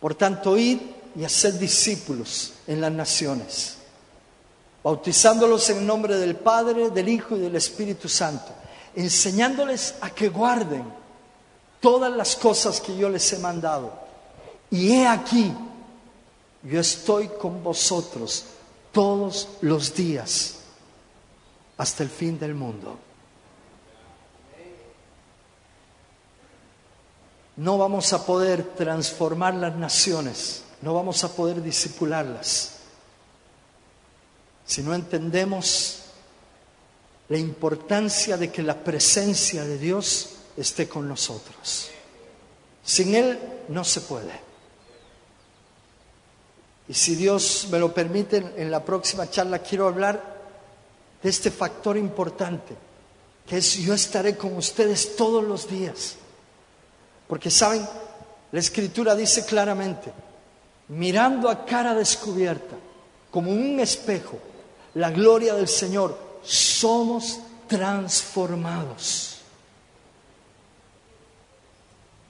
Por 0.00 0.14
tanto, 0.14 0.56
id 0.56 0.80
y 1.14 1.24
haced 1.24 1.54
discípulos 1.54 2.54
en 2.66 2.80
las 2.80 2.92
naciones, 2.92 3.76
bautizándolos 4.82 5.68
en 5.70 5.86
nombre 5.86 6.16
del 6.16 6.36
Padre, 6.36 6.90
del 6.90 7.08
Hijo 7.08 7.36
y 7.36 7.40
del 7.40 7.56
Espíritu 7.56 8.08
Santo, 8.08 8.52
enseñándoles 8.94 9.94
a 10.00 10.10
que 10.10 10.28
guarden 10.28 10.84
todas 11.80 12.12
las 12.12 12.36
cosas 12.36 12.80
que 12.80 12.96
yo 12.96 13.08
les 13.08 13.32
he 13.32 13.38
mandado. 13.38 13.92
Y 14.70 14.92
he 14.92 15.06
aquí, 15.06 15.52
yo 16.62 16.80
estoy 16.80 17.28
con 17.28 17.62
vosotros 17.62 18.44
todos 18.92 19.48
los 19.60 19.94
días 19.94 20.56
hasta 21.76 22.02
el 22.02 22.08
fin 22.08 22.38
del 22.38 22.54
mundo. 22.54 22.98
No 27.60 27.76
vamos 27.76 28.14
a 28.14 28.24
poder 28.24 28.74
transformar 28.74 29.52
las 29.52 29.76
naciones, 29.76 30.62
no 30.80 30.94
vamos 30.94 31.22
a 31.24 31.36
poder 31.36 31.62
disipularlas, 31.62 32.76
si 34.64 34.82
no 34.82 34.94
entendemos 34.94 36.04
la 37.28 37.36
importancia 37.36 38.38
de 38.38 38.50
que 38.50 38.62
la 38.62 38.82
presencia 38.82 39.62
de 39.64 39.76
Dios 39.76 40.36
esté 40.56 40.88
con 40.88 41.06
nosotros. 41.06 41.90
Sin 42.82 43.14
Él 43.14 43.38
no 43.68 43.84
se 43.84 44.00
puede. 44.00 44.40
Y 46.88 46.94
si 46.94 47.14
Dios 47.14 47.68
me 47.70 47.78
lo 47.78 47.92
permite, 47.92 48.38
en 48.56 48.70
la 48.70 48.82
próxima 48.82 49.28
charla 49.28 49.58
quiero 49.58 49.86
hablar 49.86 50.40
de 51.22 51.28
este 51.28 51.50
factor 51.50 51.98
importante, 51.98 52.74
que 53.46 53.58
es 53.58 53.76
yo 53.76 53.92
estaré 53.92 54.38
con 54.38 54.56
ustedes 54.56 55.14
todos 55.14 55.44
los 55.44 55.68
días. 55.68 56.16
Porque 57.30 57.48
saben, 57.48 57.86
la 58.50 58.58
escritura 58.58 59.14
dice 59.14 59.46
claramente, 59.46 60.12
mirando 60.88 61.48
a 61.48 61.64
cara 61.64 61.94
descubierta, 61.94 62.74
como 63.30 63.52
un 63.52 63.78
espejo, 63.78 64.36
la 64.94 65.12
gloria 65.12 65.54
del 65.54 65.68
Señor, 65.68 66.18
somos 66.42 67.38
transformados. 67.68 69.36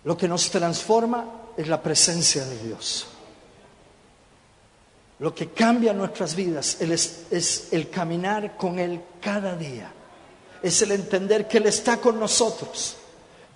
Lo 0.05 0.19
que 0.19 0.29
nos 0.29 0.51
transforma 0.51 1.25
es 1.57 1.67
la 1.67 1.83
presencia 1.83 2.45
de 2.45 2.59
Dios. 2.59 3.07
Lo 5.21 5.35
que 5.35 5.49
cambia 5.49 5.95
nuestras 5.95 6.35
vidas 6.35 6.79
es, 6.83 7.69
el 7.71 7.89
caminar 7.89 8.55
con 8.59 8.79
Él 8.79 9.01
cada 9.19 9.57
día. 9.57 9.91
Es 10.63 10.83
el 10.83 10.91
entender 10.91 11.49
que 11.49 11.57
Él 11.57 11.69
está 11.69 11.97
con 11.97 12.21
nosotros 12.21 12.99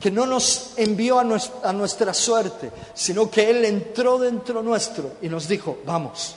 que 0.05 0.11
no 0.11 0.27
nos 0.27 0.75
envió 0.77 1.19
a 1.19 1.25
nuestra, 1.25 2.13
suerte, 2.13 2.71
sino 2.93 3.31
que 3.31 3.49
Él 3.49 3.65
entró 3.65 4.19
dentro 4.19 4.63
nuestro 4.63 5.13
y 5.23 5.31
nos 5.31 5.49
dijo, 5.49 5.79
vamos, 5.87 6.37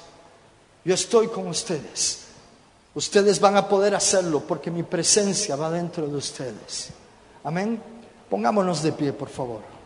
yo 0.86 0.94
estoy 0.94 1.28
con 1.28 1.48
ustedes. 1.48 2.28
Ustedes 2.96 3.42
van 3.42 3.58
a 3.58 3.68
poder 3.68 3.94
hacerlo 3.94 4.40
porque 4.40 4.72
mi 4.72 4.84
presencia 4.84 5.58
va 5.58 5.70
dentro 5.70 6.08
de 6.08 6.16
ustedes. 6.16 6.92
Amén. 7.44 7.84
Pongámonos 8.30 8.82
de 8.84 8.94
pie, 8.94 9.12
por 9.12 9.28
favor. 9.28 9.77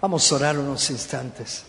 Vamos 0.00 0.32
a 0.32 0.36
orar 0.36 0.58
unos 0.58 0.88
instantes. 0.90 1.64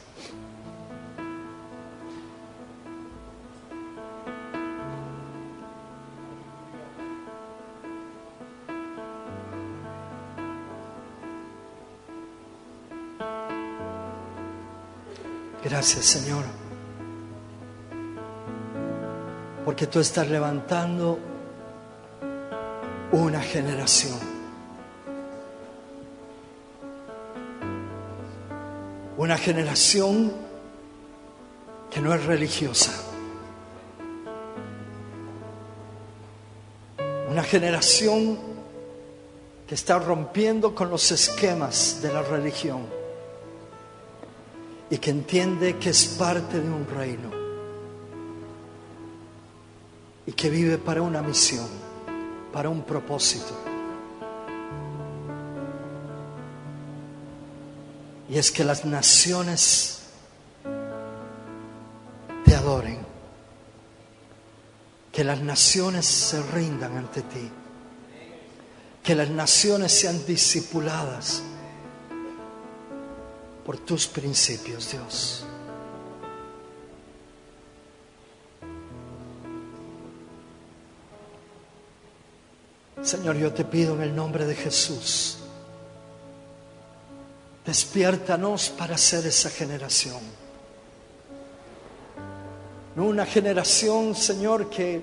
Gracias 15.63 16.05
Señor, 16.05 16.43
porque 19.65 19.87
tú 19.87 19.99
estás 19.99 20.27
levantando 20.29 21.19
una 23.11 23.41
generación 23.41 24.30
Una 29.21 29.37
generación 29.37 30.33
que 31.91 32.01
no 32.01 32.11
es 32.11 32.25
religiosa. 32.25 32.91
Una 37.29 37.43
generación 37.43 38.39
que 39.67 39.75
está 39.75 39.99
rompiendo 39.99 40.73
con 40.73 40.89
los 40.89 41.11
esquemas 41.11 42.01
de 42.01 42.11
la 42.11 42.23
religión 42.23 42.87
y 44.89 44.97
que 44.97 45.11
entiende 45.11 45.77
que 45.77 45.91
es 45.91 46.03
parte 46.17 46.59
de 46.59 46.67
un 46.67 46.87
reino 46.87 47.29
y 50.25 50.31
que 50.31 50.49
vive 50.49 50.79
para 50.79 51.03
una 51.03 51.21
misión, 51.21 51.67
para 52.51 52.69
un 52.69 52.81
propósito. 52.81 53.70
Y 58.31 58.37
es 58.37 58.49
que 58.49 58.63
las 58.63 58.85
naciones 58.85 60.03
te 62.45 62.55
adoren. 62.55 62.99
Que 65.11 65.25
las 65.25 65.41
naciones 65.41 66.05
se 66.05 66.41
rindan 66.41 66.95
ante 66.95 67.23
ti. 67.23 67.51
Que 69.03 69.15
las 69.15 69.29
naciones 69.29 69.91
sean 69.91 70.25
discipuladas 70.25 71.43
por 73.65 73.77
tus 73.79 74.07
principios, 74.07 74.89
Dios. 74.91 75.45
Señor, 83.01 83.35
yo 83.35 83.51
te 83.51 83.65
pido 83.65 83.95
en 83.95 84.03
el 84.03 84.15
nombre 84.15 84.45
de 84.45 84.55
Jesús 84.55 85.40
Despiértanos 87.71 88.67
para 88.67 88.97
ser 88.97 89.25
esa 89.25 89.49
generación. 89.49 90.19
No 92.97 93.05
una 93.05 93.25
generación, 93.25 94.13
Señor, 94.13 94.69
que 94.69 95.01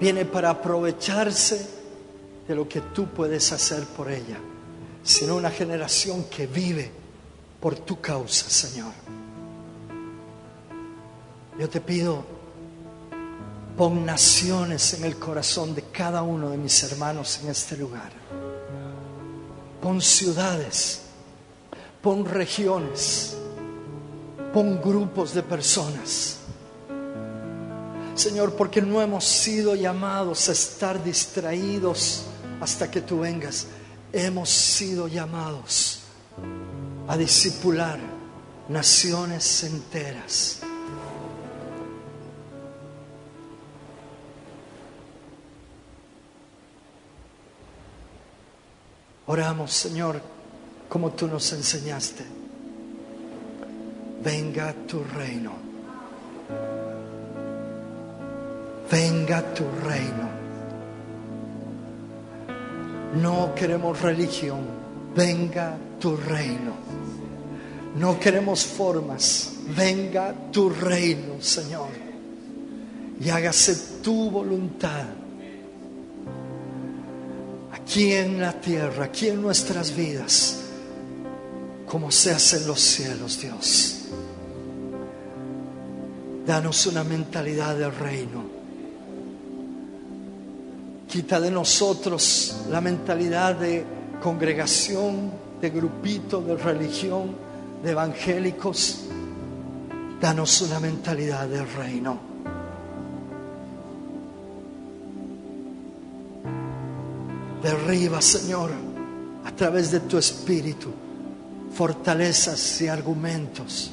viene 0.00 0.24
para 0.24 0.50
aprovecharse 0.50 1.64
de 2.48 2.56
lo 2.56 2.68
que 2.68 2.80
tú 2.80 3.06
puedes 3.06 3.52
hacer 3.52 3.84
por 3.84 4.10
ella, 4.10 4.40
sino 5.04 5.36
una 5.36 5.52
generación 5.52 6.24
que 6.24 6.48
vive 6.48 6.90
por 7.60 7.76
tu 7.76 8.00
causa, 8.00 8.50
Señor. 8.50 8.92
Yo 11.56 11.68
te 11.68 11.80
pido, 11.80 12.24
pon 13.76 14.04
naciones 14.04 14.94
en 14.94 15.04
el 15.04 15.20
corazón 15.20 15.76
de 15.76 15.82
cada 15.82 16.22
uno 16.22 16.50
de 16.50 16.56
mis 16.56 16.82
hermanos 16.82 17.38
en 17.44 17.50
este 17.50 17.76
lugar 17.76 18.10
pon 19.88 20.02
ciudades, 20.02 21.00
pon 22.02 22.22
regiones, 22.26 23.34
pon 24.52 24.82
grupos 24.82 25.32
de 25.32 25.42
personas. 25.42 26.40
Señor, 28.14 28.52
porque 28.52 28.82
no 28.82 29.00
hemos 29.00 29.24
sido 29.24 29.74
llamados 29.74 30.50
a 30.50 30.52
estar 30.52 31.02
distraídos 31.02 32.26
hasta 32.60 32.90
que 32.90 33.00
tú 33.00 33.20
vengas. 33.20 33.68
Hemos 34.12 34.50
sido 34.50 35.08
llamados 35.08 36.00
a 37.08 37.16
discipular, 37.16 37.98
naciones 38.68 39.64
enteras. 39.64 40.67
Oramos, 49.28 49.72
Señor, 49.72 50.22
como 50.88 51.10
tú 51.10 51.28
nos 51.28 51.52
enseñaste. 51.52 52.24
Venga 54.24 54.74
tu 54.86 55.04
reino. 55.04 55.52
Venga 58.90 59.54
tu 59.54 59.64
reino. 59.84 60.30
No 63.20 63.54
queremos 63.54 64.00
religión. 64.00 64.60
Venga 65.14 65.76
tu 66.00 66.16
reino. 66.16 66.72
No 67.96 68.18
queremos 68.18 68.64
formas. 68.64 69.56
Venga 69.76 70.32
tu 70.50 70.70
reino, 70.70 71.34
Señor. 71.42 71.90
Y 73.20 73.28
hágase 73.28 74.00
tu 74.02 74.30
voluntad 74.30 75.17
aquí 77.88 78.12
en 78.12 78.38
la 78.38 78.52
tierra, 78.52 79.06
aquí 79.06 79.28
en 79.28 79.40
nuestras 79.40 79.96
vidas, 79.96 80.60
como 81.86 82.10
se 82.10 82.32
hace 82.32 82.58
en 82.58 82.66
los 82.66 82.82
cielos, 82.82 83.40
Dios. 83.40 84.08
Danos 86.46 86.86
una 86.86 87.02
mentalidad 87.02 87.78
del 87.78 87.94
reino. 87.94 88.44
Quita 91.08 91.40
de 91.40 91.50
nosotros 91.50 92.64
la 92.68 92.82
mentalidad 92.82 93.54
de 93.56 93.86
congregación, 94.22 95.32
de 95.58 95.70
grupito, 95.70 96.42
de 96.42 96.56
religión, 96.58 97.36
de 97.82 97.92
evangélicos. 97.92 99.04
Danos 100.20 100.60
una 100.60 100.78
mentalidad 100.78 101.48
del 101.48 101.66
reino. 101.72 102.20
Derriba, 107.68 108.22
Señor, 108.22 108.70
a 109.44 109.50
través 109.54 109.90
de 109.90 110.00
tu 110.00 110.16
espíritu, 110.16 110.88
fortalezas 111.70 112.80
y 112.80 112.88
argumentos 112.88 113.90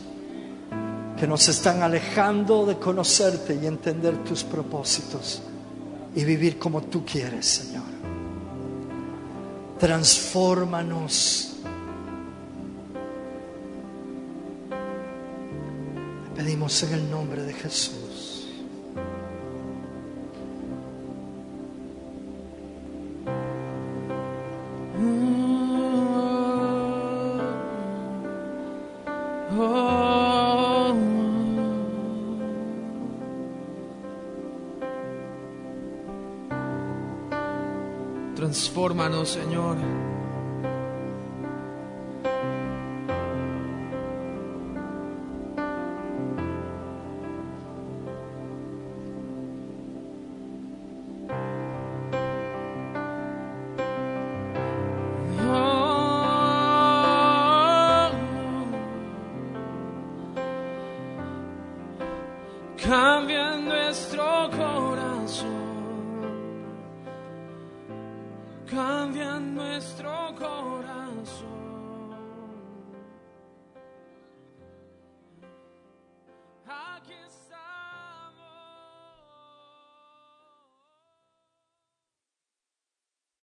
que 1.20 1.28
nos 1.28 1.50
están 1.50 1.84
alejando 1.84 2.66
de 2.66 2.78
conocerte 2.78 3.60
y 3.62 3.66
entender 3.68 4.24
tus 4.24 4.46
propósitos 4.46 5.42
y 6.16 6.24
vivir 6.24 6.58
como 6.58 6.84
tú 6.84 7.04
quieres, 7.04 7.46
Señor. 7.48 7.84
Transfórmanos. 9.78 11.58
Pedimos 16.34 16.82
en 16.84 16.94
el 16.94 17.12
nombre 17.12 17.44
de 17.44 17.52
Jesús. 17.52 18.05
Transfórmanos, 38.86 39.30
Señor. 39.30 39.95